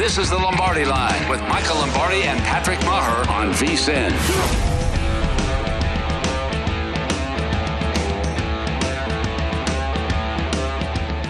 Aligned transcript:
This 0.00 0.16
is 0.16 0.30
the 0.30 0.38
Lombardi 0.38 0.86
Line 0.86 1.28
with 1.28 1.42
Michael 1.42 1.76
Lombardi 1.76 2.22
and 2.22 2.40
Patrick 2.40 2.78
Meagher 2.78 3.28
on 3.28 3.52
VSIN. 3.52 4.10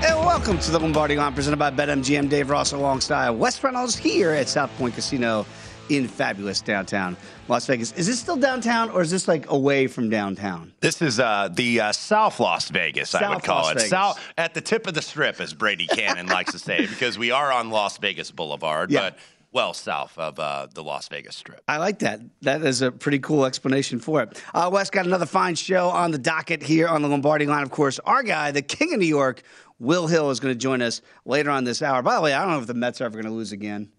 And 0.05 0.21
welcome 0.21 0.57
to 0.61 0.71
the 0.71 0.79
Lombardi 0.79 1.17
Line 1.17 1.35
presented 1.35 1.57
by 1.57 1.73
BetMGM. 1.73 2.29
Dave 2.29 2.49
Ross 2.49 2.71
alongside 2.71 3.31
Wes 3.31 3.61
Reynolds 3.65 3.97
here 3.97 4.31
at 4.31 4.49
South 4.49 4.71
Point 4.79 4.95
Casino 4.95 5.47
in 5.91 6.07
fabulous 6.09 6.61
downtown 6.61 7.17
Las 7.49 7.67
Vegas. 7.67 7.93
Is 7.93 8.07
this 8.07 8.19
still 8.21 8.37
downtown 8.37 8.91
or 8.91 9.03
is 9.03 9.11
this 9.11 9.27
like 9.29 9.51
away 9.51 9.87
from 9.87 10.09
downtown? 10.09 10.73
This 10.81 11.03
is 11.03 11.19
uh, 11.21 11.49
the 11.53 11.81
uh, 11.81 11.93
South 11.93 12.39
Las 12.41 12.71
Vegas, 12.71 13.11
South 13.11 13.23
I 13.23 13.35
would 13.35 13.43
call 13.45 13.63
Las 13.65 13.73
it. 13.73 13.75
Vegas. 13.77 13.91
South 13.91 14.21
at 14.39 14.55
the 14.55 14.61
tip 14.61 14.87
of 14.87 14.95
the 14.95 15.03
strip, 15.03 15.41
as 15.41 15.53
Brady 15.53 15.87
Kannon 15.87 16.27
likes 16.29 16.53
to 16.53 16.59
say, 16.59 16.87
because 16.87 17.19
we 17.19 17.31
are 17.31 17.53
on 17.53 17.71
Las 17.71 17.99
Vegas 17.99 18.31
Boulevard, 18.31 18.91
Yeah. 18.91 19.01
but 19.11 19.19
well 19.53 19.75
south 19.75 20.17
of 20.17 20.39
uh, 20.39 20.69
the 20.73 20.83
Las 20.83 21.09
Vegas 21.09 21.35
Strip. 21.35 21.61
I 21.67 21.79
like 21.79 21.99
that. 22.01 22.21
That 22.43 22.63
is 22.63 22.83
a 22.83 22.93
pretty 22.93 23.19
cool 23.19 23.45
explanation 23.45 23.99
for 23.99 24.23
it. 24.23 24.41
Uh, 24.55 24.71
Wes 24.73 24.91
got 24.91 25.07
another 25.07 25.27
fine 25.27 25.57
show 25.57 25.89
on 25.89 26.13
the 26.13 26.19
docket 26.19 26.63
here 26.63 26.87
on 26.87 27.03
the 27.03 27.09
Lombardi 27.09 27.47
line. 27.47 27.65
Of 27.65 27.71
course, 27.73 27.99
our 28.05 28.23
guy, 28.23 28.53
the 28.53 28.63
king 28.63 28.95
of 28.95 29.01
New 29.01 29.07
York, 29.07 29.43
Will 29.81 30.07
Hill, 30.07 30.31
is 30.31 30.39
going 30.39 30.55
to 30.55 30.59
join 30.59 30.81
us 30.83 31.03
later 31.25 31.51
on 31.51 31.65
this 31.65 31.83
hour. 31.83 32.01
By 32.01 32.15
the 32.15 32.21
way, 32.21 32.33
I 32.33 32.43
don't 32.43 32.53
know 32.53 32.61
if 32.61 32.69
the 32.69 32.75
Mets 32.75 33.01
are 33.01 33.07
ever 33.07 33.15
going 33.21 33.25
to 33.25 33.33
lose 33.37 33.51
again. 33.51 33.91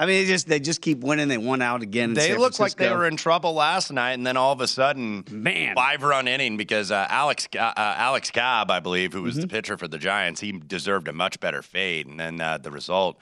I 0.00 0.06
mean, 0.06 0.22
they 0.22 0.26
just 0.26 0.46
they 0.46 0.60
just 0.60 0.80
keep 0.80 1.00
winning. 1.00 1.26
They 1.26 1.38
won 1.38 1.60
out 1.60 1.82
again. 1.82 2.14
They 2.14 2.28
San 2.28 2.38
looked 2.38 2.60
like 2.60 2.76
they 2.76 2.88
were 2.90 3.08
in 3.08 3.16
trouble 3.16 3.52
last 3.52 3.90
night, 3.92 4.12
and 4.12 4.24
then 4.24 4.36
all 4.36 4.52
of 4.52 4.60
a 4.60 4.68
sudden, 4.68 5.24
Man. 5.28 5.74
five 5.74 6.04
run 6.04 6.28
inning 6.28 6.56
because 6.56 6.92
uh, 6.92 7.06
Alex 7.10 7.48
uh, 7.56 7.58
uh, 7.58 7.72
Alex 7.76 8.30
Cobb, 8.30 8.70
I 8.70 8.78
believe, 8.78 9.12
who 9.12 9.22
was 9.22 9.34
Mm-hmm. 9.34 9.40
the 9.42 9.48
pitcher 9.48 9.76
for 9.76 9.88
the 9.88 9.98
Giants, 9.98 10.40
he 10.40 10.52
deserved 10.52 11.08
a 11.08 11.12
much 11.12 11.40
better 11.40 11.62
fade, 11.62 12.06
and 12.06 12.18
then 12.18 12.40
uh, 12.40 12.58
the 12.58 12.70
result. 12.70 13.18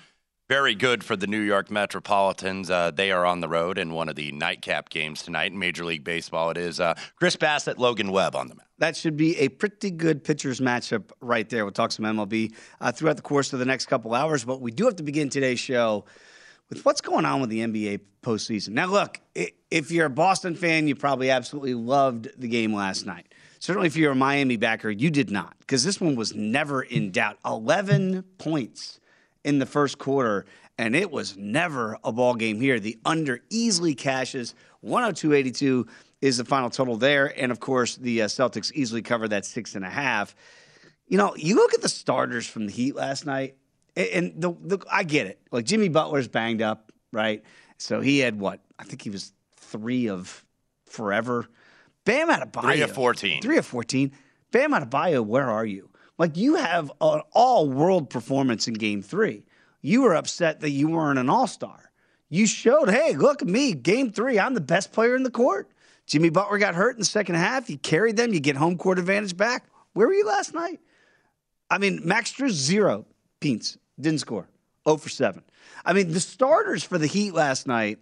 Very 0.49 0.77
good 0.77 1.03
for 1.03 1.17
the 1.17 1.27
New 1.27 1.41
York 1.41 1.73
Metropolitans. 1.73 2.71
Uh, 2.71 2.93
they 2.93 3.11
are 3.11 3.27
on 3.27 3.41
the 3.41 3.49
road 3.49 3.79
in 3.79 3.93
one 3.93 4.09
of 4.09 4.15
the 4.15 4.31
nightcap 4.31 4.91
games 4.91 5.23
tonight 5.25 5.51
in 5.51 5.59
Major 5.59 5.85
League 5.85 6.05
Baseball. 6.05 6.51
It 6.51 6.57
is 6.57 6.79
uh, 6.79 6.95
Chris 7.17 7.35
Bassitt, 7.37 7.79
Logan 7.79 8.13
Webb 8.13 8.37
on 8.37 8.47
the 8.47 8.55
mound. 8.55 8.69
That 8.79 8.95
should 8.97 9.17
be 9.17 9.37
a 9.39 9.49
pretty 9.49 9.91
good 9.91 10.23
pitchers 10.23 10.61
matchup 10.61 11.11
right 11.21 11.49
there. 11.49 11.65
We'll 11.65 11.73
talk 11.73 11.91
some 11.91 12.05
MLB 12.05 12.55
uh, 12.81 12.93
throughout 12.93 13.17
the 13.17 13.23
course 13.23 13.53
of 13.55 13.59
the 13.59 13.65
next 13.65 13.87
couple 13.87 14.15
hours, 14.15 14.45
but 14.45 14.61
we 14.61 14.71
do 14.71 14.85
have 14.85 14.95
to 14.97 15.03
begin 15.03 15.31
today's 15.31 15.59
show 15.59 16.05
with 16.69 16.85
what's 16.85 17.01
going 17.01 17.25
on 17.25 17.41
with 17.41 17.51
the 17.51 17.61
NBA 17.61 18.01
postseason. 18.23 18.71
Now, 18.71 18.87
look, 18.87 19.21
if 19.71 19.91
you're 19.91 20.07
a 20.07 20.11
Boston 20.11 20.55
fan, 20.55 20.89
you 20.89 20.95
probably 20.95 21.31
absolutely 21.31 21.75
loved 21.75 22.29
the 22.37 22.49
game 22.49 22.75
last 22.75 23.07
night. 23.07 23.33
Certainly, 23.59 23.87
if 23.87 23.97
you're 23.97 24.13
a 24.13 24.17
Miami 24.17 24.57
backer, 24.57 24.91
you 24.91 25.11
did 25.11 25.31
not, 25.31 25.57
because 25.61 25.85
this 25.85 26.01
one 26.01 26.17
was 26.17 26.35
never 26.35 26.83
in 26.83 27.11
doubt. 27.11 27.39
11 27.45 28.23
points 28.39 29.01
in 29.45 29.59
the 29.59 29.67
first 29.67 29.99
quarter, 29.99 30.45
and 30.77 30.95
it 30.95 31.11
was 31.11 31.37
never 31.37 31.99
a 32.05 32.13
ball 32.13 32.35
game 32.35 32.61
here. 32.61 32.79
The 32.79 32.99
under 33.05 33.41
easily 33.49 33.95
cashes 33.95 34.55
102.82 34.85 35.89
is 36.21 36.37
the 36.39 36.45
final 36.45 36.71
total 36.71 36.97
there, 36.97 37.33
and 37.41 37.53
of 37.53 37.61
course 37.61 37.97
the 37.97 38.23
uh, 38.23 38.27
Celtics 38.27 38.73
easily 38.73 39.03
covered 39.03 39.29
that 39.29 39.45
six 39.45 39.75
and 39.75 39.85
a 39.85 39.91
half. 39.91 40.35
You 41.07 41.19
know, 41.19 41.35
you 41.37 41.55
look 41.55 41.75
at 41.75 41.83
the 41.83 41.89
starters 41.89 42.47
from 42.47 42.67
the 42.67 42.73
Heat 42.73 42.97
last 42.97 43.27
night, 43.27 43.57
and 43.97 44.33
the, 44.37 44.55
the 44.63 44.79
I 44.91 45.05
get 45.05 45.27
it. 45.27 45.41
Like 45.51 45.65
Jimmy 45.65 45.89
Butler's 45.89 46.29
banged 46.29 46.63
up, 46.63 46.93
right? 47.13 47.43
So 47.79 48.01
he 48.01 48.19
had 48.19 48.39
what? 48.39 48.61
I 48.79 48.85
think 48.85 49.03
he 49.03 49.11
was 49.11 49.33
three 49.57 50.09
of 50.09 50.45
forever. 50.87 51.47
Bam 52.05 52.29
Adebayo, 52.29 52.63
Three 52.63 52.83
of 52.83 52.93
14. 52.93 53.43
Three 53.43 53.59
of 53.59 53.67
fourteen. 53.67 54.13
Bam 54.53 54.73
Adebayo, 54.73 55.25
where 55.25 55.51
are 55.51 55.67
you? 55.67 55.91
Like 56.19 56.37
you 56.37 56.55
have 56.55 56.91
an 57.01 57.23
all-world 57.33 58.09
performance 58.11 58.69
in 58.69 58.75
Game 58.75 59.03
Three. 59.03 59.45
You 59.83 60.03
were 60.03 60.15
upset 60.15 60.61
that 60.61 60.71
you 60.71 60.89
weren't 60.89 61.19
an 61.19 61.29
All-Star. 61.29 61.91
You 62.29 62.47
showed, 62.47 62.89
hey, 62.89 63.13
look 63.15 63.43
at 63.43 63.49
me, 63.49 63.75
Game 63.75 64.11
Three, 64.11 64.39
I'm 64.39 64.55
the 64.55 64.61
best 64.61 64.93
player 64.93 65.15
in 65.17 65.23
the 65.23 65.31
court. 65.31 65.71
Jimmy 66.07 66.31
Butler 66.31 66.59
got 66.59 66.75
hurt 66.75 66.95
in 66.95 67.01
the 67.01 67.05
second 67.05 67.35
half. 67.35 67.69
You 67.69 67.79
carried 67.79 68.17
them. 68.17 68.33
You 68.33 68.41
get 68.41 68.57
home 68.57 68.79
court 68.79 68.99
advantage 68.99 69.37
back. 69.37 69.67
Where 69.93 70.07
were 70.07 70.15
you 70.15 70.25
last 70.27 70.55
night? 70.55 70.81
I 71.69 71.79
mean, 71.79 72.01
Max 72.05 72.31
Drew, 72.33 72.49
zero. 72.49 73.07
Peens, 73.41 73.77
didn't 74.01 74.21
score. 74.21 74.49
0 74.87 74.99
for 74.99 75.09
7. 75.09 75.43
I 75.85 75.93
mean, 75.93 76.13
the 76.13 76.21
starters 76.21 76.85
for 76.85 76.99
the 76.99 77.07
Heat 77.07 77.33
last 77.35 77.67
night, 77.67 77.99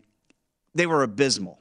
they 0.74 0.86
were 0.86 1.02
abysmal. 1.02 1.60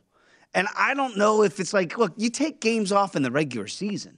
And 0.53 0.67
I 0.77 0.93
don't 0.93 1.17
know 1.17 1.43
if 1.43 1.59
it's 1.59 1.73
like, 1.73 1.97
look, 1.97 2.13
you 2.17 2.29
take 2.29 2.61
games 2.61 2.91
off 2.91 3.15
in 3.15 3.23
the 3.23 3.31
regular 3.31 3.67
season. 3.67 4.17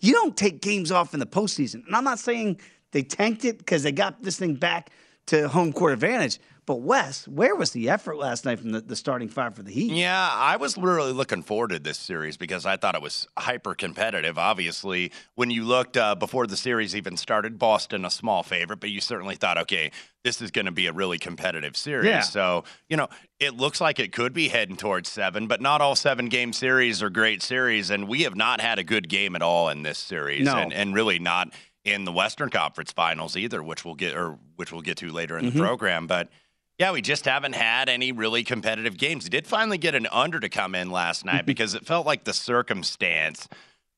You 0.00 0.12
don't 0.12 0.36
take 0.36 0.60
games 0.60 0.90
off 0.90 1.14
in 1.14 1.20
the 1.20 1.26
postseason. 1.26 1.86
And 1.86 1.94
I'm 1.94 2.04
not 2.04 2.18
saying 2.18 2.60
they 2.92 3.02
tanked 3.02 3.44
it 3.44 3.58
because 3.58 3.82
they 3.82 3.92
got 3.92 4.22
this 4.22 4.38
thing 4.38 4.54
back 4.54 4.90
to 5.26 5.48
home 5.48 5.72
court 5.72 5.92
advantage. 5.92 6.38
But 6.66 6.76
Wes, 6.76 7.28
where 7.28 7.54
was 7.54 7.72
the 7.72 7.90
effort 7.90 8.16
last 8.16 8.44
night 8.46 8.58
from 8.58 8.72
the, 8.72 8.80
the 8.80 8.96
starting 8.96 9.28
five 9.28 9.54
for 9.54 9.62
the 9.62 9.70
Heat? 9.70 9.92
Yeah, 9.92 10.30
I 10.32 10.56
was 10.56 10.76
literally 10.78 11.12
looking 11.12 11.42
forward 11.42 11.70
to 11.70 11.78
this 11.78 11.98
series 11.98 12.36
because 12.38 12.64
I 12.64 12.76
thought 12.76 12.94
it 12.94 13.02
was 13.02 13.26
hyper 13.38 13.74
competitive. 13.74 14.38
Obviously, 14.38 15.12
when 15.34 15.50
you 15.50 15.64
looked 15.64 15.96
uh, 15.98 16.14
before 16.14 16.46
the 16.46 16.56
series 16.56 16.96
even 16.96 17.16
started, 17.18 17.58
Boston 17.58 18.04
a 18.06 18.10
small 18.10 18.42
favorite, 18.42 18.80
but 18.80 18.88
you 18.88 19.00
certainly 19.02 19.34
thought, 19.36 19.58
okay, 19.58 19.90
this 20.22 20.40
is 20.40 20.50
going 20.50 20.64
to 20.64 20.72
be 20.72 20.86
a 20.86 20.92
really 20.92 21.18
competitive 21.18 21.76
series. 21.76 22.06
Yeah. 22.06 22.20
So, 22.20 22.64
you 22.88 22.96
know, 22.96 23.08
it 23.40 23.54
looks 23.54 23.80
like 23.80 23.98
it 23.98 24.12
could 24.12 24.32
be 24.32 24.48
heading 24.48 24.76
towards 24.76 25.10
seven, 25.10 25.46
but 25.46 25.60
not 25.60 25.82
all 25.82 25.94
seven 25.94 26.30
game 26.30 26.54
series 26.54 27.02
are 27.02 27.10
great 27.10 27.42
series. 27.42 27.90
And 27.90 28.08
we 28.08 28.22
have 28.22 28.36
not 28.36 28.62
had 28.62 28.78
a 28.78 28.84
good 28.84 29.10
game 29.10 29.36
at 29.36 29.42
all 29.42 29.68
in 29.68 29.82
this 29.82 29.98
series. 29.98 30.46
No. 30.46 30.56
And, 30.56 30.72
and 30.72 30.94
really 30.94 31.18
not 31.18 31.52
in 31.84 32.06
the 32.06 32.12
Western 32.12 32.48
Conference 32.48 32.90
Finals 32.92 33.36
either, 33.36 33.62
which 33.62 33.84
we'll 33.84 33.94
get 33.96 34.16
or 34.16 34.38
which 34.56 34.72
we'll 34.72 34.80
get 34.80 34.96
to 34.96 35.10
later 35.12 35.36
in 35.36 35.44
Mm-hmm. 35.44 35.58
the 35.58 35.62
program. 35.62 36.06
But 36.06 36.30
yeah, 36.78 36.92
we 36.92 37.02
just 37.02 37.24
haven't 37.24 37.54
had 37.54 37.88
any 37.88 38.10
really 38.10 38.42
competitive 38.42 38.96
games. 38.96 39.24
We 39.24 39.30
did 39.30 39.46
finally 39.46 39.78
get 39.78 39.94
an 39.94 40.08
under 40.10 40.40
to 40.40 40.48
come 40.48 40.74
in 40.74 40.90
last 40.90 41.24
night 41.24 41.38
mm-hmm. 41.38 41.46
because 41.46 41.74
it 41.74 41.86
felt 41.86 42.06
like 42.06 42.24
the 42.24 42.32
circumstance. 42.32 43.48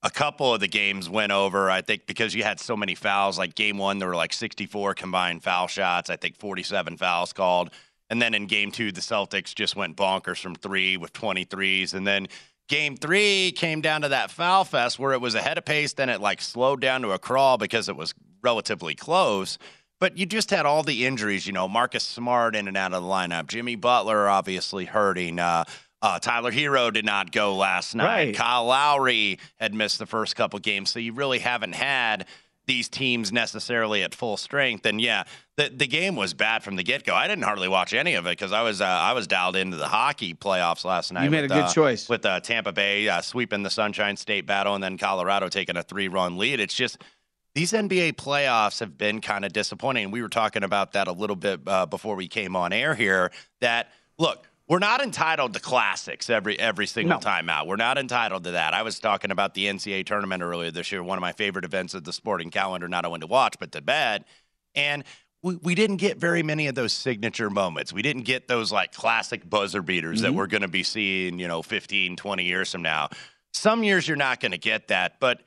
A 0.03 0.11
couple 0.11 0.53
of 0.53 0.61
the 0.61 0.69
games 0.69 1.09
went 1.09 1.33
over, 1.33 1.71
I 1.71 1.81
think, 1.81 2.07
because 2.07 2.35
you 2.35 2.43
had 2.43 2.61
so 2.61 2.77
many 2.77 2.95
fouls. 2.95 3.39
Like 3.39 3.55
game 3.55 3.79
one, 3.79 3.99
there 3.99 4.09
were 4.09 4.15
like 4.15 4.33
64 4.33 4.95
combined 4.95 5.43
foul 5.43 5.69
shots. 5.69 6.11
I 6.11 6.17
think 6.17 6.37
47 6.37 6.99
fouls 6.99 7.33
called. 7.33 7.71
And 8.11 8.21
then 8.21 8.35
in 8.35 8.47
game 8.47 8.71
two, 8.71 8.93
the 8.93 9.01
Celtics 9.01 9.55
just 9.55 9.75
went 9.75 9.97
bonkers 9.97 10.39
from 10.39 10.55
three 10.55 10.97
with 10.97 11.13
23s. 11.15 11.95
And 11.95 12.07
then 12.07 12.29
game 12.69 12.97
three 12.97 13.53
came 13.53 13.81
down 13.81 14.03
to 14.03 14.11
that 14.11 14.31
foul 14.31 14.65
fest 14.65 14.99
where 14.99 15.13
it 15.13 15.21
was 15.21 15.35
ahead 15.35 15.59
of 15.59 15.65
pace. 15.65 15.95
Then 15.95 16.11
it 16.11 16.21
like 16.21 16.41
slowed 16.43 16.83
down 16.83 17.03
to 17.03 17.13
a 17.13 17.19
crawl 17.19 17.57
because 17.57 17.89
it 17.89 17.97
was 17.97 18.15
relatively 18.43 18.95
close. 18.95 19.59
But 19.99 20.19
you 20.19 20.27
just 20.27 20.51
had 20.51 20.67
all 20.67 20.83
the 20.83 21.07
injuries, 21.07 21.47
you 21.47 21.53
know, 21.53 21.69
Marcus 21.69 22.05
Smart 22.05 22.55
in 22.55 22.69
and 22.69 22.77
out 22.77 22.93
of 22.93 23.03
the 23.03 23.09
lineup, 23.09 23.47
Jimmy 23.47 23.77
Butler 23.77 24.29
obviously 24.29 24.85
hurting. 24.85 25.39
Uh, 25.39 25.65
uh, 26.03 26.19
Tyler 26.19 26.53
Herro 26.53 26.93
did 26.93 27.05
not 27.05 27.33
go 27.33 27.57
last 27.57 27.95
night. 27.95 28.07
Right. 28.07 28.37
Kyle 28.37 28.67
Lowry 28.67 29.39
had 29.57 29.75
missed 29.75 29.99
the 29.99 30.07
first 30.07 30.37
couple 30.37 30.59
games, 30.59 30.91
so 30.91 30.99
you 30.99 31.15
really 31.15 31.39
haven't 31.39 31.75
had 31.75 32.27
these 32.67 32.89
teams 32.89 33.33
necessarily 33.33 34.03
at 34.03 34.15
full 34.15 34.37
strength. 34.37 34.85
And 34.87 35.01
yeah, 35.01 35.25
the 35.57 35.71
the 35.75 35.87
game 35.87 36.17
was 36.17 36.35
bad 36.35 36.63
from 36.63 36.77
the 36.77 36.83
get 36.83 37.05
go. 37.05 37.15
I 37.15 37.29
didn't 37.29 37.45
hardly 37.45 37.69
watch 37.69 37.95
any 37.95 38.15
of 38.15 38.27
it 38.27 38.31
because 38.31 38.53
I 38.53 38.63
was 38.63 38.81
uh, 38.81 38.85
I 38.85 39.13
was 39.15 39.27
dialed 39.27 39.57
into 39.57 39.77
the 39.77 39.89
hockey 39.89 40.35
playoffs 40.35 40.85
last 40.85 41.13
night. 41.13 41.25
You 41.25 41.31
made 41.31 41.43
with, 41.43 41.53
a 41.53 41.55
good 41.55 41.65
uh, 41.65 41.73
choice. 41.73 42.09
with 42.09 42.27
uh, 42.27 42.41
Tampa 42.41 42.73
Bay 42.73 43.09
uh, 43.09 43.21
sweeping 43.21 43.63
the 43.63 43.71
Sunshine 43.71 44.17
State 44.17 44.47
battle, 44.47 44.75
and 44.75 44.83
then 44.83 44.99
Colorado 44.99 45.49
taking 45.49 45.77
a 45.77 45.83
three 45.83 46.09
run 46.09 46.37
lead. 46.37 46.61
It's 46.61 46.75
just 46.75 46.99
these 47.57 47.73
NBA 47.73 48.17
playoffs 48.17 48.81
have 48.81 48.99
been 48.99 49.23
kind 49.23 49.43
of 49.43 49.51
disappointing. 49.51 50.11
We 50.11 50.21
were 50.21 50.29
talking 50.29 50.63
about 50.63 50.93
that 50.93 51.09
a 51.09 51.13
little 51.13 51.35
bit 51.37 51.61
uh, 51.67 51.87
before 51.87 52.15
we 52.15 52.29
came 52.29 52.55
on 52.55 52.71
air 52.71 52.95
here. 52.95 53.33
That 53.63 53.91
look, 54.19 54.47
we're 54.69 54.79
not 54.79 55.01
entitled 55.01 55.55
to 55.55 55.61
classics 55.61 56.29
every 56.29 56.61
every 56.61 56.87
single 56.87 57.17
No. 57.17 57.21
time 57.21 57.49
out. 57.49 57.67
We're 57.67 57.77
not 57.77 57.97
entitled 57.97 58.45
to 58.45 58.51
that. 58.51 58.75
I 58.75 58.83
was 58.83 59.01
talking 59.01 59.31
about 59.31 59.55
the 59.55 59.65
NCAA 59.69 60.05
tournament 60.05 60.43
earlier 60.43 60.71
this 60.71 60.93
year, 60.93 61.03
one 61.03 61.17
of 61.17 61.23
my 61.23 61.33
favorite 61.33 61.65
events 61.65 61.95
of 61.95 62.05
the 62.05 62.13
sporting 62.13 62.51
calendar, 62.51 62.89
not 62.89 63.07
only 63.07 63.21
to 63.21 63.27
watch 63.27 63.55
but 63.59 63.73
to 63.73 63.81
bet. 63.81 64.27
And 64.75 65.03
we, 65.43 65.57
we 65.57 65.75
didn't 65.75 65.97
get 65.97 66.19
very 66.19 66.43
many 66.43 66.67
of 66.67 66.75
those 66.75 66.93
signature 66.93 67.49
moments. 67.49 67.91
We 67.91 68.03
didn't 68.03 68.25
get 68.25 68.49
those 68.49 68.71
like 68.71 68.93
classic 68.93 69.49
buzzer 69.49 69.81
beaters 69.81 70.21
that 70.21 70.35
we're 70.35 70.47
going 70.47 70.61
to 70.61 70.69
be 70.69 70.83
seeing, 70.83 71.39
you 71.39 71.49
know, 71.49 71.63
15, 71.63 72.17
20 72.17 72.45
years 72.45 72.71
from 72.71 72.83
now. 72.83 73.09
Some 73.55 73.83
years 73.83 74.07
you're 74.07 74.19
not 74.19 74.41
going 74.41 74.53
to 74.53 74.59
get 74.59 74.89
that, 74.89 75.21
but 75.21 75.41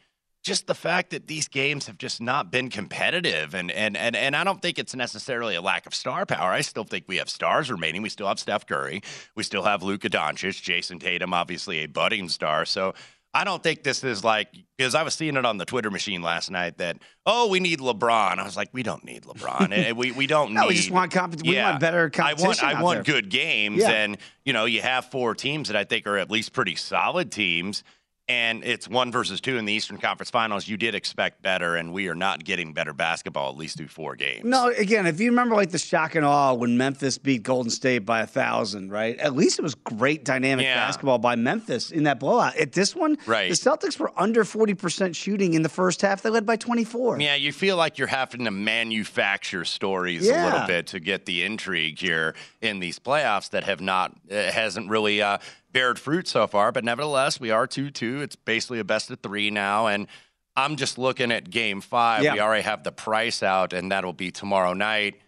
just 0.43 0.67
the 0.67 0.75
fact 0.75 1.09
that 1.11 1.27
these 1.27 1.47
games 1.47 1.87
have 1.87 1.97
just 1.97 2.21
not 2.21 2.51
been 2.51 2.69
competitive 2.69 3.53
and 3.53 3.69
and 3.71 3.97
and 3.97 4.15
and 4.15 4.35
I 4.35 4.43
don't 4.43 4.61
think 4.61 4.79
it's 4.79 4.95
necessarily 4.95 5.55
a 5.55 5.61
lack 5.61 5.85
of 5.85 5.93
star 5.93 6.25
power. 6.25 6.51
I 6.51 6.61
still 6.61 6.85
think 6.85 7.05
we 7.07 7.17
have 7.17 7.29
stars 7.29 7.69
remaining. 7.69 8.01
We 8.01 8.09
still 8.09 8.27
have 8.27 8.39
Steph 8.39 8.65
Curry. 8.65 9.01
We 9.35 9.43
still 9.43 9.63
have 9.63 9.83
Luka 9.83 10.09
Doncic, 10.09 10.61
Jayson 10.61 10.99
Tatum, 10.99 11.33
obviously 11.33 11.79
a 11.79 11.87
budding 11.87 12.29
star. 12.29 12.65
So 12.65 12.93
I 13.31 13.43
don't 13.43 13.61
think 13.61 13.83
this 13.83 14.03
is 14.03 14.23
like 14.23 14.47
because 14.77 14.95
I 14.95 15.03
was 15.03 15.13
seeing 15.13 15.35
it 15.37 15.45
on 15.45 15.57
the 15.57 15.65
Twitter 15.65 15.91
machine 15.91 16.21
last 16.23 16.49
night 16.49 16.77
that 16.79 16.97
oh 17.25 17.47
we 17.49 17.59
need 17.59 17.79
LeBron. 17.79 18.39
I 18.39 18.43
was 18.43 18.55
like 18.57 18.69
we 18.71 18.81
don't 18.81 19.03
need 19.03 19.23
LeBron. 19.23 19.93
We 19.95 20.11
we 20.13 20.25
don't 20.25 20.53
No, 20.53 20.61
need. 20.61 20.67
we 20.69 20.73
just 20.75 20.89
want 20.89 21.11
compet- 21.11 21.45
we 21.45 21.57
want 21.59 21.79
better 21.79 22.09
I 22.17 22.33
want 22.33 22.37
competition 22.37 22.65
I 22.69 22.81
want 22.81 23.05
there. 23.05 23.13
good 23.15 23.29
games 23.29 23.81
Yeah. 23.81 23.89
and 23.91 24.17
you 24.45 24.53
know 24.53 24.65
you 24.65 24.81
have 24.81 25.05
four 25.11 25.35
teams 25.35 25.67
that 25.67 25.75
I 25.77 25.83
think 25.83 26.07
are 26.07 26.17
at 26.17 26.31
least 26.31 26.53
pretty 26.53 26.75
solid 26.75 27.31
teams 27.31 27.83
and 28.29 28.63
it's 28.63 28.87
one 28.87 29.11
versus 29.11 29.41
two 29.41 29.57
in 29.57 29.65
the 29.65 29.73
Eastern 29.73 29.97
Conference 29.97 30.29
Finals. 30.29 30.67
You 30.67 30.77
did 30.77 30.93
expect 30.93 31.41
better, 31.41 31.75
and 31.75 31.91
we 31.91 32.07
are 32.07 32.15
not 32.15 32.43
getting 32.45 32.73
better 32.73 32.93
basketball 32.93 33.49
at 33.49 33.57
least 33.57 33.77
through 33.77 33.87
four 33.87 34.15
games. 34.15 34.45
No, 34.45 34.69
again, 34.69 35.07
if 35.07 35.19
you 35.19 35.31
remember 35.31 35.55
like 35.55 35.71
the 35.71 35.79
shock 35.79 36.13
and 36.13 36.23
awe 36.23 36.53
when 36.53 36.77
Memphis 36.77 37.17
beat 37.17 37.41
Golden 37.41 37.71
State 37.71 37.99
by 37.99 38.21
a 38.21 38.27
thousand, 38.27 38.91
right? 38.91 39.17
At 39.17 39.35
least 39.35 39.57
it 39.57 39.63
was 39.63 39.73
great 39.73 40.23
dynamic 40.23 40.63
Yeah. 40.65 40.75
basketball 40.85 41.17
by 41.17 41.35
Memphis 41.35 41.89
in 41.91 42.03
that 42.03 42.19
blowout. 42.19 42.55
At 42.55 42.71
this 42.73 42.95
one, 42.95 43.17
Right. 43.25 43.49
the 43.49 43.55
Celtics 43.55 43.97
were 43.99 44.11
under 44.15 44.43
40% 44.43 45.15
shooting 45.15 45.55
in 45.55 45.63
the 45.63 45.69
first 45.69 46.01
half. 46.03 46.21
They 46.21 46.29
led 46.29 46.45
by 46.45 46.55
24. 46.55 47.19
Yeah, 47.19 47.33
you 47.33 47.51
feel 47.51 47.77
like 47.77 47.97
you're 47.97 48.07
having 48.07 48.45
to 48.45 48.51
manufacture 48.51 49.65
stories 49.65 50.27
a 50.29 50.45
little 50.45 50.67
bit 50.67 50.85
to 50.87 50.99
get 50.99 51.25
the 51.25 51.43
intrigue 51.43 51.97
here 51.97 52.35
in 52.61 52.79
these 52.79 52.99
playoffs 52.99 53.49
that 53.49 53.63
have 53.63 53.81
not 53.81 54.15
uh, 54.31 54.35
hasn't 54.51 54.87
really 54.87 55.21
uh, 55.23 55.39
bared 55.71 55.99
fruit 55.99 56.27
so 56.27 56.47
far. 56.47 56.71
But 56.71 56.83
nevertheless, 56.83 57.39
we 57.39 57.51
are 57.51 57.67
two 57.67 57.89
two. 57.91 58.21
It's 58.21 58.35
basically 58.35 58.79
a 58.79 58.83
best 58.83 59.09
of 59.11 59.19
three 59.21 59.49
now, 59.51 59.87
and 59.87 60.07
I'm 60.55 60.75
just 60.75 60.97
looking 60.97 61.31
at 61.31 61.49
Game 61.49 61.81
Five. 61.81 62.23
Yeah. 62.23 62.33
We 62.33 62.39
already 62.39 62.63
have 62.63 62.83
the 62.83 62.91
price 62.91 63.43
out, 63.43 63.73
and 63.73 63.91
that'll 63.91 64.13
be 64.13 64.31
tomorrow 64.31 64.73
night. 64.73 65.19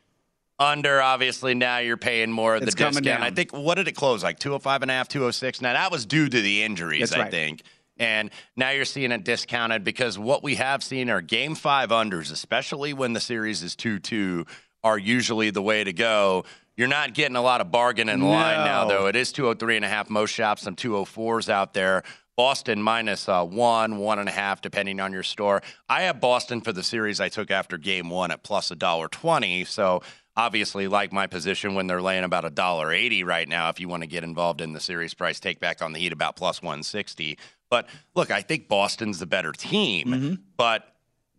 Under, 0.59 1.01
obviously, 1.01 1.55
now 1.55 1.79
you're 1.79 1.97
paying 1.97 2.31
more 2.31 2.53
of 2.53 2.61
the 2.61 2.67
It's 2.67 2.75
discount. 2.75 3.03
down. 3.03 3.23
I 3.23 3.31
think 3.31 3.51
what 3.51 3.75
did 3.75 3.87
it 3.87 3.93
close 3.95 4.21
like 4.23 4.37
205 4.37 4.83
and 4.83 4.91
a 4.91 4.93
half, 4.93 5.07
206. 5.07 5.59
Now 5.59 5.73
that 5.73 5.91
was 5.91 6.05
due 6.05 6.29
to 6.29 6.41
the 6.41 6.61
injuries, 6.61 7.09
That's 7.09 7.13
I 7.13 7.23
right. 7.23 7.31
think. 7.31 7.63
And 7.97 8.29
now 8.55 8.69
you're 8.69 8.85
seeing 8.85 9.11
it 9.11 9.23
discounted 9.23 9.83
because 9.83 10.19
what 10.19 10.43
we 10.43 10.55
have 10.55 10.83
seen 10.83 11.09
are 11.09 11.19
game 11.21 11.55
five 11.55 11.89
unders, 11.89 12.31
especially 12.31 12.93
when 12.93 13.13
the 13.13 13.19
series 13.19 13.63
is 13.63 13.75
2 13.75 13.97
2, 13.99 14.45
are 14.83 14.97
usually 14.99 15.49
the 15.49 15.61
way 15.63 15.83
to 15.83 15.93
go. 15.93 16.45
You're 16.77 16.87
not 16.87 17.13
getting 17.13 17.35
a 17.35 17.41
lot 17.41 17.61
of 17.61 17.71
bargain 17.71 18.09
in 18.09 18.21
the 18.21 18.25
line 18.25 18.65
now, 18.65 18.85
though. 18.87 19.07
It 19.07 19.15
is 19.15 19.31
203 19.31 19.75
and 19.75 19.85
a 19.85 19.87
half. 19.87 20.09
Most 20.09 20.31
shops, 20.31 20.63
some 20.63 20.75
204s 20.75 21.49
out 21.49 21.73
there. 21.73 22.03
Boston 22.37 22.81
minus 22.81 23.27
uh, 23.29 23.45
one, 23.45 23.97
one 23.97 24.17
and 24.17 24.29
a 24.29 24.31
half, 24.31 24.61
depending 24.61 24.99
on 24.99 25.11
your 25.11 25.21
store. 25.21 25.61
I 25.89 26.03
have 26.03 26.19
Boston 26.21 26.61
for 26.61 26.71
the 26.71 26.81
series 26.81 27.19
I 27.19 27.29
took 27.29 27.51
after 27.51 27.77
game 27.77 28.09
one 28.09 28.31
at 28.31 28.41
plus 28.41 28.71
a 28.71 28.75
dollar 28.75 29.09
twenty. 29.09 29.65
So 29.65 30.01
obviously, 30.35 30.87
like 30.87 31.11
my 31.11 31.27
position 31.27 31.75
when 31.75 31.87
they're 31.87 32.01
laying 32.01 32.23
about 32.23 32.45
a 32.45 32.49
dollar 32.49 32.91
eighty 32.91 33.23
right 33.23 33.47
now. 33.47 33.69
If 33.69 33.79
you 33.79 33.87
want 33.89 34.03
to 34.03 34.07
get 34.07 34.23
involved 34.23 34.61
in 34.61 34.73
the 34.73 34.79
series 34.79 35.13
price, 35.13 35.39
take 35.39 35.59
back 35.59 35.81
on 35.83 35.91
the 35.91 35.99
Heat 35.99 36.13
about 36.13 36.35
plus 36.35 36.61
one 36.63 36.83
sixty. 36.83 37.37
But 37.69 37.87
look, 38.15 38.31
I 38.31 38.41
think 38.41 38.67
Boston's 38.67 39.19
the 39.19 39.27
better 39.27 39.51
team, 39.51 40.39
but 40.57 40.87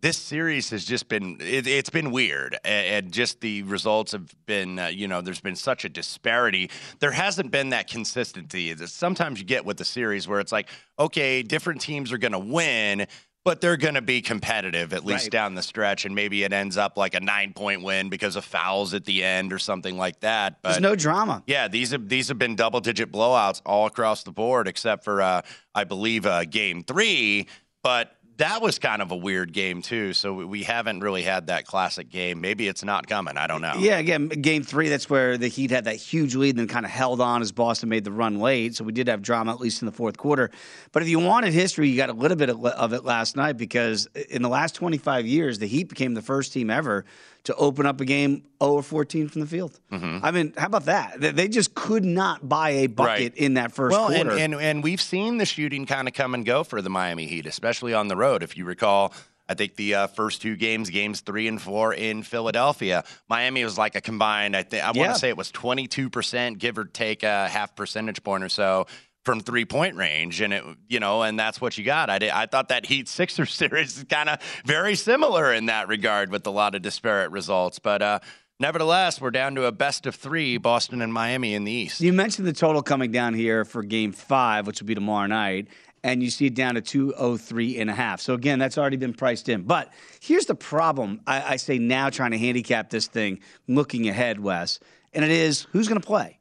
this 0.03 0.17
series 0.17 0.69
has 0.69 0.83
just 0.83 1.07
been 1.07 1.37
it, 1.39 1.65
it's 1.65 1.89
been 1.89 2.11
weird 2.11 2.57
and, 2.65 3.09
just 3.11 3.39
the 3.41 3.63
results 3.63 4.11
have 4.11 4.29
been 4.45 4.77
uh, 4.77 4.87
you 4.87 5.07
know 5.07 5.21
there's 5.21 5.39
been 5.41 5.55
such 5.55 5.85
a 5.85 5.89
disparity 5.89 6.69
there 6.99 7.11
hasn't 7.11 7.49
been 7.51 7.69
that 7.69 7.87
consistency 7.89 8.73
that 8.73 8.89
sometimes 8.89 9.39
you 9.39 9.45
get 9.45 9.63
with 9.65 9.77
the 9.77 9.85
series 9.85 10.27
where 10.27 10.39
it's 10.41 10.51
like 10.51 10.69
okay 10.99 11.41
different 11.41 11.79
teams 11.81 12.11
are 12.11 12.17
going 12.17 12.33
to 12.33 12.39
win 12.39 13.07
but 13.45 13.59
they're 13.61 13.77
going 13.77 13.93
to 13.95 14.01
be 14.01 14.21
competitive 14.21 14.93
at 14.93 15.05
least 15.05 15.25
Right. 15.25 15.31
down 15.31 15.55
the 15.55 15.61
stretch 15.63 16.05
and 16.05 16.13
maybe 16.13 16.43
it 16.43 16.51
ends 16.53 16.75
up 16.77 16.97
like 16.97 17.13
a 17.13 17.19
9 17.21 17.53
point 17.53 17.81
win 17.81 18.09
because 18.09 18.35
of 18.35 18.43
fouls 18.43 18.93
at 18.93 19.05
the 19.05 19.23
end 19.23 19.53
or 19.53 19.59
something 19.59 19.97
like 19.97 20.19
that 20.19 20.61
but 20.61 20.69
There's 20.71 20.81
no 20.81 20.95
drama. 20.95 21.43
yeah, 21.47 21.67
these 21.69 21.91
have 21.91 22.09
these 22.09 22.27
have 22.27 22.37
been 22.39 22.55
double 22.55 22.81
digit 22.81 23.09
blowouts 23.11 23.61
all 23.65 23.85
across 23.85 24.23
the 24.23 24.31
board, 24.31 24.67
except 24.67 25.03
for 25.05 25.21
uh, 25.21 25.41
I 25.73 25.83
believe 25.85 26.25
uh, 26.25 26.43
game 26.45 26.83
three. 26.83 27.47
But 27.83 28.15
that 28.37 28.61
was 28.61 28.79
kind 28.79 29.01
of 29.01 29.11
a 29.11 29.15
weird 29.15 29.53
game 29.53 29.81
too. 29.81 30.13
So 30.13 30.33
we- 30.33 30.63
haven't 30.63 31.01
really 31.01 31.23
had 31.23 31.47
that 31.47 31.65
classic 31.65 32.09
game. 32.09 32.39
Maybe 32.41 32.67
it's 32.67 32.83
not 32.83 33.05
coming. 33.07 33.37
I 33.37 33.47
don't 33.47 33.61
know. 33.61 33.73
Yeah, 33.77 33.97
again, 33.97 34.29
game 34.29 34.63
three, 34.63 34.87
that's 34.89 35.09
where 35.09 35.37
the 35.37 35.49
Heat 35.49 35.71
had 35.71 35.85
that 35.85 35.97
huge 35.97 36.35
lead 36.35 36.51
and 36.51 36.59
then 36.59 36.67
kind 36.67 36.85
of 36.85 36.91
held 36.91 37.19
on 37.19 37.41
as 37.41 37.51
Boston 37.51 37.89
made 37.89 38.05
the 38.05 38.11
run 38.11 38.39
late. 38.39 38.75
So 38.75 38.83
we 38.85 38.93
did 38.93 39.07
have 39.09 39.21
drama, 39.21 39.51
at 39.51 39.59
least 39.59 39.81
in 39.81 39.85
the 39.85 39.91
fourth 39.91 40.17
quarter. 40.17 40.49
But 40.93 41.03
if 41.03 41.09
you 41.09 41.19
wanted 41.19 41.53
history, 41.53 41.89
you 41.89 41.97
got 41.97 42.09
a 42.09 42.13
little 42.13 42.37
bit 42.37 42.49
of 42.49 42.93
it 42.93 43.03
last 43.03 43.35
night 43.35 43.57
because 43.57 44.07
in 44.29 44.41
the 44.41 44.49
last 44.49 44.73
25 44.75 45.27
years, 45.27 45.59
the 45.59 45.67
Heat 45.67 45.89
became 45.89 46.13
the 46.13 46.21
first 46.21 46.53
team 46.53 46.69
ever 46.69 47.05
to 47.45 47.55
open 47.55 47.85
up 47.85 47.99
a 47.99 48.05
game 48.05 48.43
0 48.63 48.73
or 48.75 48.83
14 48.83 49.27
from 49.27 49.41
the 49.41 49.47
field. 49.47 49.77
I 49.91 50.31
mean, 50.31 50.53
how 50.57 50.67
about 50.67 50.85
that? 50.85 51.19
They- 51.19 51.47
just 51.49 51.75
could 51.75 52.05
not 52.05 52.47
buy 52.47 52.69
a 52.69 52.87
bucket 52.87 53.13
Mm-hmm. 53.13 53.23
Right. 53.23 53.37
in 53.37 53.53
that 53.55 53.71
first 53.73 53.91
well, 53.91 54.07
and, 54.07 54.29
quarter. 54.29 54.37
and 54.43 54.55
and 54.55 54.83
we've 54.83 55.01
seen 55.01 55.37
the 55.37 55.45
shooting 55.45 55.85
kind 55.85 56.07
of 56.07 56.13
come 56.13 56.33
and 56.33 56.45
go 56.45 56.63
for 56.63 56.81
the 56.81 56.89
Miami 56.89 57.25
Heat, 57.27 57.45
especially 57.45 57.93
on 57.93 58.07
the 58.07 58.15
road. 58.15 58.43
If 58.43 58.55
you 58.57 58.63
recall, 58.65 59.13
I 59.47 59.55
think 59.55 59.75
the 59.75 59.93
uh, 59.95 60.07
first 60.07 60.41
two 60.41 60.55
games, 60.55 60.89
games 60.89 61.19
three 61.19 61.47
and 61.49 61.61
four 61.61 61.93
in 61.93 62.23
Philadelphia, 62.23 63.03
Miami 63.29 63.63
was 63.65 63.77
like 63.77 63.95
a 63.95 64.01
combined. 64.01 64.55
I 64.55 64.63
think 64.63 64.83
I 64.83 64.91
want 64.91 65.13
to 65.13 65.19
say 65.19 65.27
it 65.29 65.37
was 65.37 65.51
twenty 65.51 65.87
two 65.87 66.09
percent, 66.09 66.59
give 66.59 66.77
or 66.77 66.85
take 66.85 67.23
a 67.23 67.47
half 67.49 67.75
percentage 67.75 68.23
point 68.23 68.43
or 68.43 68.49
so. 68.49 68.87
From 69.23 69.39
three 69.39 69.63
point 69.63 69.95
range, 69.95 70.41
and 70.41 70.53
it, 70.53 70.63
you 70.89 70.99
know, 70.99 71.23
and 71.23 71.39
that's 71.39 71.61
what 71.61 71.77
you 71.77 71.85
got. 71.85 72.09
I 72.09 72.19
did, 72.19 72.31
I 72.31 72.45
thought 72.45 72.67
that 72.67 72.85
Heat 72.85 73.07
Sixers 73.07 73.53
series 73.53 73.97
is 73.97 74.03
kind 74.03 74.27
of 74.27 74.39
very 74.65 74.95
similar 74.95 75.53
in 75.53 75.67
that 75.67 75.87
regard, 75.87 76.29
with 76.29 76.45
a 76.45 76.49
lot 76.49 76.75
of 76.75 76.81
disparate 76.81 77.31
results. 77.31 77.79
But 77.79 78.01
uh, 78.01 78.19
nevertheless, 78.59 79.21
we're 79.21 79.31
down 79.31 79.55
to 79.55 79.63
a 79.63 79.71
best 79.71 80.05
of 80.05 80.15
three: 80.15 80.57
Boston 80.57 81.01
and 81.01 81.13
Miami 81.13 81.53
in 81.53 81.63
the 81.63 81.71
East. 81.71 82.01
You 82.01 82.11
mentioned 82.11 82.47
the 82.47 82.53
total 82.53 82.83
coming 82.83 83.13
down 83.13 83.33
here 83.33 83.63
for 83.63 83.81
game 83.81 84.11
five, 84.11 84.67
which 84.67 84.81
will 84.81 84.87
be 84.87 84.95
tomorrow 84.95 85.27
night, 85.27 85.69
and 86.03 86.21
you 86.21 86.29
see 86.29 86.47
it 86.47 86.55
down 86.55 86.75
to 86.75 86.81
203 86.81 87.79
and 87.79 87.89
a 87.89 87.93
half. 87.93 88.19
So 88.19 88.33
again, 88.33 88.59
that's 88.59 88.77
already 88.77 88.97
been 88.97 89.13
priced 89.13 89.47
in. 89.47 89.63
But 89.63 89.93
here's 90.19 90.47
the 90.47 90.55
problem 90.55 91.21
I, 91.25 91.53
I 91.53 91.55
say 91.55 91.77
now 91.77 92.09
trying 92.09 92.31
to 92.31 92.37
handicap 92.37 92.89
this 92.89 93.07
thing, 93.07 93.39
looking 93.67 94.09
ahead, 94.09 94.39
Wes, 94.39 94.79
and 95.13 95.23
it 95.23 95.31
is 95.31 95.61
who's 95.71 95.87
going 95.87 96.01
to 96.01 96.05
play? 96.05 96.39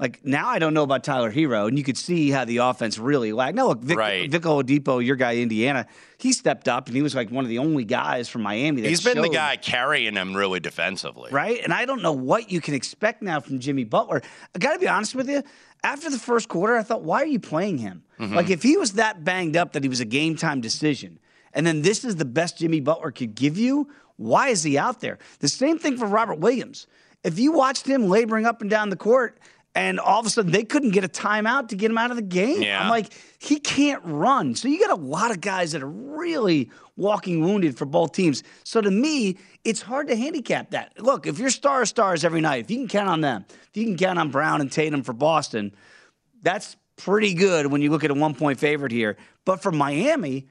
Like 0.00 0.24
now, 0.24 0.48
I 0.48 0.58
don't 0.58 0.74
know 0.74 0.82
about 0.82 1.04
Tyler 1.04 1.30
Herro, 1.30 1.68
and 1.68 1.78
you 1.78 1.84
could 1.84 1.96
see 1.96 2.30
how 2.30 2.44
the 2.44 2.56
offense 2.56 2.98
really 2.98 3.32
lagged. 3.32 3.56
Now, 3.56 3.68
look, 3.68 3.80
Vic, 3.80 3.96
Right. 3.96 4.28
Vic 4.28 4.42
Oladipo, 4.42 5.04
your 5.04 5.14
guy, 5.14 5.36
Indiana, 5.36 5.86
he 6.18 6.32
stepped 6.32 6.66
up, 6.66 6.88
and 6.88 6.96
he 6.96 7.02
was 7.02 7.14
like 7.14 7.30
one 7.30 7.44
of 7.44 7.48
the 7.48 7.58
only 7.58 7.84
guys 7.84 8.28
from 8.28 8.42
Miami. 8.42 8.80
That 8.80 8.88
He's 8.88 9.04
been 9.04 9.22
the 9.22 9.28
guy 9.28 9.56
carrying 9.56 10.14
him 10.14 10.34
really 10.34 10.58
defensively. 10.58 11.30
right? 11.30 11.60
And 11.62 11.72
I 11.72 11.84
don't 11.84 12.02
know 12.02 12.12
what 12.12 12.50
you 12.50 12.60
can 12.60 12.74
expect 12.74 13.22
now 13.22 13.38
from 13.38 13.60
Jimmy 13.60 13.84
Butler. 13.84 14.20
I 14.54 14.58
got 14.58 14.72
to 14.72 14.80
be 14.80 14.88
honest 14.88 15.14
with 15.14 15.28
you. 15.28 15.44
After 15.84 16.10
the 16.10 16.18
first 16.18 16.48
quarter, 16.48 16.76
I 16.76 16.82
thought, 16.82 17.02
why 17.02 17.22
are 17.22 17.26
you 17.26 17.38
playing 17.38 17.78
him? 17.78 18.02
Mm-hmm. 18.18 18.34
Like, 18.34 18.50
if 18.50 18.62
he 18.64 18.76
was 18.76 18.94
that 18.94 19.22
banged 19.22 19.56
up 19.56 19.74
that 19.74 19.84
he 19.84 19.88
was 19.88 20.00
a 20.00 20.04
game 20.06 20.34
time 20.34 20.60
decision, 20.60 21.20
and 21.52 21.64
then 21.64 21.82
this 21.82 22.04
is 22.04 22.16
the 22.16 22.24
best 22.24 22.58
Jimmy 22.58 22.80
Butler 22.80 23.12
could 23.12 23.36
give 23.36 23.56
you, 23.56 23.88
why 24.16 24.48
is 24.48 24.64
he 24.64 24.76
out 24.76 25.00
there? 25.00 25.18
The 25.38 25.48
same 25.48 25.78
thing 25.78 25.96
for 25.98 26.06
Robert 26.06 26.40
Williams. 26.40 26.88
If 27.22 27.38
you 27.38 27.52
watched 27.52 27.86
him 27.86 28.08
laboring 28.08 28.44
up 28.44 28.60
and 28.60 28.68
down 28.68 28.90
the 28.90 28.96
court, 28.96 29.38
and 29.74 29.98
all 29.98 30.20
of 30.20 30.26
a 30.26 30.30
sudden 30.30 30.52
they 30.52 30.64
couldn't 30.64 30.90
get 30.90 31.04
a 31.04 31.08
timeout 31.08 31.68
to 31.68 31.76
get 31.76 31.90
him 31.90 31.98
out 31.98 32.10
of 32.10 32.16
the 32.16 32.22
game. 32.22 32.62
Yeah. 32.62 32.82
I'm 32.82 32.90
like, 32.90 33.12
he 33.38 33.58
can't 33.58 34.02
run. 34.04 34.54
So 34.54 34.68
you 34.68 34.78
got 34.78 34.90
a 34.90 35.02
lot 35.02 35.30
of 35.30 35.40
guys 35.40 35.72
that 35.72 35.82
are 35.82 35.88
really 35.88 36.70
walking 36.96 37.42
wounded 37.42 37.76
for 37.76 37.84
both 37.84 38.12
teams. 38.12 38.42
So 38.62 38.80
to 38.80 38.90
me, 38.90 39.36
it's 39.64 39.82
hard 39.82 40.08
to 40.08 40.16
handicap 40.16 40.70
that. 40.70 41.00
Look, 41.00 41.26
if 41.26 41.38
you're 41.38 41.50
star 41.50 41.84
stars 41.86 42.24
every 42.24 42.40
night, 42.40 42.64
if 42.64 42.70
you 42.70 42.78
can 42.78 42.88
count 42.88 43.08
on 43.08 43.20
them, 43.20 43.44
if 43.48 43.76
you 43.76 43.84
can 43.84 43.96
count 43.96 44.18
on 44.18 44.30
Brown 44.30 44.60
and 44.60 44.70
Tatum 44.70 45.02
for 45.02 45.12
Boston, 45.12 45.74
that's 46.42 46.76
pretty 46.96 47.34
good 47.34 47.66
when 47.66 47.82
you 47.82 47.90
look 47.90 48.04
at 48.04 48.10
a 48.10 48.14
one 48.14 48.34
point 48.34 48.60
favorite 48.60 48.92
here. 48.92 49.16
But 49.44 49.62
for 49.62 49.72
Miami, 49.72 50.46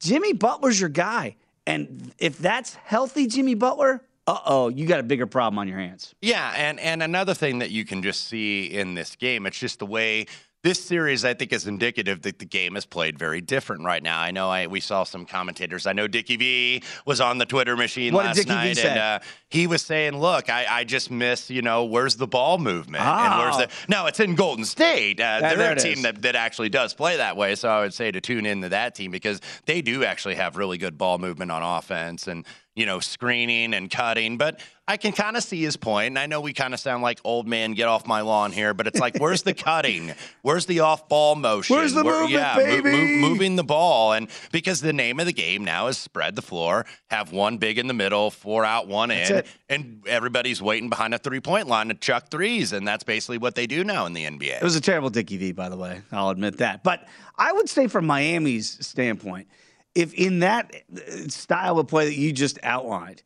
Jimmy 0.00 0.32
Butler's 0.32 0.80
your 0.80 0.88
guy. 0.88 1.36
And 1.66 2.12
if 2.18 2.38
that's 2.38 2.74
healthy, 2.74 3.26
Jimmy 3.26 3.54
Butler, 3.54 4.02
uh 4.26 4.38
oh, 4.46 4.68
you 4.68 4.86
got 4.86 5.00
a 5.00 5.02
bigger 5.02 5.26
problem 5.26 5.58
on 5.58 5.66
your 5.68 5.78
hands. 5.78 6.14
Yeah, 6.20 6.52
and 6.56 6.78
and 6.78 7.02
another 7.02 7.34
thing 7.34 7.58
that 7.58 7.70
you 7.70 7.84
can 7.84 8.02
just 8.02 8.28
see 8.28 8.66
in 8.66 8.94
this 8.94 9.16
game, 9.16 9.46
it's 9.46 9.58
just 9.58 9.80
the 9.80 9.86
way 9.86 10.26
this 10.62 10.82
series, 10.82 11.24
I 11.24 11.34
think, 11.34 11.52
is 11.52 11.66
indicative 11.66 12.22
that 12.22 12.38
the 12.38 12.44
game 12.44 12.76
is 12.76 12.86
played 12.86 13.18
very 13.18 13.40
different 13.40 13.84
right 13.84 14.02
now. 14.02 14.20
I 14.20 14.30
know 14.30 14.48
I, 14.48 14.68
we 14.68 14.78
saw 14.78 15.02
some 15.02 15.26
commentators. 15.26 15.88
I 15.88 15.92
know 15.92 16.06
Dickie 16.06 16.36
V 16.36 16.82
was 17.04 17.20
on 17.20 17.38
the 17.38 17.46
Twitter 17.46 17.76
machine 17.76 18.14
what 18.14 18.26
last 18.26 18.46
night, 18.46 18.78
and 18.78 18.98
uh, 18.98 19.18
he 19.48 19.66
was 19.66 19.82
saying, 19.82 20.16
"Look, 20.16 20.48
I, 20.48 20.66
I, 20.68 20.84
just 20.84 21.10
miss, 21.10 21.50
you 21.50 21.62
know, 21.62 21.84
where's 21.84 22.14
the 22.14 22.28
ball 22.28 22.58
movement? 22.58 23.04
Oh. 23.04 23.08
And 23.08 23.38
where's 23.38 23.56
the 23.56 23.68
no? 23.88 24.06
It's 24.06 24.20
in 24.20 24.36
Golden 24.36 24.64
State. 24.64 25.20
Uh, 25.20 25.40
they're 25.40 25.72
a 25.72 25.76
team 25.76 25.94
is. 25.94 26.02
that, 26.02 26.22
that 26.22 26.36
actually 26.36 26.68
does 26.68 26.94
play 26.94 27.16
that 27.16 27.36
way. 27.36 27.56
So 27.56 27.68
I 27.68 27.80
would 27.80 27.94
say 27.94 28.12
to 28.12 28.20
tune 28.20 28.46
into 28.46 28.68
that 28.68 28.94
team 28.94 29.10
because 29.10 29.40
they 29.66 29.82
do 29.82 30.04
actually 30.04 30.36
have 30.36 30.56
really 30.56 30.78
good 30.78 30.96
ball 30.96 31.18
movement 31.18 31.50
on 31.50 31.62
offense 31.64 32.28
and 32.28 32.46
you 32.74 32.86
know 32.86 33.00
screening 33.00 33.74
and 33.74 33.90
cutting. 33.90 34.38
But 34.38 34.60
I 34.88 34.96
can 34.96 35.12
kind 35.12 35.36
of 35.36 35.42
see 35.42 35.62
his 35.62 35.76
point, 35.76 36.08
and 36.08 36.18
I 36.18 36.26
know 36.26 36.40
we 36.40 36.52
kind 36.52 36.74
of 36.74 36.80
sound 36.80 37.02
like 37.02 37.20
old 37.24 37.46
man 37.46 37.72
get 37.72 37.86
off 37.86 38.06
my 38.06 38.20
lawn 38.20 38.50
here, 38.50 38.74
but 38.74 38.86
it's 38.86 38.98
like, 38.98 39.16
where's 39.18 39.42
the 39.42 39.54
cutting? 39.54 40.12
Where's 40.42 40.66
the 40.66 40.80
off 40.80 41.08
ball 41.08 41.36
motion? 41.36 41.76
Where's 41.76 41.94
the 41.94 42.02
movement, 42.02 42.30
yeah, 42.30 42.54
mo- 42.56 42.62
mo- 42.62 42.82
baby? 42.82 43.20
moving 43.20 43.56
the 43.56 43.64
ball, 43.64 44.12
and 44.12 44.28
because 44.50 44.80
the 44.80 44.92
name 44.92 45.20
of 45.20 45.26
the 45.26 45.32
game 45.32 45.64
now 45.64 45.86
is 45.86 45.98
spread 45.98 46.34
the 46.34 46.42
floor, 46.42 46.84
have 47.10 47.32
one 47.32 47.58
big 47.58 47.78
in 47.78 47.86
the 47.86 47.94
middle, 47.94 48.30
four 48.30 48.64
out, 48.64 48.88
one 48.88 49.10
in, 49.10 49.32
it. 49.36 49.46
and 49.68 50.02
everybody's 50.06 50.60
waiting 50.60 50.88
behind 50.88 51.14
a 51.14 51.18
three 51.18 51.40
point 51.40 51.68
line 51.68 51.88
to 51.88 51.94
chuck 51.94 52.30
threes, 52.30 52.72
and 52.72 52.86
that's 52.86 53.04
basically 53.04 53.38
what 53.38 53.54
they 53.54 53.66
do 53.66 53.84
now 53.84 54.06
in 54.06 54.12
the 54.14 54.24
NBA. 54.24 54.56
It 54.56 54.62
was 54.62 54.76
a 54.76 54.80
terrible 54.80 55.10
Dickie 55.10 55.36
V, 55.36 55.52
by 55.52 55.68
the 55.68 55.76
way. 55.76 56.02
I'll 56.10 56.30
admit 56.30 56.58
that. 56.58 56.82
But 56.82 57.06
I 57.38 57.52
would 57.52 57.68
say, 57.68 57.86
from 57.86 58.06
Miami's 58.06 58.84
standpoint, 58.84 59.46
if 59.94 60.14
in 60.14 60.40
that 60.40 60.74
uh, 60.94 61.28
style 61.28 61.78
of 61.78 61.88
play 61.88 62.06
that 62.06 62.16
you 62.16 62.32
just 62.32 62.58
outlined, 62.62 63.22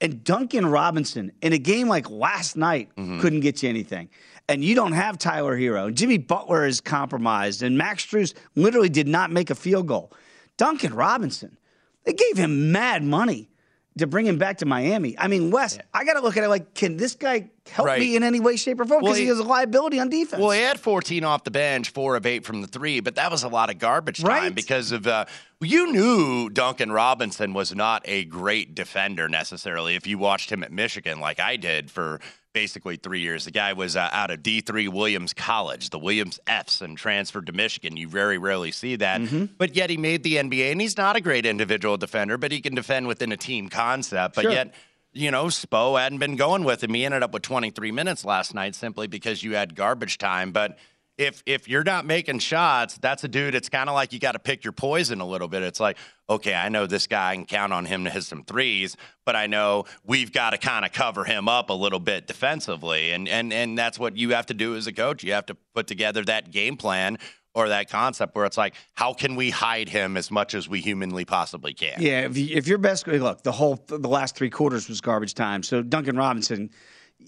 and 0.00 0.22
Duncan 0.22 0.66
Robinson 0.66 1.32
in 1.42 1.52
a 1.52 1.58
game 1.58 1.88
like 1.88 2.08
last 2.08 2.56
night 2.56 2.90
couldn't 3.20 3.40
get 3.40 3.62
you 3.62 3.68
anything, 3.68 4.08
and 4.48 4.64
you 4.64 4.74
don't 4.74 4.92
have 4.92 5.18
Tyler 5.18 5.58
Herro, 5.58 5.88
and 5.88 5.96
Jimmy 5.96 6.18
Butler 6.18 6.66
is 6.66 6.80
compromised, 6.80 7.62
and 7.62 7.76
Max 7.76 8.06
Strus 8.06 8.34
literally 8.54 8.88
did 8.88 9.08
not 9.08 9.30
make 9.30 9.50
a 9.50 9.54
field 9.54 9.86
goal. 9.86 10.12
Duncan 10.56 10.94
Robinson, 10.94 11.56
they 12.04 12.12
gave 12.12 12.36
him 12.36 12.72
mad 12.72 13.02
money 13.02 13.50
to 13.98 14.06
bring 14.06 14.26
him 14.26 14.38
back 14.38 14.58
to 14.58 14.66
Miami. 14.66 15.18
I 15.18 15.26
mean, 15.26 15.50
Wes, 15.50 15.78
I 15.92 16.04
got 16.04 16.14
to 16.14 16.20
look 16.20 16.36
at 16.36 16.44
it 16.44 16.48
like, 16.48 16.74
can 16.74 16.96
this 16.96 17.14
guy 17.14 17.50
help 17.70 17.86
Right. 17.86 18.00
me 18.00 18.16
in 18.16 18.22
any 18.22 18.40
way, 18.40 18.56
shape, 18.56 18.80
or 18.80 18.84
form? 18.84 19.02
Well, 19.02 19.12
Because 19.12 19.18
he 19.18 19.24
he- 19.24 19.28
has 19.28 19.38
a 19.38 19.44
liability 19.44 19.98
on 19.98 20.08
defense. 20.08 20.40
Well, 20.40 20.50
he 20.50 20.60
had 20.62 20.78
14 20.80 21.24
off 21.24 21.44
the 21.44 21.50
bench, 21.50 21.90
four 21.90 22.16
of 22.16 22.26
eight 22.26 22.44
from 22.44 22.60
the 22.62 22.66
three, 22.68 23.00
but 23.00 23.14
that 23.16 23.30
was 23.30 23.42
a 23.42 23.48
lot 23.48 23.70
of 23.70 23.78
garbage 23.78 24.18
time 24.20 24.28
Right. 24.28 24.54
because 24.54 24.92
of 24.92 25.06
uh, 25.06 25.24
you 25.60 25.92
knew 25.92 26.48
Duncan 26.50 26.92
Robinson 26.92 27.52
was 27.54 27.74
not 27.74 28.02
a 28.06 28.24
great 28.24 28.74
defender 28.74 29.28
necessarily. 29.28 29.94
If 29.94 30.06
you 30.06 30.18
watched 30.18 30.50
him 30.50 30.62
at 30.62 30.72
Michigan, 30.72 31.20
like 31.20 31.40
I 31.40 31.56
did 31.56 31.90
for 31.90 32.20
basically 32.54 32.96
three 32.96 33.20
years, 33.20 33.44
the 33.44 33.50
guy 33.52 33.72
was 33.72 33.94
uh, 33.96 34.08
out 34.12 34.30
of 34.30 34.42
D3 34.42 34.88
Williams 34.88 35.32
College, 35.32 35.90
the 35.90 35.98
Williams 35.98 36.40
Ephs, 36.48 36.80
and 36.80 36.96
transferred 36.98 37.46
to 37.46 37.52
Michigan. 37.52 37.96
You 37.96 38.08
very 38.08 38.36
rarely 38.38 38.72
see 38.72 38.96
that, 38.96 39.20
Mm-hmm. 39.20 39.44
but 39.58 39.76
yet 39.76 39.90
he 39.90 39.96
made 39.96 40.22
the 40.24 40.36
NBA, 40.36 40.72
and 40.72 40.80
he's 40.80 40.96
not 40.96 41.14
a 41.14 41.20
great 41.20 41.46
individual 41.46 41.96
defender, 41.96 42.36
but 42.38 42.50
he 42.50 42.60
can 42.60 42.74
defend 42.74 43.06
within 43.06 43.30
a 43.30 43.36
team 43.36 43.68
concept. 43.68 44.34
But 44.34 44.42
Sure. 44.42 44.52
yet 44.52 44.74
you 45.12 45.30
know, 45.30 45.46
Spo 45.46 46.00
hadn't 46.00 46.18
been 46.18 46.36
going 46.36 46.64
with 46.64 46.82
him. 46.82 46.94
He 46.94 47.04
ended 47.04 47.22
up 47.22 47.32
with 47.32 47.42
23 47.42 47.92
minutes 47.92 48.24
last 48.24 48.54
night 48.54 48.74
simply 48.74 49.06
because 49.06 49.42
you 49.42 49.54
had 49.54 49.74
garbage 49.74 50.18
time. 50.18 50.52
But 50.52 50.78
if 51.18 51.42
if 51.46 51.68
you're 51.68 51.84
not 51.84 52.06
making 52.06 52.38
shots, 52.38 52.96
that's 52.96 53.24
a 53.24 53.28
dude. 53.28 53.56
It's 53.56 53.68
kind 53.68 53.88
of 53.90 53.94
like 53.94 54.12
you 54.12 54.20
got 54.20 54.32
to 54.32 54.38
pick 54.38 54.62
your 54.62 54.72
poison 54.72 55.20
a 55.20 55.26
little 55.26 55.48
bit. 55.48 55.64
It's 55.64 55.80
like, 55.80 55.98
okay, 56.30 56.54
I 56.54 56.68
know 56.68 56.86
this 56.86 57.08
guy 57.08 57.32
I 57.32 57.34
can 57.34 57.44
count 57.44 57.72
on 57.72 57.86
him 57.86 58.04
to 58.04 58.10
hit 58.10 58.22
some 58.22 58.44
threes, 58.44 58.96
but 59.26 59.34
I 59.34 59.48
know 59.48 59.84
we've 60.04 60.32
got 60.32 60.50
to 60.50 60.58
kind 60.58 60.84
of 60.84 60.92
cover 60.92 61.24
him 61.24 61.48
up 61.48 61.70
a 61.70 61.74
little 61.74 61.98
bit 61.98 62.28
defensively, 62.28 63.10
and 63.10 63.28
and 63.28 63.52
and 63.52 63.76
that's 63.76 63.98
what 63.98 64.16
you 64.16 64.30
have 64.30 64.46
to 64.46 64.54
do 64.54 64.76
as 64.76 64.86
a 64.86 64.92
coach. 64.92 65.24
You 65.24 65.32
have 65.32 65.46
to 65.46 65.56
put 65.74 65.88
together 65.88 66.24
that 66.24 66.52
game 66.52 66.76
plan. 66.76 67.18
Or 67.54 67.70
that 67.70 67.90
concept 67.90 68.36
where 68.36 68.44
it's 68.44 68.58
like, 68.58 68.74
how 68.94 69.14
can 69.14 69.34
we 69.34 69.50
hide 69.50 69.88
him 69.88 70.16
as 70.16 70.30
much 70.30 70.54
as 70.54 70.68
we 70.68 70.80
humanly 70.80 71.24
possibly 71.24 71.74
can? 71.74 72.00
Yeah, 72.00 72.20
if, 72.20 72.36
you, 72.36 72.56
if 72.56 72.68
your 72.68 72.78
best 72.78 73.06
look, 73.08 73.42
the 73.42 73.50
whole 73.50 73.82
the 73.88 74.08
last 74.08 74.36
three 74.36 74.50
quarters 74.50 74.88
was 74.88 75.00
garbage 75.00 75.34
time. 75.34 75.62
So 75.64 75.82
Duncan 75.82 76.16
Robinson, 76.16 76.70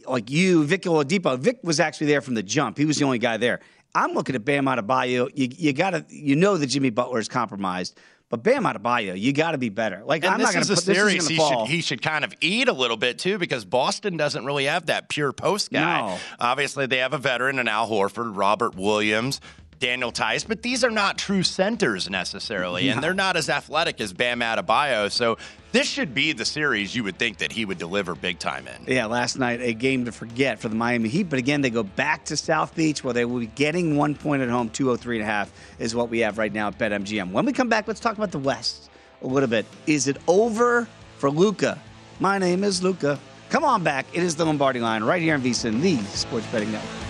like 0.06 0.30
you, 0.30 0.64
Vic 0.64 0.82
Oladipo, 0.82 1.38
Vic 1.38 1.58
was 1.64 1.80
actually 1.80 2.08
there 2.08 2.20
from 2.20 2.34
the 2.34 2.42
jump. 2.42 2.78
He 2.78 2.84
was 2.84 2.98
the 2.98 3.04
only 3.04 3.18
guy 3.18 3.38
there. 3.38 3.60
I'm 3.94 4.12
looking 4.12 4.36
at 4.36 4.44
Bam 4.44 4.66
Adebayo. 4.66 5.30
You 5.34 5.48
you 5.50 5.72
got 5.72 5.90
to 5.90 6.04
you 6.08 6.36
know 6.36 6.56
that 6.56 6.66
Jimmy 6.66 6.90
Butler 6.90 7.18
is 7.18 7.28
compromised, 7.28 7.98
but 8.28 8.44
Bam 8.44 8.62
Adebayo, 8.62 9.18
you 9.18 9.32
got 9.32 9.52
to 9.52 9.58
be 9.58 9.68
better. 9.68 10.02
Like 10.04 10.22
And 10.22 10.32
I'm 10.32 10.38
this 10.38 10.46
not 10.46 10.54
going 10.54 10.64
to 10.64 10.74
put 10.74 10.84
this 10.84 11.14
is 11.14 11.28
he 11.28 11.36
fall. 11.36 11.66
should 11.66 11.74
he 11.74 11.80
should 11.80 12.02
kind 12.02 12.24
of 12.24 12.32
eat 12.40 12.68
a 12.68 12.72
little 12.72 12.96
bit 12.96 13.18
too 13.18 13.38
because 13.38 13.64
Boston 13.64 14.16
doesn't 14.16 14.44
really 14.44 14.66
have 14.66 14.86
that 14.86 15.08
pure 15.08 15.32
post 15.32 15.72
guy. 15.72 16.00
No. 16.00 16.18
Obviously, 16.38 16.86
they 16.86 16.98
have 16.98 17.12
a 17.14 17.18
veteran 17.18 17.58
in 17.58 17.66
Al 17.66 17.88
Horford, 17.88 18.36
Robert 18.36 18.76
Williams. 18.76 19.40
Daniel 19.80 20.12
Theis, 20.12 20.44
but 20.44 20.62
these 20.62 20.84
are 20.84 20.90
not 20.90 21.16
true 21.18 21.42
centers 21.42 22.08
necessarily, 22.08 22.90
and 22.90 23.02
they're 23.02 23.14
not 23.14 23.36
as 23.36 23.48
athletic 23.48 24.00
as 24.00 24.12
Bam 24.12 24.40
Adebayo. 24.40 25.10
So 25.10 25.38
this 25.72 25.88
should 25.88 26.14
be 26.14 26.32
the 26.32 26.44
series 26.44 26.94
you 26.94 27.02
would 27.04 27.18
think 27.18 27.38
that 27.38 27.50
he 27.50 27.64
would 27.64 27.78
deliver 27.78 28.14
big 28.14 28.38
time 28.38 28.68
in. 28.68 28.92
Yeah, 28.92 29.06
last 29.06 29.38
night 29.38 29.62
a 29.62 29.72
game 29.72 30.04
to 30.04 30.12
forget 30.12 30.58
for 30.58 30.68
the 30.68 30.74
Miami 30.74 31.08
Heat. 31.08 31.30
But 31.30 31.38
again, 31.38 31.62
they 31.62 31.70
go 31.70 31.82
back 31.82 32.26
to 32.26 32.36
South 32.36 32.76
Beach 32.76 33.02
where 33.02 33.14
they 33.14 33.24
will 33.24 33.40
be 33.40 33.46
getting 33.46 33.96
one 33.96 34.14
point 34.14 34.42
at 34.42 34.50
home. 34.50 34.68
203 34.68 35.16
and 35.16 35.22
a 35.22 35.26
half 35.26 35.50
is 35.78 35.94
what 35.94 36.10
we 36.10 36.20
have 36.20 36.36
right 36.36 36.52
now 36.52 36.68
at 36.68 36.78
BetMGM. 36.78 37.32
When 37.32 37.46
we 37.46 37.52
come 37.52 37.68
back, 37.68 37.88
let's 37.88 38.00
talk 38.00 38.16
about 38.16 38.32
the 38.32 38.38
West 38.38 38.90
a 39.22 39.26
little 39.26 39.48
bit. 39.48 39.64
Is 39.86 40.08
it 40.08 40.18
over 40.28 40.86
for 41.16 41.30
Luka? 41.30 41.78
My 42.18 42.38
name 42.38 42.64
is 42.64 42.82
Luka. 42.82 43.18
Come 43.48 43.64
on 43.64 43.82
back. 43.82 44.06
It 44.12 44.22
is 44.22 44.36
the 44.36 44.44
Lombardi 44.44 44.80
line 44.80 45.02
right 45.02 45.22
here 45.22 45.34
on 45.34 45.42
VSIN, 45.42 45.80
the 45.80 45.96
Sports 46.16 46.46
Betting 46.48 46.70
Network. 46.70 47.09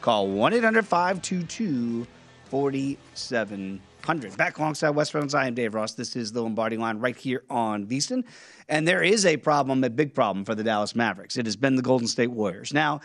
call 0.00 0.28
1 0.28 0.54
800 0.54 0.86
522 0.86 2.06
4700. 2.50 4.36
Back 4.36 4.58
alongside 4.58 4.90
Wes 4.90 5.12
Reynolds, 5.12 5.34
I 5.34 5.46
am 5.46 5.54
Dave 5.54 5.74
Ross. 5.74 5.92
This 5.92 6.16
is 6.16 6.32
the 6.32 6.42
Lombardi 6.42 6.76
line 6.76 6.98
right 6.98 7.16
here 7.16 7.42
on 7.50 7.86
VSiN. 7.86 8.24
And 8.68 8.86
there 8.88 9.02
is 9.02 9.26
a 9.26 9.36
problem, 9.36 9.84
a 9.84 9.90
big 9.90 10.14
problem 10.14 10.44
for 10.44 10.54
the 10.54 10.64
Dallas 10.64 10.94
Mavericks. 10.94 11.36
It 11.36 11.46
has 11.46 11.56
been 11.56 11.76
the 11.76 11.82
Golden 11.82 12.08
State 12.08 12.30
Warriors. 12.30 12.72
Now, 12.72 13.00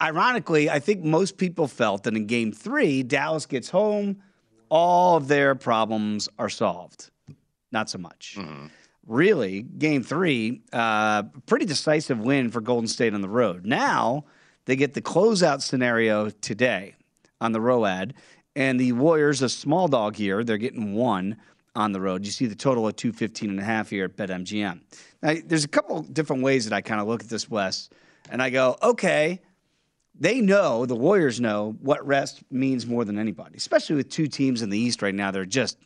ironically, 0.00 0.70
I 0.70 0.78
think 0.78 1.04
most 1.04 1.36
people 1.36 1.68
felt 1.68 2.04
that 2.04 2.14
in 2.14 2.26
game 2.26 2.52
three, 2.52 3.02
Dallas 3.02 3.46
gets 3.46 3.68
home, 3.68 4.22
all 4.70 5.16
of 5.16 5.28
their 5.28 5.54
problems 5.54 6.28
are 6.38 6.48
solved. 6.48 7.10
Not 7.72 7.90
so 7.90 7.98
much. 7.98 8.36
Mm-hmm. 8.38 8.66
Really, 9.06 9.62
game 9.62 10.02
three, 10.02 10.62
uh, 10.72 11.22
pretty 11.46 11.64
decisive 11.64 12.20
win 12.20 12.50
for 12.50 12.60
Golden 12.60 12.88
State 12.88 13.14
on 13.14 13.22
the 13.22 13.28
road. 13.28 13.64
Now 13.64 14.24
they 14.68 14.76
get 14.76 14.92
the 14.92 15.00
closeout 15.00 15.62
scenario 15.62 16.28
today 16.28 16.94
on 17.40 17.52
the 17.52 17.60
ROAD, 17.60 18.12
and 18.54 18.78
the 18.78 18.92
Warriors, 18.92 19.40
a 19.40 19.48
small 19.48 19.88
dog 19.88 20.14
here, 20.14 20.44
they're 20.44 20.58
getting 20.58 20.92
one 20.92 21.38
on 21.74 21.92
the 21.92 22.00
road. 22.02 22.26
You 22.26 22.30
see 22.30 22.44
the 22.44 22.54
total 22.54 22.86
of 22.86 22.94
215 22.94 23.48
and 23.48 23.58
a 23.58 23.64
half 23.64 23.88
here 23.88 24.04
at 24.04 24.14
BetMGM. 24.14 24.80
Now, 25.22 25.34
there's 25.42 25.64
a 25.64 25.68
couple 25.68 26.02
different 26.02 26.42
ways 26.42 26.68
that 26.68 26.76
I 26.76 26.82
kind 26.82 27.00
of 27.00 27.08
look 27.08 27.22
at 27.22 27.30
this, 27.30 27.48
Wes, 27.48 27.88
and 28.30 28.42
I 28.42 28.50
go, 28.50 28.76
okay, 28.82 29.40
they 30.20 30.42
know, 30.42 30.84
the 30.84 30.96
Warriors 30.96 31.40
know 31.40 31.74
what 31.80 32.06
rest 32.06 32.42
means 32.50 32.86
more 32.86 33.06
than 33.06 33.18
anybody, 33.18 33.56
especially 33.56 33.96
with 33.96 34.10
two 34.10 34.26
teams 34.26 34.60
in 34.60 34.68
the 34.68 34.78
East 34.78 35.00
right 35.00 35.14
now. 35.14 35.30
They're 35.30 35.46
just 35.46 35.78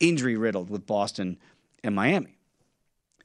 injury 0.00 0.38
riddled 0.38 0.70
with 0.70 0.86
Boston 0.86 1.36
and 1.84 1.94
Miami. 1.94 2.38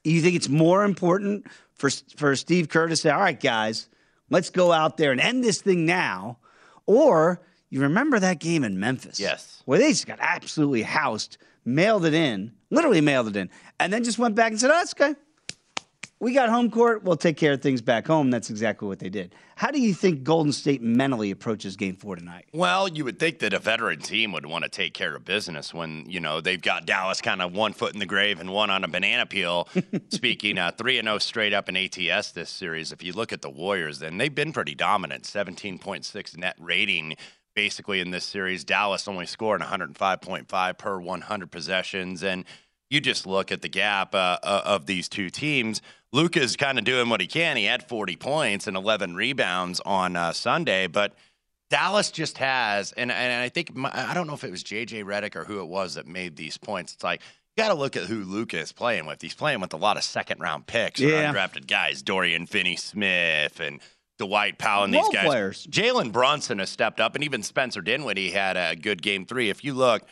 You 0.04 0.20
think 0.20 0.36
it's 0.36 0.50
more 0.50 0.84
important 0.84 1.46
for, 1.72 1.88
for 2.14 2.36
Steve 2.36 2.68
Kerr 2.68 2.88
to 2.88 2.96
say, 2.96 3.08
all 3.08 3.20
right, 3.20 3.40
guys, 3.40 3.88
let's 4.30 4.50
go 4.50 4.72
out 4.72 4.96
there 4.96 5.12
and 5.12 5.20
end 5.20 5.44
this 5.44 5.60
thing 5.60 5.86
now? 5.86 6.38
Or 6.86 7.40
you 7.70 7.80
remember 7.80 8.18
that 8.18 8.38
game 8.40 8.64
in 8.64 8.80
Memphis? 8.80 9.20
Yes. 9.20 9.62
Where 9.64 9.78
they 9.78 9.90
just 9.90 10.06
got 10.06 10.18
absolutely 10.20 10.82
housed, 10.82 11.38
mailed 11.64 12.04
it 12.04 12.14
in, 12.14 12.52
literally 12.70 13.00
mailed 13.00 13.28
it 13.28 13.36
in, 13.36 13.50
and 13.78 13.92
then 13.92 14.04
just 14.04 14.18
went 14.18 14.34
back 14.34 14.50
and 14.50 14.60
said, 14.60 14.70
oh, 14.70 14.74
that's 14.74 14.94
okay 14.98 15.14
we 16.20 16.32
got 16.32 16.48
home 16.48 16.70
court. 16.70 17.04
We'll 17.04 17.16
take 17.16 17.36
care 17.36 17.52
of 17.52 17.62
things 17.62 17.80
back 17.80 18.06
home. 18.06 18.30
That's 18.30 18.50
exactly 18.50 18.88
what 18.88 18.98
they 18.98 19.08
did. 19.08 19.34
How 19.56 19.70
do 19.70 19.80
you 19.80 19.94
think 19.94 20.24
Golden 20.24 20.52
State 20.52 20.82
mentally 20.82 21.30
approaches 21.30 21.76
Game 21.76 21.96
Four 21.96 22.16
tonight? 22.16 22.46
Well, 22.52 22.88
you 22.88 23.04
would 23.04 23.18
think 23.18 23.38
that 23.40 23.52
a 23.52 23.58
veteran 23.58 24.00
team 24.00 24.32
would 24.32 24.46
want 24.46 24.64
to 24.64 24.70
take 24.70 24.94
care 24.94 25.14
of 25.14 25.24
business 25.24 25.72
when 25.72 26.04
you 26.08 26.20
know 26.20 26.40
they've 26.40 26.60
got 26.60 26.86
Dallas 26.86 27.20
kind 27.20 27.40
of 27.40 27.52
one 27.54 27.72
foot 27.72 27.92
in 27.92 28.00
the 28.00 28.06
grave 28.06 28.40
and 28.40 28.50
one 28.52 28.70
on 28.70 28.84
a 28.84 28.88
banana 28.88 29.26
peel. 29.26 29.68
Speaking 30.08 30.58
uh, 30.58 30.72
three 30.72 30.98
and 30.98 31.06
zero 31.06 31.16
oh 31.16 31.18
straight 31.18 31.52
up 31.52 31.68
in 31.68 31.76
ATS 31.76 32.32
this 32.32 32.50
series. 32.50 32.92
If 32.92 33.02
you 33.02 33.12
look 33.12 33.32
at 33.32 33.42
the 33.42 33.50
Warriors, 33.50 34.00
then 34.00 34.18
they've 34.18 34.34
been 34.34 34.52
pretty 34.52 34.74
dominant. 34.74 35.26
Seventeen 35.26 35.78
point 35.78 36.04
six 36.04 36.36
net 36.36 36.56
rating. 36.58 37.16
Basically, 37.54 37.98
in 37.98 38.12
this 38.12 38.24
series, 38.24 38.62
Dallas 38.62 39.08
only 39.08 39.26
scored 39.26 39.60
105.5 39.60 40.78
per 40.78 41.00
100 41.00 41.50
possessions, 41.50 42.22
and 42.22 42.44
you 42.90 43.00
just 43.00 43.26
look 43.26 43.52
at 43.52 43.62
the 43.62 43.68
gap 43.68 44.14
uh, 44.14 44.38
uh 44.42 44.62
of 44.64 44.86
these 44.86 45.08
two 45.08 45.30
teams. 45.30 45.82
Luka's 46.12 46.56
kind 46.56 46.78
of 46.78 46.84
doing 46.84 47.08
what 47.08 47.20
he 47.20 47.26
can. 47.26 47.56
He 47.56 47.64
had 47.64 47.86
40 47.86 48.16
points 48.16 48.66
and 48.66 48.76
11 48.76 49.14
rebounds 49.14 49.80
on 49.84 50.16
uh, 50.16 50.32
Sunday, 50.32 50.86
but 50.86 51.14
Dallas 51.70 52.10
just 52.10 52.38
has, 52.38 52.92
and, 52.92 53.12
and 53.12 53.42
I 53.42 53.50
think, 53.50 53.76
my, 53.76 53.90
I 53.92 54.14
don't 54.14 54.26
know 54.26 54.32
if 54.32 54.42
it 54.42 54.50
was 54.50 54.64
JJ 54.64 55.04
Redick 55.04 55.36
or 55.36 55.44
who 55.44 55.60
it 55.60 55.68
was 55.68 55.94
that 55.94 56.06
made 56.06 56.36
these 56.36 56.56
points. 56.56 56.94
It's 56.94 57.04
like, 57.04 57.20
you 57.56 57.62
got 57.62 57.68
to 57.68 57.74
look 57.74 57.96
at 57.96 58.04
who 58.04 58.24
Luka 58.24 58.58
is 58.58 58.72
playing 58.72 59.04
with. 59.04 59.20
He's 59.20 59.34
playing 59.34 59.60
with 59.60 59.74
a 59.74 59.76
lot 59.76 59.96
of 59.98 60.02
second 60.02 60.40
round 60.40 60.66
picks, 60.66 61.00
yeah. 61.00 61.30
undrafted 61.30 61.66
guys, 61.66 62.02
Dorian 62.02 62.46
Finney 62.46 62.76
Smith 62.76 63.60
and 63.60 63.80
Dwight 64.18 64.58
Powell 64.58 64.84
and 64.84 64.94
these 64.94 65.08
guys. 65.10 65.26
Jalen 65.66 66.10
Brunson 66.10 66.58
has 66.58 66.70
stepped 66.70 67.00
up, 67.00 67.14
and 67.14 67.24
even 67.24 67.42
Spencer 67.42 67.80
Dinwiddie 67.80 68.30
had 68.30 68.56
a 68.56 68.74
good 68.74 69.02
game 69.02 69.26
three. 69.26 69.50
If 69.50 69.62
you 69.62 69.74
look, 69.74 70.02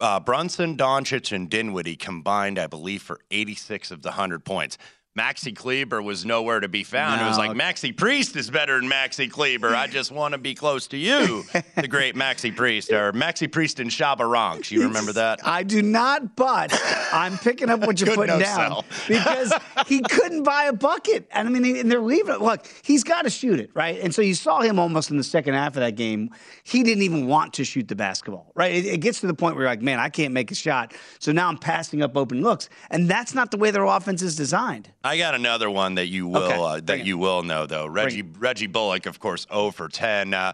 uh, 0.00 0.20
Brunson, 0.20 0.76
Doncic, 0.76 1.32
and 1.32 1.48
Dinwiddie 1.50 1.96
combined, 1.96 2.58
I 2.58 2.66
believe, 2.66 3.02
for 3.02 3.20
86 3.30 3.90
of 3.90 4.02
the 4.02 4.10
100 4.10 4.44
points. 4.44 4.78
Maxi 5.18 5.54
Kleber 5.54 6.00
was 6.00 6.24
nowhere 6.24 6.60
to 6.60 6.68
be 6.68 6.84
found. 6.84 7.20
No. 7.20 7.26
It 7.26 7.28
was 7.30 7.38
like 7.38 7.50
Maxi 7.50 7.96
Priest 7.96 8.36
is 8.36 8.48
better 8.48 8.80
than 8.80 8.88
Maxi 8.88 9.28
Kleber. 9.28 9.74
I 9.74 9.88
just 9.88 10.12
want 10.12 10.32
to 10.32 10.38
be 10.38 10.54
close 10.54 10.86
to 10.88 10.96
you, 10.96 11.42
the 11.74 11.88
great 11.88 12.14
Maxi 12.14 12.54
Priest, 12.54 12.92
or 12.92 13.12
Maxi 13.12 13.50
Priest 13.50 13.80
and 13.80 13.90
Shabba 13.90 14.30
Ranks. 14.30 14.70
You 14.70 14.82
remember 14.84 15.12
that? 15.14 15.44
I 15.44 15.64
do 15.64 15.82
not, 15.82 16.36
but 16.36 16.72
I'm 17.12 17.38
picking 17.38 17.70
up 17.70 17.80
what 17.80 18.00
you're 18.00 18.14
putting 18.14 18.38
no 18.38 18.44
down 18.44 18.84
because 19.08 19.52
he 19.88 20.00
couldn't 20.00 20.44
buy 20.44 20.64
a 20.64 20.72
bucket. 20.72 21.26
And 21.32 21.48
I 21.48 21.50
mean, 21.50 21.76
and 21.76 21.90
they're 21.90 21.98
leaving 21.98 22.36
it. 22.36 22.40
Look, 22.40 22.72
he's 22.84 23.02
got 23.02 23.22
to 23.22 23.30
shoot 23.30 23.58
it, 23.58 23.70
right? 23.74 23.98
And 24.00 24.14
so 24.14 24.22
you 24.22 24.34
saw 24.34 24.60
him 24.60 24.78
almost 24.78 25.10
in 25.10 25.16
the 25.16 25.24
second 25.24 25.54
half 25.54 25.74
of 25.74 25.80
that 25.80 25.96
game. 25.96 26.30
He 26.62 26.84
didn't 26.84 27.02
even 27.02 27.26
want 27.26 27.54
to 27.54 27.64
shoot 27.64 27.88
the 27.88 27.96
basketball, 27.96 28.52
right? 28.54 28.72
It, 28.72 28.86
it 28.86 28.98
gets 29.00 29.20
to 29.20 29.26
the 29.26 29.34
point 29.34 29.56
where 29.56 29.64
you're 29.64 29.72
like, 29.72 29.82
man, 29.82 29.98
I 29.98 30.08
can't 30.08 30.32
make 30.32 30.52
a 30.52 30.54
shot. 30.54 30.94
So 31.18 31.32
now 31.32 31.48
I'm 31.48 31.58
passing 31.58 32.00
up 32.00 32.16
open 32.16 32.42
looks, 32.42 32.68
and 32.92 33.08
that's 33.08 33.34
not 33.34 33.50
the 33.50 33.56
way 33.56 33.72
their 33.72 33.84
offense 33.84 34.22
is 34.22 34.36
designed. 34.36 34.88
I 35.02 35.16
got 35.16 35.34
another 35.34 35.70
one 35.70 35.94
that 35.94 36.06
you 36.06 36.26
will 36.26 36.42
okay. 36.42 36.62
uh, 36.62 36.80
that 36.84 37.06
you 37.06 37.16
will 37.16 37.42
know 37.42 37.66
though. 37.66 37.86
Reggie 37.86 38.22
Reggie 38.22 38.66
Bullock, 38.66 39.06
of 39.06 39.18
course, 39.18 39.46
0 39.50 39.70
for 39.70 39.88
10. 39.88 40.34
Uh, 40.34 40.52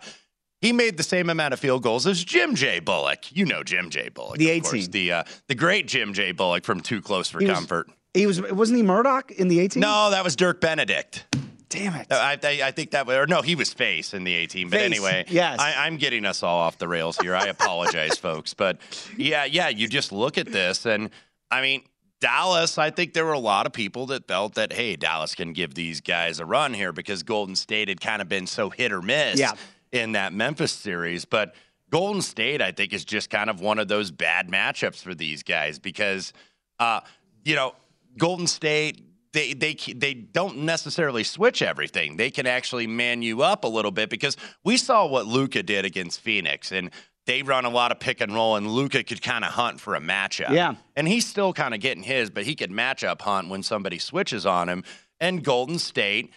he 0.60 0.72
made 0.72 0.96
the 0.96 1.02
same 1.02 1.28
amount 1.30 1.52
of 1.52 1.60
field 1.60 1.82
goals 1.82 2.06
as 2.06 2.22
Jim 2.24 2.54
J. 2.54 2.80
Bullock. 2.80 3.36
You 3.36 3.44
know 3.44 3.62
Jim 3.62 3.90
J. 3.90 4.08
Bullock, 4.08 4.38
the 4.38 4.50
A-Team, 4.50 4.86
the 4.86 5.12
uh, 5.12 5.24
the 5.48 5.54
great 5.54 5.86
Jim 5.86 6.12
J. 6.12 6.32
Bullock 6.32 6.64
from 6.64 6.80
Too 6.80 7.02
Close 7.02 7.28
for 7.28 7.40
he 7.40 7.46
Comfort. 7.46 7.88
Was, 7.88 7.96
he 8.14 8.26
was 8.26 8.42
wasn't 8.52 8.78
he 8.78 8.82
Murdock 8.82 9.32
in 9.32 9.48
the 9.48 9.60
A-Team? 9.60 9.80
No, 9.80 10.10
that 10.10 10.24
was 10.24 10.36
Dirk 10.36 10.60
Benedict. 10.60 11.26
Damn 11.68 11.94
it! 11.94 12.06
I, 12.10 12.38
I, 12.42 12.60
I, 12.66 12.70
think 12.70 12.92
that 12.92 13.08
was 13.08 13.16
or 13.16 13.26
no, 13.26 13.42
he 13.42 13.56
was 13.56 13.74
face 13.74 14.14
in 14.14 14.22
the 14.22 14.32
A-Team. 14.34 14.70
But 14.70 14.78
face. 14.78 14.86
anyway, 14.86 15.24
yes, 15.28 15.58
I, 15.58 15.88
am 15.88 15.96
getting 15.96 16.24
us 16.24 16.44
all 16.44 16.58
off 16.58 16.78
the 16.78 16.86
rails 16.86 17.18
here. 17.18 17.34
I 17.34 17.46
apologize, 17.48 18.16
folks. 18.16 18.54
But 18.54 18.78
yeah, 19.16 19.44
yeah, 19.44 19.68
you 19.68 19.88
just 19.88 20.12
look 20.12 20.38
at 20.38 20.46
this, 20.46 20.86
and 20.86 21.10
I 21.50 21.60
mean, 21.62 21.82
Dallas, 22.20 22.78
I 22.78 22.90
think 22.90 23.12
there 23.12 23.24
were 23.24 23.32
a 23.32 23.38
lot 23.38 23.66
of 23.66 23.72
people 23.72 24.06
that 24.06 24.26
felt 24.26 24.54
that, 24.54 24.72
hey, 24.72 24.96
Dallas 24.96 25.34
can 25.34 25.52
give 25.52 25.74
these 25.74 26.00
guys 26.00 26.40
a 26.40 26.46
run 26.46 26.72
here 26.72 26.92
because 26.92 27.22
Golden 27.22 27.54
State 27.54 27.88
had 27.88 28.00
kind 28.00 28.22
of 28.22 28.28
been 28.28 28.46
so 28.46 28.70
hit 28.70 28.90
or 28.92 29.02
miss 29.02 29.38
yeah. 29.38 29.52
in 29.92 30.12
that 30.12 30.32
Memphis 30.32 30.72
series. 30.72 31.24
But 31.24 31.54
Golden 31.90 32.22
State, 32.22 32.62
I 32.62 32.72
think, 32.72 32.92
is 32.92 33.04
just 33.04 33.28
kind 33.28 33.50
of 33.50 33.60
one 33.60 33.78
of 33.78 33.88
those 33.88 34.10
bad 34.10 34.48
matchups 34.48 35.02
for 35.02 35.14
these 35.14 35.42
guys 35.42 35.78
because, 35.78 36.32
uh, 36.78 37.00
you 37.44 37.54
know, 37.54 37.74
Golden 38.16 38.46
State. 38.46 39.02
They, 39.32 39.52
they 39.52 39.74
they 39.74 40.14
don't 40.14 40.60
necessarily 40.60 41.22
switch 41.22 41.60
everything. 41.60 42.16
They 42.16 42.30
can 42.30 42.46
actually 42.46 42.86
man 42.86 43.20
you 43.20 43.42
up 43.42 43.64
a 43.64 43.68
little 43.68 43.90
bit 43.90 44.08
because 44.08 44.34
we 44.64 44.78
saw 44.78 45.06
what 45.06 45.26
Luka 45.26 45.62
did 45.62 45.84
against 45.84 46.20
Phoenix, 46.20 46.72
and 46.72 46.90
they 47.26 47.42
run 47.42 47.64
a 47.64 47.70
lot 47.70 47.92
of 47.92 47.98
pick 47.98 48.20
and 48.20 48.32
roll, 48.32 48.56
and 48.56 48.70
Luka 48.70 49.02
could 49.02 49.20
kind 49.20 49.44
of 49.44 49.52
hunt 49.52 49.80
for 49.80 49.94
a 49.94 50.00
matchup. 50.00 50.50
Yeah. 50.50 50.76
And 50.94 51.06
he's 51.06 51.26
still 51.26 51.52
kind 51.52 51.74
of 51.74 51.80
getting 51.80 52.04
his, 52.04 52.30
but 52.30 52.44
he 52.44 52.54
could 52.54 52.70
match 52.70 53.04
up 53.04 53.22
hunt 53.22 53.48
when 53.48 53.62
somebody 53.62 53.98
switches 53.98 54.46
on 54.46 54.68
him. 54.68 54.84
And 55.20 55.42
Golden 55.42 55.78
State, 55.78 56.30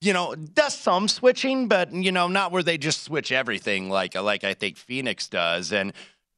you 0.00 0.12
know, 0.12 0.34
does 0.34 0.74
some 0.74 1.08
switching, 1.08 1.68
but 1.68 1.92
you 1.92 2.10
know, 2.10 2.26
not 2.26 2.52
where 2.52 2.62
they 2.62 2.78
just 2.78 3.02
switch 3.02 3.30
everything 3.30 3.90
like 3.90 4.14
like 4.14 4.44
I 4.44 4.54
think 4.54 4.76
Phoenix 4.76 5.28
does. 5.28 5.72
And 5.72 5.92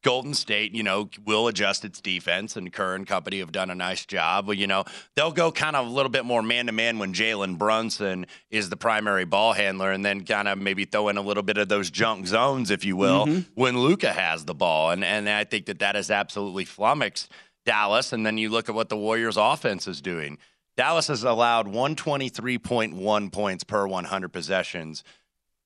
Golden 0.05 0.35
State, 0.35 0.75
you 0.75 0.83
know, 0.83 1.09
will 1.25 1.49
adjust 1.49 1.85
its 1.85 2.01
defense, 2.01 2.57
and 2.57 2.71
Kerr 2.73 2.95
and 2.95 3.07
company 3.07 3.39
have 3.39 3.51
done 3.51 3.71
a 3.71 3.75
nice 3.75 4.05
job. 4.05 4.47
But, 4.47 4.59
you 4.59 4.67
know, 4.67 4.85
they'll 5.17 5.33
go 5.33 5.51
kind 5.51 5.75
of 5.75 5.87
a 5.87 5.91
little 5.91 6.11
bit 6.11 6.27
more 6.27 6.43
man 6.43 6.67
to 6.67 6.73
man 6.73 6.99
when 6.99 7.15
Jalen 7.15 7.57
Brunson 7.57 8.27
is 8.51 8.69
the 8.69 8.77
primary 8.77 9.25
ball 9.25 9.55
handler, 9.55 9.91
and 9.91 10.05
then 10.05 10.25
kind 10.25 10.47
of 10.47 10.59
maybe 10.59 10.85
throw 10.85 11.09
in 11.09 11.17
a 11.17 11.23
little 11.23 11.43
bit 11.43 11.57
of 11.57 11.69
those 11.69 11.91
junk 11.91 12.27
zones, 12.27 12.71
if 12.71 12.85
you 12.85 12.97
will, 12.97 13.27
mm-hmm. 13.27 13.41
when 13.55 13.79
Luka 13.79 14.13
has 14.13 14.45
the 14.45 14.55
ball. 14.55 14.91
And 14.91 15.03
and 15.03 15.29
I 15.29 15.45
think 15.45 15.67
that 15.67 15.79
that 15.79 15.95
has 15.95 16.11
absolutely 16.11 16.67
flummoxed 16.67 17.33
Dallas. 17.65 18.13
And 18.13 18.27
then 18.27 18.37
you 18.37 18.51
look 18.51 18.69
at 18.69 18.75
what 18.75 18.91
the 18.91 18.97
Warriors' 18.99 19.39
offense 19.39 19.89
is 19.89 20.03
doing. 20.03 20.39
Dallas 20.77 21.07
has 21.07 21.25
allowed 21.25 21.67
123.1 21.67 23.33
points 23.33 23.65
per 23.65 23.87
100 23.87 24.33
possessions 24.33 25.03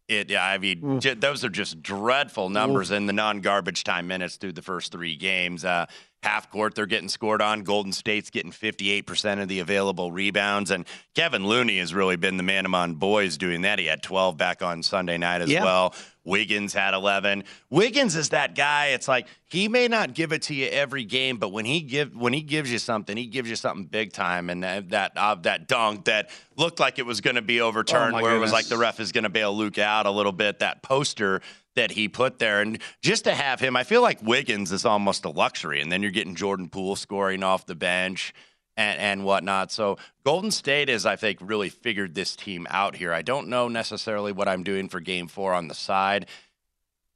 it, 0.09 0.31
yeah, 0.31 0.45
I 0.45 0.59
mean, 0.59 0.81
mm. 0.81 1.01
j- 1.01 1.15
those 1.15 1.45
are 1.45 1.51
just 1.51 1.83
dreadful 1.83 2.49
numbers 2.49 2.91
Oof. 2.91 2.97
in 2.97 3.07
the 3.07 3.13
non-garbage 3.13 3.85
time 3.85 4.07
minutes 4.07 4.37
through 4.37 4.53
the 4.53 4.63
first 4.63 4.91
three 4.91 5.17
games. 5.17 5.65
Uh, 5.65 5.87
half 6.23 6.51
court 6.51 6.75
they're 6.75 6.87
getting 6.87 7.09
scored 7.09 7.41
on. 7.41 7.63
Golden 7.63 7.93
State's 7.93 8.31
getting 8.31 8.51
58% 8.51 9.41
of 9.41 9.49
the 9.49 9.61
available 9.61 10.11
rebounds. 10.11 10.71
And 10.71 10.85
Kevin 11.15 11.47
Looney 11.47 11.79
has 11.79 11.95
really 11.95 12.17
been 12.17 12.37
the 12.37 12.43
man 12.43 12.67
among 12.67 12.95
boys 12.95 13.37
doing 13.37 13.63
that. 13.63 13.79
He 13.79 13.87
had 13.87 14.03
12 14.03 14.37
back 14.37 14.63
on 14.63 14.83
Sunday 14.83 15.17
night 15.19 15.43
as 15.43 15.49
well. 15.63 15.95
Wiggins 16.25 16.75
had 16.75 16.93
11. 16.93 17.45
Wiggins 17.71 18.15
is 18.15 18.31
that 18.31 18.55
guy. 18.55 18.89
It's 18.89 19.09
like 19.09 19.29
he 19.47 19.67
may 19.69 19.89
not 19.89 20.13
give 20.13 20.33
it 20.33 20.43
to 20.43 20.55
you 20.55 20.67
every 20.67 21.05
game, 21.05 21.39
but 21.39 21.53
when 21.53 21.65
he 21.65 21.81
give 21.81 22.15
when 22.15 22.35
he 22.35 22.43
gives 22.43 22.71
you 22.71 22.79
something, 22.79 23.17
he 23.17 23.27
gives 23.27 23.49
you 23.49 23.57
something 23.57 23.87
big 23.87 24.13
time. 24.13 24.51
And 24.51 24.63
that 24.63 24.91
that, 24.91 25.13
uh, 25.17 25.37
that 25.37 25.69
dunk 25.69 26.05
that 26.05 26.29
looked 26.57 26.81
like 26.81 26.99
it 26.99 27.07
was 27.07 27.23
going 27.23 27.37
to 27.37 27.43
be 27.43 27.63
overturned, 27.63 28.15
Oh, 28.15 28.21
where 28.21 28.37
it 28.37 28.41
was 28.41 28.53
like 28.53 28.67
the 28.67 28.77
ref 28.77 29.01
is 29.01 29.11
going 29.13 29.25
to 29.25 29.31
bail 29.31 29.57
Luke 29.57 29.79
out 29.79 30.05
a 30.05 30.11
little 30.11 30.33
bit. 30.33 30.59
That 30.59 30.83
poster 30.83 31.41
that 31.79 31.93
he 31.93 32.09
put 32.09 32.41
there, 32.41 32.61
and 32.61 32.81
just 33.03 33.23
to 33.25 33.35
have 33.35 33.61
him, 33.61 33.77
I 33.77 33.85
feel 33.85 34.03
like 34.03 34.21
Wiggins 34.21 34.73
is 34.73 34.85
almost 34.85 35.25
a 35.25 35.31
luxury. 35.31 35.81
And 35.81 35.93
then 35.93 36.03
you're 36.03 36.11
getting 36.11 36.35
Jordan 36.35 36.69
Poole 36.69 36.97
scoring 36.97 37.45
off 37.45 37.67
the 37.67 37.77
bench 37.77 38.35
and, 38.77 39.01
and 39.01 39.25
whatnot. 39.25 39.71
So 39.71 39.97
Golden 40.25 40.51
State 40.51 40.89
is, 40.89 41.07
I 41.07 41.15
think, 41.15 41.39
really 41.41 41.69
figured 41.69 42.17
this 42.17 42.35
team 42.35 42.67
out 42.69 42.97
here. 42.97 43.13
I 43.13 43.23
don't 43.23 43.47
know 43.47 43.69
necessarily 43.69 44.33
what 44.33 44.49
I'm 44.49 44.65
doing 44.65 44.89
for 44.89 44.99
Game 44.99 45.29
Four 45.29 45.55
on 45.55 45.69
the 45.69 45.75
side. 45.75 46.27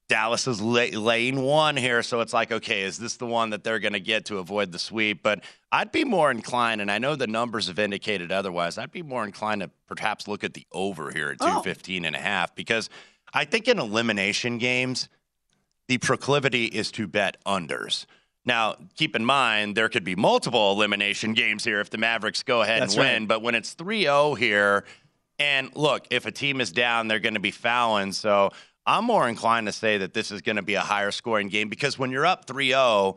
Dallas 0.08 0.46
is 0.46 0.60
lay, 0.60 0.92
laying 0.92 1.40
one 1.42 1.76
here, 1.76 2.02
so 2.02 2.20
it's 2.20 2.32
like, 2.34 2.52
okay, 2.52 2.82
is 2.82 2.98
this 2.98 3.16
the 3.16 3.26
one 3.26 3.50
that 3.50 3.64
they're 3.64 3.78
going 3.80 3.94
to 3.94 4.00
get 4.00 4.26
to 4.26 4.38
avoid 4.38 4.70
the 4.70 4.78
sweep? 4.78 5.24
But 5.24 5.42
I'd 5.72 5.90
be 5.90 6.04
more 6.04 6.30
inclined, 6.30 6.80
and 6.80 6.90
I 6.90 6.98
know 6.98 7.16
the 7.16 7.26
numbers 7.26 7.66
have 7.68 7.78
indicated 7.80 8.30
otherwise. 8.30 8.78
I'd 8.78 8.92
be 8.92 9.02
more 9.02 9.24
inclined 9.24 9.62
to 9.62 9.70
perhaps 9.88 10.28
look 10.28 10.44
at 10.44 10.54
the 10.54 10.66
over 10.70 11.10
here 11.10 11.30
at 11.30 11.38
Oh. 11.40 11.46
215 11.46 12.04
and 12.04 12.14
a 12.14 12.20
half 12.20 12.54
because 12.54 12.90
I 13.32 13.44
think 13.44 13.68
in 13.68 13.78
elimination 13.78 14.58
games, 14.58 15.08
the 15.88 15.98
proclivity 15.98 16.66
is 16.66 16.90
to 16.92 17.06
bet 17.06 17.36
unders. 17.44 18.06
Now, 18.44 18.76
keep 18.96 19.14
in 19.14 19.24
mind, 19.24 19.76
there 19.76 19.88
could 19.88 20.04
be 20.04 20.16
multiple 20.16 20.72
elimination 20.72 21.32
games 21.32 21.64
here 21.64 21.80
if 21.80 21.90
the 21.90 21.98
Mavericks 21.98 22.42
go 22.42 22.62
ahead 22.62 22.82
That's 22.82 22.94
and 22.94 23.04
win. 23.04 23.22
right. 23.22 23.28
But 23.28 23.42
when 23.42 23.54
it's 23.54 23.72
3 23.74 24.02
0 24.02 24.34
here, 24.34 24.84
and 25.38 25.74
look, 25.76 26.06
if 26.10 26.26
a 26.26 26.32
team 26.32 26.60
is 26.60 26.72
down, 26.72 27.08
they're 27.08 27.20
going 27.20 27.34
to 27.34 27.40
be 27.40 27.52
fouling. 27.52 28.12
So 28.12 28.50
I'm 28.84 29.04
more 29.04 29.28
inclined 29.28 29.66
to 29.66 29.72
say 29.72 29.98
that 29.98 30.12
this 30.12 30.30
is 30.30 30.42
going 30.42 30.56
to 30.56 30.62
be 30.62 30.74
a 30.74 30.80
higher 30.80 31.12
scoring 31.12 31.48
game 31.48 31.68
because 31.68 31.98
when 31.98 32.10
you're 32.10 32.26
up 32.26 32.46
3 32.46 32.68
0, 32.68 33.16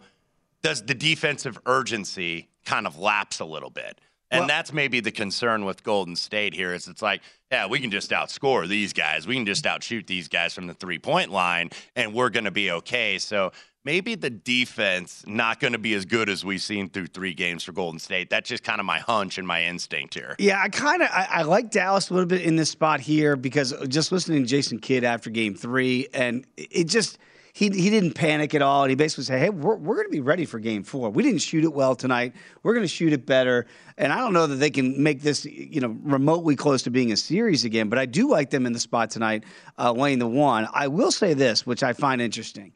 does 0.62 0.84
the 0.84 0.96
defensive 0.96 1.60
urgency 1.66 2.50
kind 2.66 2.86
of 2.88 2.98
lapse 2.98 3.40
a 3.40 3.46
little 3.46 3.70
bit? 3.70 4.00
And 4.32 4.42
Well- 4.42 4.48
that's 4.48 4.74
maybe 4.74 5.00
the 5.00 5.12
concern 5.12 5.66
with 5.66 5.84
Golden 5.84 6.16
State 6.16 6.54
here 6.54 6.74
is 6.74 6.88
it's 6.88 7.02
like, 7.02 7.22
yeah, 7.52 7.68
we 7.68 7.80
can 7.80 7.92
just 7.92 8.12
outscore 8.12 8.68
these 8.68 8.92
guys. 8.92 9.28
We 9.28 9.36
can 9.36 9.46
just 9.46 9.66
outshoot 9.66 10.08
these 10.08 10.28
guys 10.28 10.54
from 10.54 10.68
the 10.68 10.74
three 10.74 11.00
point 11.00 11.32
line 11.32 11.70
and 11.96 12.14
we're 12.14 12.30
going 12.30 12.46
to 12.46 12.52
be 12.52 12.72
okay. 12.72 13.20
So 13.20 13.52
maybe 13.86 14.16
the 14.16 14.32
defense 14.32 15.24
not 15.28 15.60
going 15.60 15.74
to 15.74 15.80
be 15.80 15.94
as 15.94 16.06
good 16.06 16.28
as 16.28 16.44
we've 16.44 16.62
seen 16.62 16.90
through 16.90 17.08
three 17.08 17.36
games 17.36 17.64
for 17.64 17.72
Golden 17.72 18.00
State. 18.00 18.32
That's 18.32 18.50
just 18.50 18.64
kind 18.64 18.80
of 18.80 18.86
my 18.86 18.98
hunch 19.00 19.38
and 19.38 19.48
my 19.48 19.64
instinct 19.66 20.16
here. 20.16 20.36
Yeah, 20.40 20.60
I 20.62 20.70
kind 20.70 21.04
of 21.04 21.10
I, 21.12 21.28
I 21.30 21.42
like 21.44 21.70
Dallas 21.70 22.10
a 22.10 22.14
little 22.14 22.28
bit 22.28 22.42
in 22.42 22.56
this 22.56 22.72
spot 22.72 23.00
here 23.00 23.36
because 23.36 23.74
just 23.88 24.12
listening 24.12 24.42
to 24.42 24.50
Jason 24.50 24.80
Kidd 24.80 25.04
after 25.04 25.30
Game 25.30 25.54
Three, 25.54 26.08
and 26.14 26.46
it 26.58 26.86
just 26.86 27.20
he 27.56 27.70
he 27.70 27.90
didn't 27.90 28.16
panic 28.16 28.54
at 28.54 28.62
all, 28.62 28.84
and 28.84 28.90
he 28.90 28.96
basically 28.96 29.24
said, 29.24 29.40
"Hey, 29.40 29.50
we're 29.50 29.78
we're 29.78 29.96
going 29.96 30.08
to 30.08 30.12
be 30.12 30.20
ready 30.20 30.44
for 30.44 30.60
Game 30.60 30.84
Four. 30.84 31.10
We 31.10 31.24
didn't 31.24 31.40
shoot 31.40 31.64
it 31.64 31.72
well 31.72 31.96
tonight. 31.96 32.34
We're 32.64 32.74
going 32.74 32.84
to 32.84 32.94
shoot 32.94 33.14
it 33.14 33.26
better." 33.26 33.66
And 33.98 34.12
I 34.12 34.18
don't 34.18 34.34
know 34.34 34.46
that 34.46 34.58
they 34.58 34.70
can 34.70 35.02
make 35.02 35.22
this 35.22 35.46
you 35.46 35.80
know 35.80 35.96
remotely 36.04 36.58
close 36.58 36.84
to 36.84 36.90
being 36.90 37.14
a 37.14 37.18
series 37.18 37.64
again, 37.64 37.88
but 37.88 37.98
I 37.98 38.08
do 38.08 38.30
like 38.30 38.50
them 38.50 38.66
in 38.66 38.74
the 38.74 38.80
spot 38.80 39.10
tonight, 39.10 39.46
uh, 39.80 39.94
laying 39.94 40.20
the 40.20 40.28
one. 40.28 40.68
I 40.74 40.90
will 40.90 41.14
say 41.14 41.34
this, 41.34 41.66
which 41.66 41.82
I 41.82 41.94
find 41.94 42.22
interesting. 42.22 42.74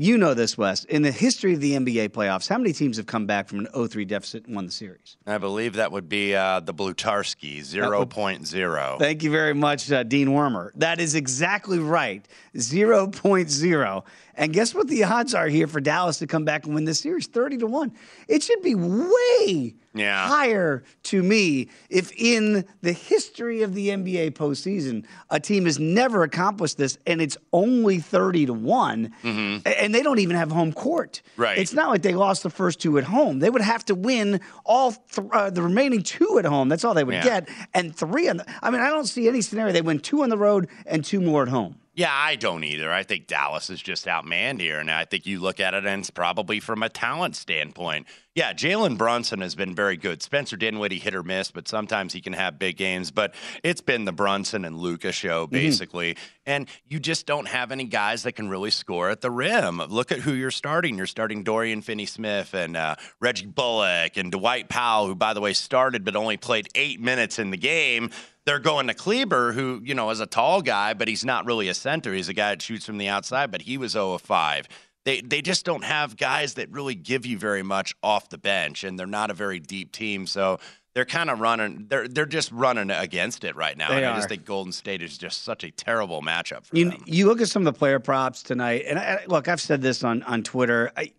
You 0.00 0.16
know 0.16 0.32
this, 0.32 0.56
Wes. 0.56 0.84
In 0.84 1.02
the 1.02 1.12
history 1.12 1.52
of 1.52 1.60
the 1.60 1.72
NBA 1.72 2.08
playoffs, 2.08 2.48
how 2.48 2.56
many 2.56 2.72
teams 2.72 2.96
have 2.96 3.04
come 3.04 3.26
back 3.26 3.46
from 3.46 3.58
an 3.58 3.68
0-3 3.74 4.08
deficit 4.08 4.46
and 4.46 4.56
won 4.56 4.64
the 4.64 4.72
series? 4.72 5.18
I 5.26 5.36
believe 5.36 5.74
that 5.74 5.92
would 5.92 6.08
be 6.08 6.34
uh, 6.34 6.60
the 6.60 6.72
Blutarsky 6.72 7.58
0.0. 7.58 8.98
Thank 8.98 9.22
you 9.22 9.30
very 9.30 9.52
much, 9.52 9.92
uh, 9.92 10.02
Dean 10.02 10.28
Wormer. 10.28 10.70
That 10.76 11.00
is 11.00 11.14
exactly 11.14 11.78
right. 11.78 12.26
0.0. 12.56 14.04
And 14.40 14.52
guess 14.54 14.74
what 14.74 14.88
the 14.88 15.04
odds 15.04 15.34
are 15.34 15.46
here 15.48 15.66
for 15.66 15.80
Dallas 15.80 16.18
to 16.20 16.26
come 16.26 16.44
back 16.46 16.64
and 16.64 16.74
win 16.74 16.84
this 16.86 16.98
series? 17.00 17.26
30 17.26 17.58
to 17.58 17.66
1. 17.66 17.92
It 18.26 18.42
should 18.42 18.62
be 18.62 18.74
way 18.74 19.74
Yeah. 19.92 20.28
higher 20.28 20.82
to 21.04 21.22
me 21.22 21.68
if 21.90 22.10
in 22.16 22.64
the 22.80 22.92
history 22.92 23.60
of 23.62 23.74
the 23.74 23.88
NBA 23.90 24.30
postseason, 24.30 25.04
a 25.28 25.38
team 25.40 25.66
has 25.66 25.78
never 25.78 26.22
accomplished 26.22 26.78
this 26.78 26.96
and 27.06 27.20
it's 27.20 27.36
only 27.52 27.98
30 27.98 28.46
to 28.46 28.54
one 28.54 29.12
a- 29.22 29.82
and 29.82 29.94
they 29.94 30.02
don't 30.02 30.20
even 30.20 30.36
have 30.36 30.50
home 30.50 30.72
court. 30.72 31.20
Mm-hmm. 31.32 31.42
Right. 31.42 31.58
It's 31.58 31.74
not 31.74 31.90
like 31.90 32.00
they 32.02 32.14
lost 32.14 32.42
the 32.42 32.50
first 32.50 32.80
two 32.80 32.96
at 32.96 33.04
home. 33.04 33.40
They 33.40 33.50
would 33.50 33.60
have 33.62 33.84
to 33.86 33.94
win 33.94 34.40
all 34.64 34.92
th- 34.92 35.28
uh, 35.32 35.50
the 35.50 35.60
remaining 35.62 36.02
two 36.02 36.38
at 36.38 36.46
home. 36.46 36.70
That's 36.70 36.82
all 36.84 36.94
they 36.94 37.04
would 37.04 37.16
Yeah. 37.16 37.24
get. 37.24 37.48
And 37.74 37.94
three 37.94 38.26
on 38.28 38.38
the, 38.38 38.46
I 38.62 38.70
mean, 38.70 38.80
I 38.80 38.88
don't 38.88 39.06
see 39.06 39.28
any 39.28 39.42
scenario 39.42 39.72
they 39.74 39.82
win 39.82 39.98
two 39.98 40.22
on 40.22 40.30
the 40.30 40.38
road 40.38 40.68
and 40.86 41.04
two 41.04 41.20
more 41.20 41.42
at 41.42 41.48
home. 41.48 41.74
Yeah, 41.92 42.12
I 42.12 42.36
don't 42.36 42.62
either. 42.64 42.92
I 42.92 43.02
think 43.02 43.26
Dallas 43.26 43.68
is 43.68 43.82
just 43.82 44.06
outmanned 44.06 44.60
here. 44.60 44.78
And 44.78 44.90
I 44.90 45.04
think 45.04 45.26
you 45.26 45.40
look 45.40 45.58
at 45.58 45.74
it 45.74 45.84
and 45.84 46.00
it's 46.00 46.10
probably 46.10 46.60
from 46.60 46.82
a 46.82 46.88
talent 46.88 47.34
standpoint. 47.36 48.06
Yeah, 48.36 48.52
Jalen 48.52 48.96
Brunson 48.96 49.40
has 49.40 49.56
been 49.56 49.74
very 49.74 49.96
good. 49.96 50.22
Spencer 50.22 50.56
Dinwiddie 50.56 51.00
hit 51.00 51.16
or 51.16 51.24
miss, 51.24 51.50
but 51.50 51.66
sometimes 51.66 52.12
he 52.12 52.20
can 52.20 52.32
have 52.32 52.60
big 52.60 52.76
games. 52.76 53.10
But 53.10 53.34
it's 53.64 53.80
been 53.80 54.04
the 54.04 54.12
Brunson 54.12 54.64
and 54.64 54.78
Luka 54.78 55.10
show, 55.10 55.48
basically. 55.48 56.16
And 56.46 56.68
you 56.88 57.00
just 57.00 57.26
don't 57.26 57.48
have 57.48 57.72
any 57.72 57.84
guys 57.84 58.22
that 58.22 58.32
can 58.32 58.48
really 58.48 58.70
score 58.70 59.10
at 59.10 59.20
the 59.20 59.32
rim. 59.32 59.78
Look 59.78 60.12
at 60.12 60.20
who 60.20 60.32
you're 60.32 60.52
starting. 60.52 60.96
You're 60.96 61.06
starting 61.06 61.42
Dorian 61.42 61.82
Finney 61.82 62.06
Smith 62.06 62.54
and 62.54 62.76
uh, 62.76 62.94
Reggie 63.20 63.46
Bullock 63.46 64.16
and 64.16 64.30
Dwight 64.30 64.68
Powell, 64.68 65.08
who, 65.08 65.16
by 65.16 65.34
the 65.34 65.40
way, 65.40 65.52
started 65.52 66.04
but 66.04 66.14
only 66.14 66.36
played 66.36 66.68
eight 66.76 67.00
minutes 67.00 67.40
in 67.40 67.50
the 67.50 67.56
game 67.56 68.10
they're 68.46 68.58
going 68.58 68.86
to 68.88 68.94
Kleber, 68.94 69.52
who, 69.52 69.80
you 69.84 69.94
know, 69.94 70.10
is 70.10 70.18
a 70.18 70.26
tall 70.26 70.62
guy, 70.62 70.94
but 70.94 71.06
he's 71.06 71.24
not 71.24 71.44
really 71.44 71.68
a 71.68 71.74
center. 71.74 72.12
He's 72.12 72.28
a 72.28 72.34
guy 72.34 72.50
that 72.50 72.62
shoots 72.62 72.86
from 72.86 72.98
the 72.98 73.06
outside, 73.06 73.50
but 73.50 73.62
he 73.62 73.76
was 73.76 73.92
0 73.92 74.14
of 74.14 74.22
5. 74.22 74.66
They, 75.04 75.20
they 75.22 75.40
just 75.40 75.64
don't 75.64 75.84
have 75.84 76.16
guys 76.16 76.54
that 76.54 76.70
really 76.70 76.94
give 76.94 77.24
you 77.24 77.38
very 77.38 77.62
much 77.62 77.94
off 78.02 78.28
the 78.28 78.38
bench, 78.38 78.84
and 78.84 78.98
they're 78.98 79.06
not 79.06 79.30
a 79.30 79.34
very 79.34 79.58
deep 79.58 79.92
team. 79.92 80.26
So 80.26 80.58
they're 80.94 81.06
kind 81.06 81.30
of 81.30 81.40
running, 81.40 81.86
they're, 81.88 82.06
they're 82.06 82.26
just 82.26 82.52
running 82.52 82.90
against 82.90 83.44
it 83.44 83.56
right 83.56 83.76
now. 83.76 83.88
They 83.88 83.98
and 83.98 84.06
I 84.06 84.16
just 84.16 84.28
think 84.28 84.44
Golden 84.44 84.72
State 84.72 85.00
is 85.00 85.16
just 85.16 85.42
such 85.44 85.64
a 85.64 85.70
terrible 85.70 86.20
matchup 86.20 86.66
for 86.66 86.76
You, 86.76 86.90
them. 86.90 87.02
you 87.06 87.26
look 87.26 87.40
at 87.40 87.48
some 87.48 87.66
of 87.66 87.72
the 87.72 87.78
player 87.78 87.98
props 87.98 88.42
tonight, 88.42 88.84
and 88.86 88.98
I, 88.98 89.02
I- 89.02 89.24
look, 89.26 89.48
I've 89.48 89.60
said 89.60 89.80
this 89.80 90.04
on 90.04 90.22
on 90.24 90.42
Twitter. 90.42 90.92
I, 90.96 91.12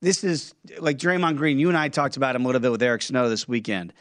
this 0.00 0.22
is 0.22 0.54
like 0.78 0.98
Draymond 0.98 1.36
Green. 1.36 1.58
You 1.58 1.68
and 1.68 1.78
I 1.78 1.88
talked 1.88 2.16
about 2.16 2.36
him 2.36 2.44
a 2.44 2.46
little 2.46 2.60
bit 2.60 2.70
with 2.70 2.82
Eric 2.82 3.02
Snow 3.02 3.28
this 3.28 3.48
weekend, 3.48 3.92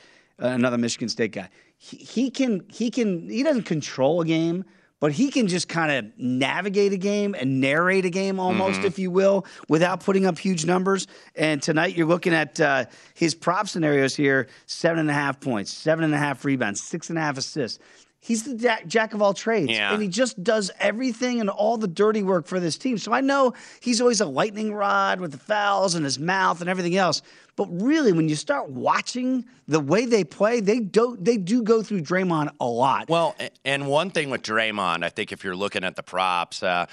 uh, 0.42 0.48
another 0.48 0.78
Michigan 0.78 1.08
State 1.10 1.32
guy. 1.32 1.50
He, 1.78 1.98
he 1.98 2.30
can 2.30 2.66
he 2.70 2.92
can 2.92 3.30
he 3.30 3.42
doesn't 3.42 3.64
control 3.64 4.22
a 4.22 4.26
game, 4.26 4.66
but 5.04 5.12
he 5.12 5.30
can 5.30 5.50
just 5.50 5.68
kind 5.68 5.92
of 5.92 6.18
navigate 6.18 6.94
a 6.94 6.98
game 6.98 7.36
and 7.38 7.60
narrate 7.60 8.06
a 8.06 8.10
game 8.10 8.40
almost, 8.40 8.78
Mm-hmm. 8.78 8.88
if 8.88 8.98
you 8.98 9.12
will, 9.12 9.46
without 9.68 10.00
putting 10.00 10.26
up 10.26 10.40
huge 10.40 10.66
numbers. 10.66 11.08
And 11.36 11.62
tonight 11.62 11.98
you're 11.98 12.08
looking 12.08 12.34
at 12.34 12.58
uh, 12.62 12.86
his 13.14 13.36
prop 13.36 13.68
scenarios 13.68 14.16
here: 14.16 14.48
seven 14.66 15.00
and 15.00 15.10
a 15.10 15.14
half 15.14 15.42
points, 15.42 15.74
seven 15.74 16.06
and 16.06 16.14
a 16.14 16.18
half 16.18 16.46
rebounds, 16.46 16.82
six 16.82 17.10
and 17.10 17.20
a 17.20 17.22
half 17.22 17.38
assists. 17.38 17.80
He's 18.26 18.44
the 18.44 18.56
jack, 18.56 18.88
jack 18.88 19.14
of 19.14 19.22
all 19.22 19.34
trades, 19.34 19.70
Yeah. 19.72 19.92
and 19.92 20.02
he 20.02 20.08
just 20.08 20.42
does 20.42 20.72
everything 20.80 21.42
and 21.42 21.50
all 21.50 21.76
the 21.78 21.90
dirty 21.90 22.24
work 22.24 22.48
for 22.48 22.58
this 22.58 22.78
team. 22.78 22.98
So 22.98 23.12
I 23.12 23.20
know 23.20 23.54
he's 23.82 24.00
always 24.00 24.22
a 24.22 24.26
lightning 24.26 24.74
rod 24.74 25.20
with 25.20 25.34
the 25.34 25.38
fouls 25.38 25.94
and 25.94 26.06
his 26.06 26.18
mouth 26.18 26.62
and 26.62 26.70
everything 26.70 26.96
else. 26.96 27.22
But 27.58 27.68
really, 27.70 28.14
when 28.14 28.30
you 28.30 28.36
start 28.38 28.70
watching 28.70 29.44
the 29.68 29.82
way 29.82 30.06
they 30.06 30.24
play, 30.24 30.62
they 30.62 30.80
do 30.80 31.18
they 31.20 31.36
do 31.36 31.64
go 31.64 31.84
through 31.84 32.00
Draymond 32.02 32.52
a 32.62 32.66
lot. 32.66 33.10
Well, 33.10 33.36
and 33.66 33.88
one 33.88 34.10
thing 34.10 34.30
with 34.30 34.42
Draymond, 34.42 35.04
I 35.04 35.10
think 35.10 35.34
if 35.34 35.44
you're 35.44 35.56
looking 35.56 35.84
at 35.84 35.98
the 35.98 36.04
props, 36.04 36.64
uh, 36.64 36.86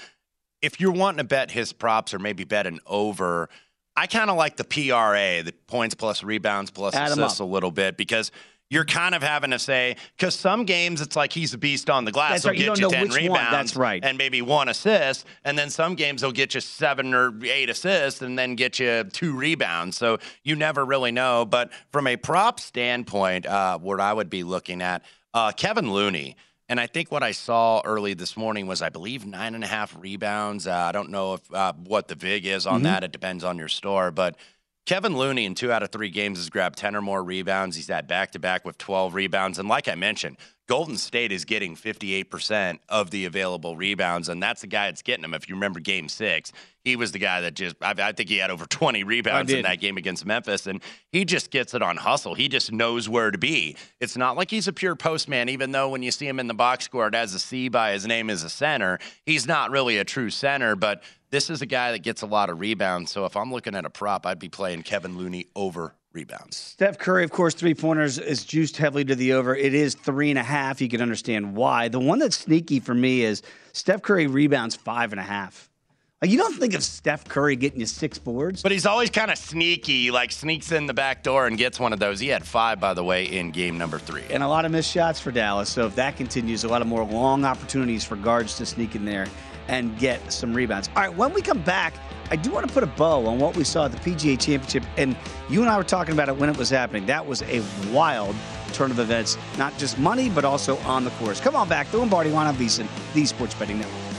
if 0.61 0.81
you're 0.81 0.91
wanting 0.91 1.19
to 1.19 1.23
bet 1.23 1.49
his 1.49 1.71
props 1.71 2.13
or 2.13 2.19
maybe 2.19 2.43
bet 2.43 2.67
an 2.67 2.81
over, 2.85 3.47
I 3.95 4.05
kind 4.07 4.29
of 4.29 4.35
like 4.35 4.57
the 4.57 4.65
PRA, 4.65 5.43
the 5.43 5.53
points 5.67 5.95
plus 5.95 6.23
rebounds 6.23 6.71
plus 6.71 6.93
Add 6.93 7.11
assists 7.11 7.39
a 7.39 7.45
little 7.45 7.71
bit 7.71 7.95
because 7.95 8.31
you're 8.71 8.85
kind 8.85 9.13
of 9.13 9.21
having 9.21 9.51
to 9.51 9.59
say 9.59 9.97
because 10.17 10.33
some 10.33 10.65
games 10.65 11.01
it's 11.01 11.15
like 11.15 11.31
he's 11.31 11.53
a 11.53 11.57
beast 11.59 11.89
on 11.91 12.05
the 12.05 12.11
glass. 12.11 12.41
That's 12.41 12.43
he'll 12.43 12.49
right. 12.51 12.59
You 12.59 12.65
get 12.65 12.75
don't 12.77 12.91
you 12.91 12.95
ten 12.97 13.01
which 13.03 13.11
one. 13.11 13.21
rebounds, 13.21 13.51
That's 13.51 13.75
right. 13.75 14.03
and 14.03 14.17
maybe 14.17 14.41
one 14.41 14.67
assist, 14.69 15.27
and 15.43 15.59
then 15.59 15.69
some 15.69 15.93
games 15.95 16.21
he'll 16.21 16.31
get 16.31 16.55
you 16.55 16.61
seven 16.61 17.13
or 17.13 17.33
eight 17.43 17.69
assists 17.69 18.21
and 18.23 18.39
then 18.39 18.55
get 18.55 18.79
you 18.79 19.03
two 19.03 19.35
rebounds. 19.37 19.97
So 19.97 20.17
you 20.43 20.55
never 20.55 20.83
really 20.83 21.11
know. 21.11 21.45
But 21.45 21.71
from 21.91 22.07
a 22.07 22.15
prop 22.17 22.59
standpoint, 22.59 23.45
uh, 23.45 23.77
what 23.77 23.99
I 23.99 24.11
would 24.13 24.29
be 24.29 24.43
looking 24.43 24.81
at, 24.81 25.03
uh, 25.35 25.51
Kevin 25.51 25.91
Looney. 25.91 26.35
And 26.69 26.79
I 26.79 26.87
think 26.87 27.11
what 27.11 27.21
I 27.21 27.33
saw 27.33 27.81
early 27.83 28.13
this 28.13 28.37
morning 28.37 28.65
was, 28.65 28.81
I 28.81 28.87
believe, 28.87 29.25
nine 29.25 29.55
and 29.55 29.63
a 29.65 29.67
half 29.67 29.93
rebounds. 29.99 30.67
Uh, 30.67 30.71
I 30.73 30.93
don't 30.93 31.09
know 31.09 31.33
if 31.33 31.53
uh, 31.53 31.73
what 31.73 32.07
the 32.07 32.15
vig 32.15 32.45
is 32.45 32.65
on 32.65 32.75
Mm-hmm. 32.75 32.83
that. 32.83 33.03
It 33.03 33.11
depends 33.11 33.43
on 33.43 33.57
your 33.57 33.67
store, 33.67 34.09
but 34.11 34.37
Kevin 34.85 35.15
Looney 35.15 35.45
in 35.45 35.55
two 35.55 35.71
out 35.71 35.83
of 35.83 35.91
three 35.91 36.09
games 36.09 36.39
has 36.39 36.49
grabbed 36.49 36.77
10 36.77 36.95
or 36.95 37.01
more 37.01 37.23
rebounds. 37.23 37.75
He's 37.75 37.87
had 37.87 38.07
back 38.07 38.31
to 38.31 38.39
back 38.39 38.65
with 38.65 38.77
12 38.77 39.13
rebounds. 39.13 39.59
And 39.59 39.69
like 39.69 39.87
I 39.87 39.95
mentioned, 39.95 40.37
Golden 40.71 40.95
State 40.95 41.33
is 41.33 41.43
getting 41.43 41.75
58% 41.75 42.79
of 42.87 43.11
the 43.11 43.25
available 43.25 43.75
rebounds, 43.75 44.29
and 44.29 44.41
that's 44.41 44.61
the 44.61 44.67
guy 44.67 44.85
that's 44.87 45.01
getting 45.01 45.21
them. 45.21 45.33
If 45.33 45.49
you 45.49 45.55
remember 45.55 45.81
game 45.81 46.07
six, 46.07 46.53
he 46.85 46.95
was 46.95 47.11
the 47.11 47.19
guy 47.19 47.41
that 47.41 47.55
just, 47.55 47.75
I, 47.81 47.93
I 47.97 48.13
think 48.13 48.29
he 48.29 48.37
had 48.37 48.49
over 48.49 48.65
20 48.65 49.03
rebounds 49.03 49.51
in 49.51 49.63
that 49.63 49.81
game 49.81 49.97
against 49.97 50.25
Memphis, 50.25 50.67
and 50.67 50.81
he 51.11 51.25
just 51.25 51.51
gets 51.51 51.73
it 51.73 51.81
on 51.81 51.97
hustle. 51.97 52.35
He 52.35 52.47
just 52.47 52.71
knows 52.71 53.09
where 53.09 53.31
to 53.31 53.37
be. 53.37 53.75
It's 53.99 54.15
not 54.15 54.37
like 54.37 54.49
he's 54.49 54.69
a 54.69 54.71
pure 54.71 54.95
postman, 54.95 55.49
even 55.49 55.73
though 55.73 55.89
when 55.89 56.03
you 56.03 56.11
see 56.11 56.25
him 56.25 56.39
in 56.39 56.47
the 56.47 56.53
box 56.53 56.85
score, 56.85 57.05
it 57.09 57.15
has 57.15 57.33
a 57.33 57.39
C 57.39 57.67
by 57.67 57.91
his 57.91 58.07
name 58.07 58.29
as 58.29 58.45
a 58.45 58.49
center. 58.49 58.97
He's 59.25 59.45
not 59.45 59.71
really 59.71 59.97
a 59.97 60.05
true 60.05 60.29
center, 60.29 60.77
but 60.77 61.03
this 61.31 61.49
is 61.49 61.61
a 61.61 61.65
guy 61.65 61.91
that 61.91 61.99
gets 61.99 62.21
a 62.21 62.27
lot 62.27 62.49
of 62.49 62.61
rebounds. 62.61 63.11
So 63.11 63.25
if 63.25 63.35
I'm 63.35 63.51
looking 63.51 63.75
at 63.75 63.83
a 63.83 63.89
prop, 63.89 64.25
I'd 64.25 64.39
be 64.39 64.47
playing 64.47 64.83
Kevin 64.83 65.17
Looney 65.17 65.47
over 65.53 65.95
rebounds. 66.13 66.57
Steph 66.57 66.97
Curry, 66.97 67.23
of 67.23 67.31
course, 67.31 67.53
three 67.53 67.73
pointers 67.73 68.17
is 68.17 68.43
juiced 68.43 68.77
heavily 68.77 69.05
to 69.05 69.15
the 69.15 69.33
over. 69.33 69.55
It 69.55 69.73
is 69.73 69.95
three 69.95 70.29
and 70.29 70.39
a 70.39 70.43
half. 70.43 70.81
You 70.81 70.89
can 70.89 71.01
understand 71.01 71.55
why. 71.55 71.87
The 71.87 71.99
one 71.99 72.19
that's 72.19 72.37
sneaky 72.37 72.79
for 72.79 72.93
me 72.93 73.21
is 73.21 73.41
Steph 73.73 74.01
Curry 74.01 74.27
rebounds 74.27 74.75
five 74.75 75.11
and 75.13 75.19
a 75.19 75.23
half. 75.23 75.69
Like 76.21 76.29
you 76.29 76.37
don't 76.37 76.53
think 76.53 76.75
of 76.75 76.83
Steph 76.83 77.25
Curry 77.27 77.55
getting 77.55 77.79
you 77.79 77.87
six 77.87 78.19
boards, 78.19 78.61
but 78.61 78.71
he's 78.71 78.85
always 78.85 79.09
kind 79.09 79.31
of 79.31 79.39
sneaky, 79.39 80.11
like 80.11 80.31
sneaks 80.31 80.71
in 80.71 80.85
the 80.85 80.93
back 80.93 81.23
door 81.23 81.47
and 81.47 81.57
gets 81.57 81.79
one 81.79 81.93
of 81.93 81.99
those. 81.99 82.19
He 82.19 82.27
had 82.27 82.45
five, 82.45 82.79
by 82.79 82.93
the 82.93 83.03
way, 83.03 83.25
in 83.25 83.49
game 83.49 83.75
number 83.75 83.97
three, 83.97 84.21
and 84.29 84.43
a 84.43 84.47
lot 84.47 84.63
of 84.63 84.71
missed 84.71 84.91
shots 84.91 85.19
for 85.19 85.31
Dallas. 85.31 85.67
So 85.67 85.87
if 85.87 85.95
that 85.95 86.17
continues, 86.17 86.63
a 86.63 86.67
lot 86.67 86.83
of 86.83 86.87
more 86.87 87.03
long 87.03 87.43
opportunities 87.43 88.03
for 88.03 88.17
guards 88.17 88.55
to 88.57 88.67
sneak 88.67 88.95
in 88.95 89.03
there 89.03 89.25
and 89.67 89.97
get 89.97 90.31
some 90.31 90.53
rebounds. 90.53 90.89
All 90.95 91.01
right, 91.01 91.15
when 91.15 91.33
we 91.33 91.41
come 91.41 91.63
back, 91.63 91.95
I 92.31 92.37
do 92.37 92.49
want 92.49 92.65
to 92.65 92.73
put 92.73 92.81
a 92.81 92.87
bow 92.87 93.25
on 93.27 93.39
what 93.39 93.57
we 93.57 93.65
saw 93.65 93.85
at 93.85 93.91
the 93.91 93.97
PGA 93.97 94.39
Championship. 94.39 94.83
And 94.95 95.17
you 95.49 95.61
and 95.61 95.69
I 95.69 95.77
were 95.77 95.83
talking 95.83 96.13
about 96.13 96.29
it 96.29 96.37
when 96.37 96.49
it 96.49 96.55
was 96.55 96.69
happening. 96.69 97.05
That 97.05 97.27
was 97.27 97.41
a 97.43 97.61
wild 97.91 98.35
turn 98.71 98.89
of 98.89 98.99
events, 98.99 99.37
not 99.57 99.77
just 99.77 99.99
money, 99.99 100.29
but 100.29 100.45
also 100.45 100.77
on 100.79 101.03
the 101.03 101.11
course. 101.11 101.41
Come 101.41 101.57
on 101.57 101.67
back. 101.67 101.91
The 101.91 101.97
Lombardi 101.97 102.29
Line 102.29 102.47
on 102.47 102.55
VSiN, 102.55 102.87
the 103.13 103.25
Sports 103.25 103.53
Betting 103.53 103.79
Network. 103.79 104.10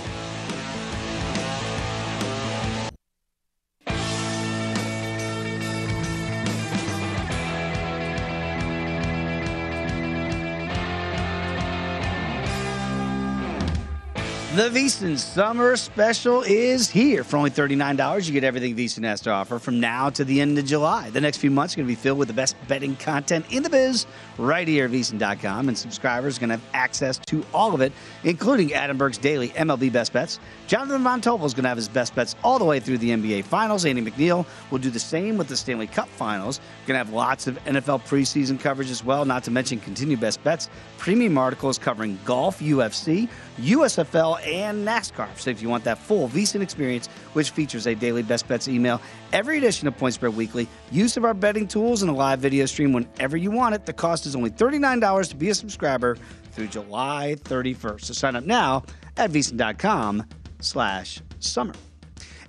The 14.54 14.68
VSiN 14.68 15.16
Summer 15.16 15.76
Special 15.76 16.42
is 16.42 16.90
here. 16.90 17.24
For 17.24 17.38
only 17.38 17.48
$39, 17.48 18.26
you 18.26 18.34
get 18.34 18.44
everything 18.44 18.76
VSiN 18.76 19.02
has 19.04 19.22
to 19.22 19.30
offer 19.30 19.58
from 19.58 19.80
now 19.80 20.10
to 20.10 20.26
the 20.26 20.42
end 20.42 20.58
of 20.58 20.66
July. 20.66 21.08
The 21.08 21.22
next 21.22 21.38
few 21.38 21.50
months 21.50 21.72
are 21.72 21.78
going 21.78 21.86
to 21.86 21.90
be 21.90 21.94
filled 21.94 22.18
with 22.18 22.28
the 22.28 22.34
best 22.34 22.54
betting 22.68 22.94
content 22.96 23.46
in 23.48 23.62
the 23.62 23.70
biz 23.70 24.04
right 24.36 24.68
here 24.68 24.84
at 24.84 24.90
VSiN.com. 24.90 25.68
And 25.68 25.78
subscribers 25.78 26.36
are 26.36 26.40
going 26.40 26.50
to 26.50 26.56
have 26.56 26.74
access 26.74 27.16
to 27.16 27.42
all 27.54 27.72
of 27.72 27.80
it, 27.80 27.94
including 28.24 28.74
Adam 28.74 28.98
Burke's 28.98 29.16
daily 29.16 29.48
MLB 29.50 29.90
Best 29.90 30.12
Bets. 30.12 30.38
Jonathan 30.66 31.02
Von 31.02 31.20
is 31.20 31.24
going 31.24 31.62
to 31.62 31.68
have 31.68 31.78
his 31.78 31.88
best 31.88 32.14
bets 32.14 32.36
all 32.44 32.58
the 32.58 32.64
way 32.66 32.78
through 32.78 32.98
the 32.98 33.08
NBA 33.08 33.44
Finals. 33.44 33.86
Andy 33.86 34.02
MacNeil 34.02 34.44
will 34.70 34.78
do 34.78 34.90
the 34.90 35.00
same 35.00 35.38
with 35.38 35.48
the 35.48 35.56
Stanley 35.56 35.86
Cup 35.86 36.08
Finals. 36.08 36.60
We're 36.82 36.88
going 36.88 37.00
to 37.00 37.06
have 37.06 37.14
lots 37.14 37.46
of 37.46 37.58
NFL 37.64 38.02
preseason 38.02 38.60
coverage 38.60 38.90
as 38.90 39.02
well, 39.02 39.24
not 39.24 39.44
to 39.44 39.50
mention 39.50 39.80
continued 39.80 40.20
best 40.20 40.44
bets, 40.44 40.68
premium 40.98 41.38
articles 41.38 41.78
covering 41.78 42.18
golf, 42.26 42.60
UFC, 42.60 43.30
USFL, 43.58 44.41
and 44.44 44.86
NASCAR. 44.86 45.28
So 45.38 45.50
if 45.50 45.62
you 45.62 45.68
want 45.68 45.84
that 45.84 45.98
full 45.98 46.28
VSiN 46.28 46.62
experience, 46.62 47.06
which 47.32 47.50
features 47.50 47.86
a 47.86 47.94
daily 47.94 48.22
best 48.22 48.48
bets 48.48 48.68
email, 48.68 49.00
every 49.32 49.58
edition 49.58 49.88
of 49.88 49.96
Point 49.96 50.14
Spread 50.14 50.36
Weekly, 50.36 50.68
use 50.90 51.16
of 51.16 51.24
our 51.24 51.34
betting 51.34 51.68
tools, 51.68 52.02
and 52.02 52.10
a 52.10 52.14
live 52.14 52.40
video 52.40 52.66
stream 52.66 52.92
whenever 52.92 53.36
you 53.36 53.50
want 53.50 53.74
it. 53.74 53.86
The 53.86 53.92
cost 53.92 54.26
is 54.26 54.36
only 54.36 54.50
$39 54.50 55.28
to 55.30 55.36
be 55.36 55.50
a 55.50 55.54
subscriber 55.54 56.16
through 56.52 56.68
July 56.68 57.36
31st. 57.40 58.00
So 58.02 58.12
sign 58.12 58.36
up 58.36 58.44
now 58.44 58.84
at 59.16 59.30
VSiN.com 59.30 60.24
slash 60.60 61.20
summer. 61.40 61.74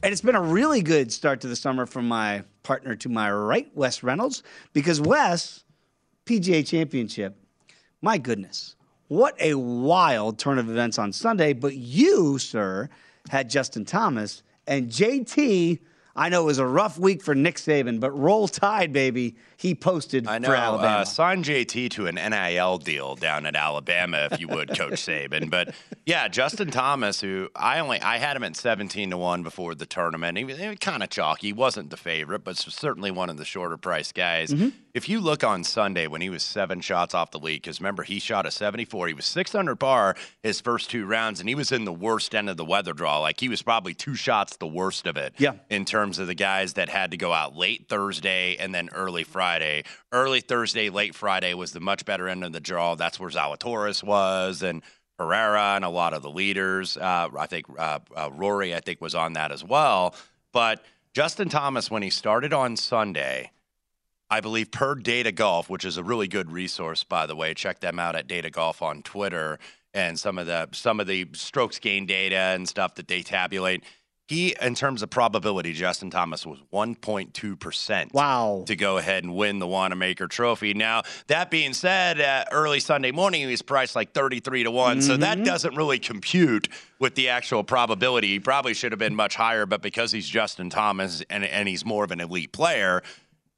And 0.02 0.12
it's 0.12 0.22
been 0.22 0.36
a 0.36 0.42
really 0.42 0.82
good 0.82 1.12
start 1.12 1.40
to 1.42 1.48
the 1.48 1.56
summer 1.56 1.86
from 1.86 2.08
my 2.08 2.44
partner 2.64 2.96
to 2.98 3.10
my 3.10 3.32
right, 3.32 3.70
Wes 3.74 4.04
Reynolds, 4.04 4.44
because 4.74 5.00
Wes, 5.00 5.64
PGA 6.26 6.66
Championship, 6.68 7.38
my 8.02 8.18
goodness, 8.18 8.76
what 9.08 9.36
a 9.40 9.56
wild 9.56 10.40
turn 10.40 10.60
of 10.60 10.70
events 10.70 10.98
on 10.98 11.12
Sunday. 11.12 11.54
But 11.54 11.76
you, 11.76 12.38
sir, 12.38 12.90
had 13.30 13.50
Justin 13.50 13.86
Thomas 13.86 14.44
and 14.68 14.90
JT 14.90 15.80
I 16.16 16.30
know 16.30 16.44
it 16.44 16.46
was 16.46 16.60
a 16.60 16.66
rough 16.66 17.00
week 17.00 17.24
for 17.24 17.34
Nick 17.34 17.56
Saban, 17.56 18.00
but 18.00 18.12
roll 18.12 18.48
tide, 18.48 18.94
baby. 18.94 19.36
He 19.64 19.74
posted 19.76 20.28
I 20.28 20.40
know, 20.40 20.50
for 20.50 20.56
Alabama. 20.56 20.98
Uh, 20.98 21.06
sign 21.06 21.42
JT 21.42 21.92
to 21.92 22.08
an 22.08 22.16
NIL 22.16 22.80
deal 22.80 23.16
down 23.16 23.46
at 23.46 23.56
Alabama, 23.56 24.28
if 24.30 24.42
you 24.42 24.50
would, 24.50 24.78
Coach 24.78 24.94
Saban. 25.08 25.50
But 25.50 25.74
yeah, 26.06 26.28
Justin 26.28 26.70
Thomas, 26.70 27.22
who 27.22 27.48
I 27.56 27.80
only 27.80 28.02
I 28.02 28.18
had 28.18 28.36
him 28.36 28.44
at 28.44 28.58
seventeen 28.58 29.10
to 29.12 29.18
one 29.18 29.42
before 29.42 29.74
the 29.74 29.86
tournament. 29.86 30.38
He 30.38 30.44
was, 30.44 30.60
was 30.60 30.80
kind 30.82 31.02
of 31.02 31.10
chalky. 31.10 31.48
He 31.48 31.54
wasn't 31.54 31.92
the 31.92 31.98
favorite, 31.98 32.44
but 32.44 32.58
certainly 32.58 33.10
one 33.10 33.30
of 33.30 33.38
the 33.38 33.46
shorter 33.46 33.78
price 33.78 34.12
guys. 34.12 34.54
Mm-hmm. 34.54 34.70
If 34.94 35.08
you 35.08 35.22
look 35.22 35.46
on 35.46 35.64
Sunday 35.64 36.08
when 36.08 36.20
he 36.20 36.30
was 36.30 36.44
seven 36.44 36.82
shots 36.82 37.16
off 37.16 37.32
the 37.32 37.40
lead, 37.40 37.62
because 37.62 37.80
remember 37.80 38.04
he 38.04 38.20
shot 38.20 38.46
a 38.46 38.52
seventy 38.52 38.84
four. 38.84 39.08
He 39.08 39.14
was 39.14 39.24
six 39.24 39.56
under 39.56 39.78
par 39.78 40.18
his 40.42 40.60
first 40.60 40.90
two 40.90 41.06
rounds, 41.06 41.40
and 41.40 41.48
he 41.48 41.56
was 41.56 41.72
in 41.72 41.86
the 41.86 41.94
worst 41.94 42.36
end 42.36 42.50
of 42.50 42.58
the 42.58 42.66
weather 42.66 42.92
draw. 42.92 43.20
Like 43.20 43.40
he 43.40 43.48
was 43.48 43.62
probably 43.62 43.94
two 43.94 44.16
shots 44.16 44.58
the 44.58 44.68
worst 44.68 45.08
of 45.08 45.16
it. 45.16 45.36
Yeah. 45.38 45.54
In 45.70 45.86
terms 45.86 46.20
of 46.20 46.28
the 46.28 46.36
guys 46.36 46.74
that 46.74 46.90
had 46.90 47.12
to 47.12 47.18
go 47.18 47.32
out 47.32 47.56
late 47.56 47.88
Thursday 47.88 48.58
and 48.58 48.76
then 48.76 48.90
early 48.92 49.24
Friday. 49.24 49.53
Early 50.12 50.42
Thursday, 50.42 50.90
late 50.90 51.16
Friday 51.16 51.54
was 51.54 51.72
the 51.72 51.80
much 51.80 52.06
better 52.06 52.28
end 52.28 52.44
of 52.44 52.54
the 52.54 52.60
draw. 52.60 52.96
That's 52.96 53.20
where 53.20 53.30
Zalatoris 53.30 54.04
was 54.04 54.64
and 54.64 54.82
Pereira 55.18 55.76
and 55.76 55.86
a 55.86 55.90
lot 55.90 56.14
of 56.14 56.22
the 56.22 56.30
leaders. 56.30 56.98
Uh, 56.98 57.30
I 57.38 57.46
think 57.46 57.66
uh, 57.78 58.00
uh, 58.16 58.30
Rory, 58.34 58.74
I 58.74 58.80
think, 58.80 59.02
was 59.02 59.16
on 59.16 59.34
that 59.34 59.52
as 59.52 59.64
well. 59.64 60.16
But 60.52 60.84
Justin 61.14 61.50
Thomas, 61.50 61.92
when 61.92 62.04
he 62.04 62.10
started 62.10 62.54
on 62.54 62.76
Sunday, 62.78 63.52
I 64.30 64.42
believe 64.42 64.72
per 64.72 64.96
Data 64.96 65.32
Golf, 65.32 65.70
which 65.70 65.86
is 65.86 65.98
a 65.98 66.04
really 66.04 66.28
good 66.28 66.52
resource, 66.52 67.04
by 67.04 67.28
the 67.28 67.36
way, 67.36 67.54
check 67.54 67.80
them 67.80 68.00
out 68.00 68.16
at 68.16 68.28
Data 68.28 68.50
Golf 68.50 68.82
on 68.82 69.04
Twitter 69.04 69.60
and 69.94 70.20
some 70.20 70.38
of 70.38 70.48
the 70.48 70.68
some 70.72 71.00
of 71.00 71.08
the 71.08 71.28
strokes 71.34 71.80
gain 71.80 72.06
data 72.06 72.36
and 72.36 72.68
stuff 72.68 72.96
that 72.96 73.08
they 73.08 73.22
tabulate 73.22 73.84
he, 74.34 74.56
in 74.62 74.76
terms 74.76 75.04
of 75.04 75.10
probability, 75.10 75.74
Justin 75.74 76.10
Thomas 76.10 76.46
was 76.46 76.60
1.2%. 76.74 78.14
Wow. 78.14 78.64
To 78.66 78.76
go 78.76 78.98
ahead 78.98 79.24
and 79.24 79.36
win 79.36 79.60
the 79.60 79.68
Wanamaker 79.68 80.28
Trophy. 80.28 80.74
Now, 80.74 81.04
that 81.28 81.52
being 81.52 81.74
said, 81.74 82.20
uh, 82.20 82.46
early 82.52 82.80
Sunday 82.80 83.12
morning, 83.12 83.42
he 83.42 83.48
was 83.48 83.62
priced 83.62 83.96
like 83.96 84.12
33 84.14 84.64
to 84.64 84.72
one 84.72 84.98
mm-hmm. 84.98 85.08
So 85.08 85.18
that 85.18 85.38
mm-hmm. 85.38 85.46
doesn't 85.46 85.76
really 85.76 86.00
compute 86.00 86.68
with 87.00 87.16
the 87.16 87.30
actual 87.30 87.64
probability. 87.64 88.28
He 88.30 88.40
probably 88.40 88.74
should 88.74 88.92
have 88.92 89.00
been 89.00 89.16
much 89.16 89.36
higher, 89.36 89.66
but 89.66 89.82
because 89.82 90.12
he's 90.12 90.28
Justin 90.28 90.70
Thomas 90.70 91.24
and, 91.30 91.44
and 91.44 91.68
he's 91.68 91.86
more 91.86 92.04
of 92.04 92.12
an 92.12 92.20
elite 92.20 92.52
player, 92.52 93.04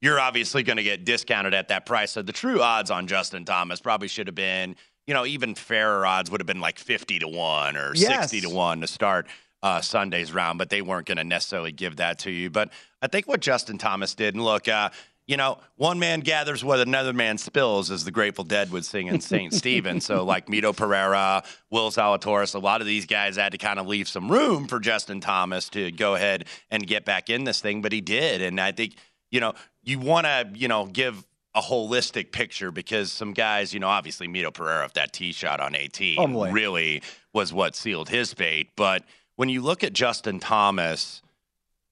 you're 0.02 0.20
obviously 0.20 0.62
going 0.62 0.76
to 0.76 0.82
get 0.82 1.04
discounted 1.04 1.54
at 1.54 1.68
that 1.68 1.86
price. 1.86 2.12
So 2.12 2.22
the 2.22 2.32
true 2.32 2.60
odds 2.60 2.90
on 2.90 3.06
Justin 3.06 3.44
Thomas 3.44 3.80
probably 3.80 4.08
should 4.08 4.26
have 4.26 4.34
been, 4.34 4.76
you 5.06 5.14
know, 5.14 5.24
even 5.24 5.54
fairer 5.54 6.04
odds 6.04 6.30
would 6.30 6.40
have 6.40 6.46
been 6.46 6.60
like 6.60 6.78
50 6.78 7.20
to 7.20 7.28
1 7.28 7.76
or 7.76 7.92
yes. 7.94 8.30
60 8.30 8.42
to 8.42 8.50
1 8.54 8.80
to 8.82 8.86
start 8.86 9.26
uh, 9.66 9.80
Sunday's 9.80 10.32
round, 10.32 10.58
but 10.58 10.70
they 10.70 10.80
weren't 10.80 11.06
going 11.06 11.16
to 11.16 11.24
necessarily 11.24 11.72
give 11.72 11.96
that 11.96 12.20
to 12.20 12.30
you. 12.30 12.50
But 12.50 12.70
I 13.02 13.08
think 13.08 13.26
what 13.26 13.40
Justin 13.40 13.78
Thomas 13.78 14.14
did, 14.14 14.34
and 14.34 14.44
look, 14.44 14.68
uh, 14.68 14.90
you 15.26 15.36
know, 15.36 15.58
one 15.74 15.98
man 15.98 16.20
gathers 16.20 16.62
what 16.62 16.78
another 16.78 17.12
man 17.12 17.36
spills, 17.36 17.90
as 17.90 18.04
the 18.04 18.12
Grateful 18.12 18.44
Dead 18.44 18.70
would 18.70 18.84
sing 18.84 19.08
in 19.08 19.20
St. 19.20 19.52
Stephen. 19.60 20.00
So, 20.00 20.24
like 20.24 20.46
Mito 20.46 20.74
Pereira, 20.74 21.42
Will 21.68 21.90
Zalatoris, 21.90 22.54
a 22.54 22.60
lot 22.60 22.80
of 22.80 22.86
these 22.86 23.06
guys 23.06 23.34
had 23.34 23.50
to 23.52 23.58
kind 23.58 23.80
of 23.80 23.88
leave 23.88 24.06
some 24.06 24.30
room 24.30 24.68
for 24.68 24.78
Justin 24.78 25.20
Thomas 25.20 25.68
to 25.70 25.90
go 25.90 26.14
ahead 26.14 26.44
and 26.70 26.86
get 26.86 27.04
back 27.04 27.28
in 27.28 27.42
this 27.42 27.60
thing, 27.60 27.82
but 27.82 27.90
he 27.90 28.00
did. 28.00 28.42
And 28.42 28.60
I 28.60 28.70
think, 28.70 28.94
you 29.32 29.40
know, 29.40 29.54
you 29.82 29.98
want 29.98 30.26
to, 30.26 30.48
you 30.54 30.68
know, 30.68 30.86
give 30.86 31.26
a 31.56 31.60
holistic 31.60 32.30
picture 32.30 32.70
because 32.70 33.10
some 33.10 33.32
guys, 33.32 33.74
you 33.74 33.80
know, 33.80 33.88
obviously 33.88 34.28
Mito 34.28 34.54
Pereira, 34.54 34.84
if 34.84 34.92
that 34.92 35.12
tee 35.12 35.32
shot 35.32 35.58
on 35.58 35.74
18 35.74 36.18
oh 36.20 36.52
really 36.52 37.02
was 37.32 37.52
what 37.52 37.74
sealed 37.74 38.08
his 38.08 38.32
fate. 38.32 38.68
But 38.76 39.02
when 39.36 39.48
you 39.48 39.60
look 39.60 39.84
at 39.84 39.92
Justin 39.92 40.40
Thomas, 40.40 41.22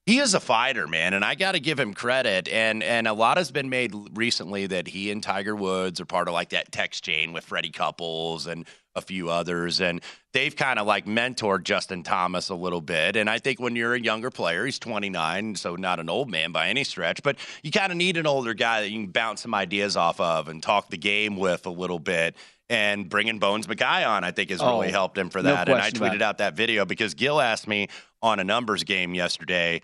he 0.07 0.19
is 0.19 0.35
a 0.35 0.41
fighter, 0.41 0.87
man, 0.87 1.15
and 1.15 1.25
I 1.25 1.35
got 1.35 1.53
to 1.53 1.61
give 1.61 1.81
him 1.81 1.95
credit. 1.95 2.47
And 2.49 2.83
and 2.83 3.07
a 3.07 3.15
lot 3.15 3.39
has 3.39 3.51
been 3.51 3.71
made 3.71 3.95
recently 4.13 4.67
that 4.67 4.89
he 4.89 5.11
and 5.11 5.23
Tiger 5.23 5.57
Woods 5.57 6.01
are 6.01 6.05
part 6.05 6.29
of 6.29 6.35
like 6.35 6.51
that 6.51 6.73
text 6.73 7.05
chain 7.05 7.33
with 7.33 7.45
Freddie 7.45 7.71
Couples 7.71 8.47
and 8.47 8.67
a 8.95 9.01
few 9.01 9.31
others, 9.31 9.81
and 9.81 10.01
they've 10.33 10.55
kind 10.55 10.79
of 10.79 10.87
like 10.87 11.07
mentored 11.07 11.65
Justin 11.65 12.03
Thomas 12.03 12.49
a 12.49 12.55
little 12.55 12.81
bit. 12.81 13.17
And 13.17 13.29
I 13.29 13.39
think 13.39 13.61
when 13.61 13.75
you're 13.75 13.95
a 13.95 14.01
younger 14.01 14.31
player, 14.31 14.65
he's 14.65 14.79
29, 14.79 15.57
so 15.57 15.75
not 15.75 15.99
an 15.99 16.09
old 16.09 16.31
man 16.31 16.53
by 16.53 16.69
any 16.69 16.85
stretch, 16.85 17.23
but 17.23 17.37
you 17.63 17.73
kind 17.73 17.91
of 17.91 17.99
need 17.99 18.17
an 18.17 18.27
older 18.27 18.55
guy 18.55 18.83
that 18.83 18.91
you 18.91 19.01
can 19.01 19.11
bounce 19.11 19.43
some 19.43 19.55
ideas 19.55 19.97
off 19.97 20.21
of 20.21 20.49
and 20.49 20.63
talk 20.63 20.91
the 20.91 20.99
game 20.99 21.37
with 21.37 21.67
a 21.67 21.71
little 21.71 21.99
bit 21.99 22.37
and 22.69 23.09
bringing 23.09 23.39
Bones 23.39 23.69
Mackay 23.69 24.05
on, 24.05 24.25
I 24.25 24.31
think, 24.31 24.51
has 24.51 24.61
really 24.61 24.89
oh, 24.89 24.91
helped 24.91 25.19
him 25.19 25.31
for 25.31 25.43
that. 25.43 25.69
No 25.69 25.75
and 25.75 25.83
I 25.83 25.91
tweeted 25.91 26.23
out 26.23 26.39
that 26.39 26.55
video 26.55 26.85
because 26.85 27.15
Gil 27.15 27.41
asked 27.41 27.69
me 27.69 27.89
on 28.23 28.41
a 28.41 28.45
numbers 28.45 28.85
game 28.85 29.15
yesterday, 29.15 29.83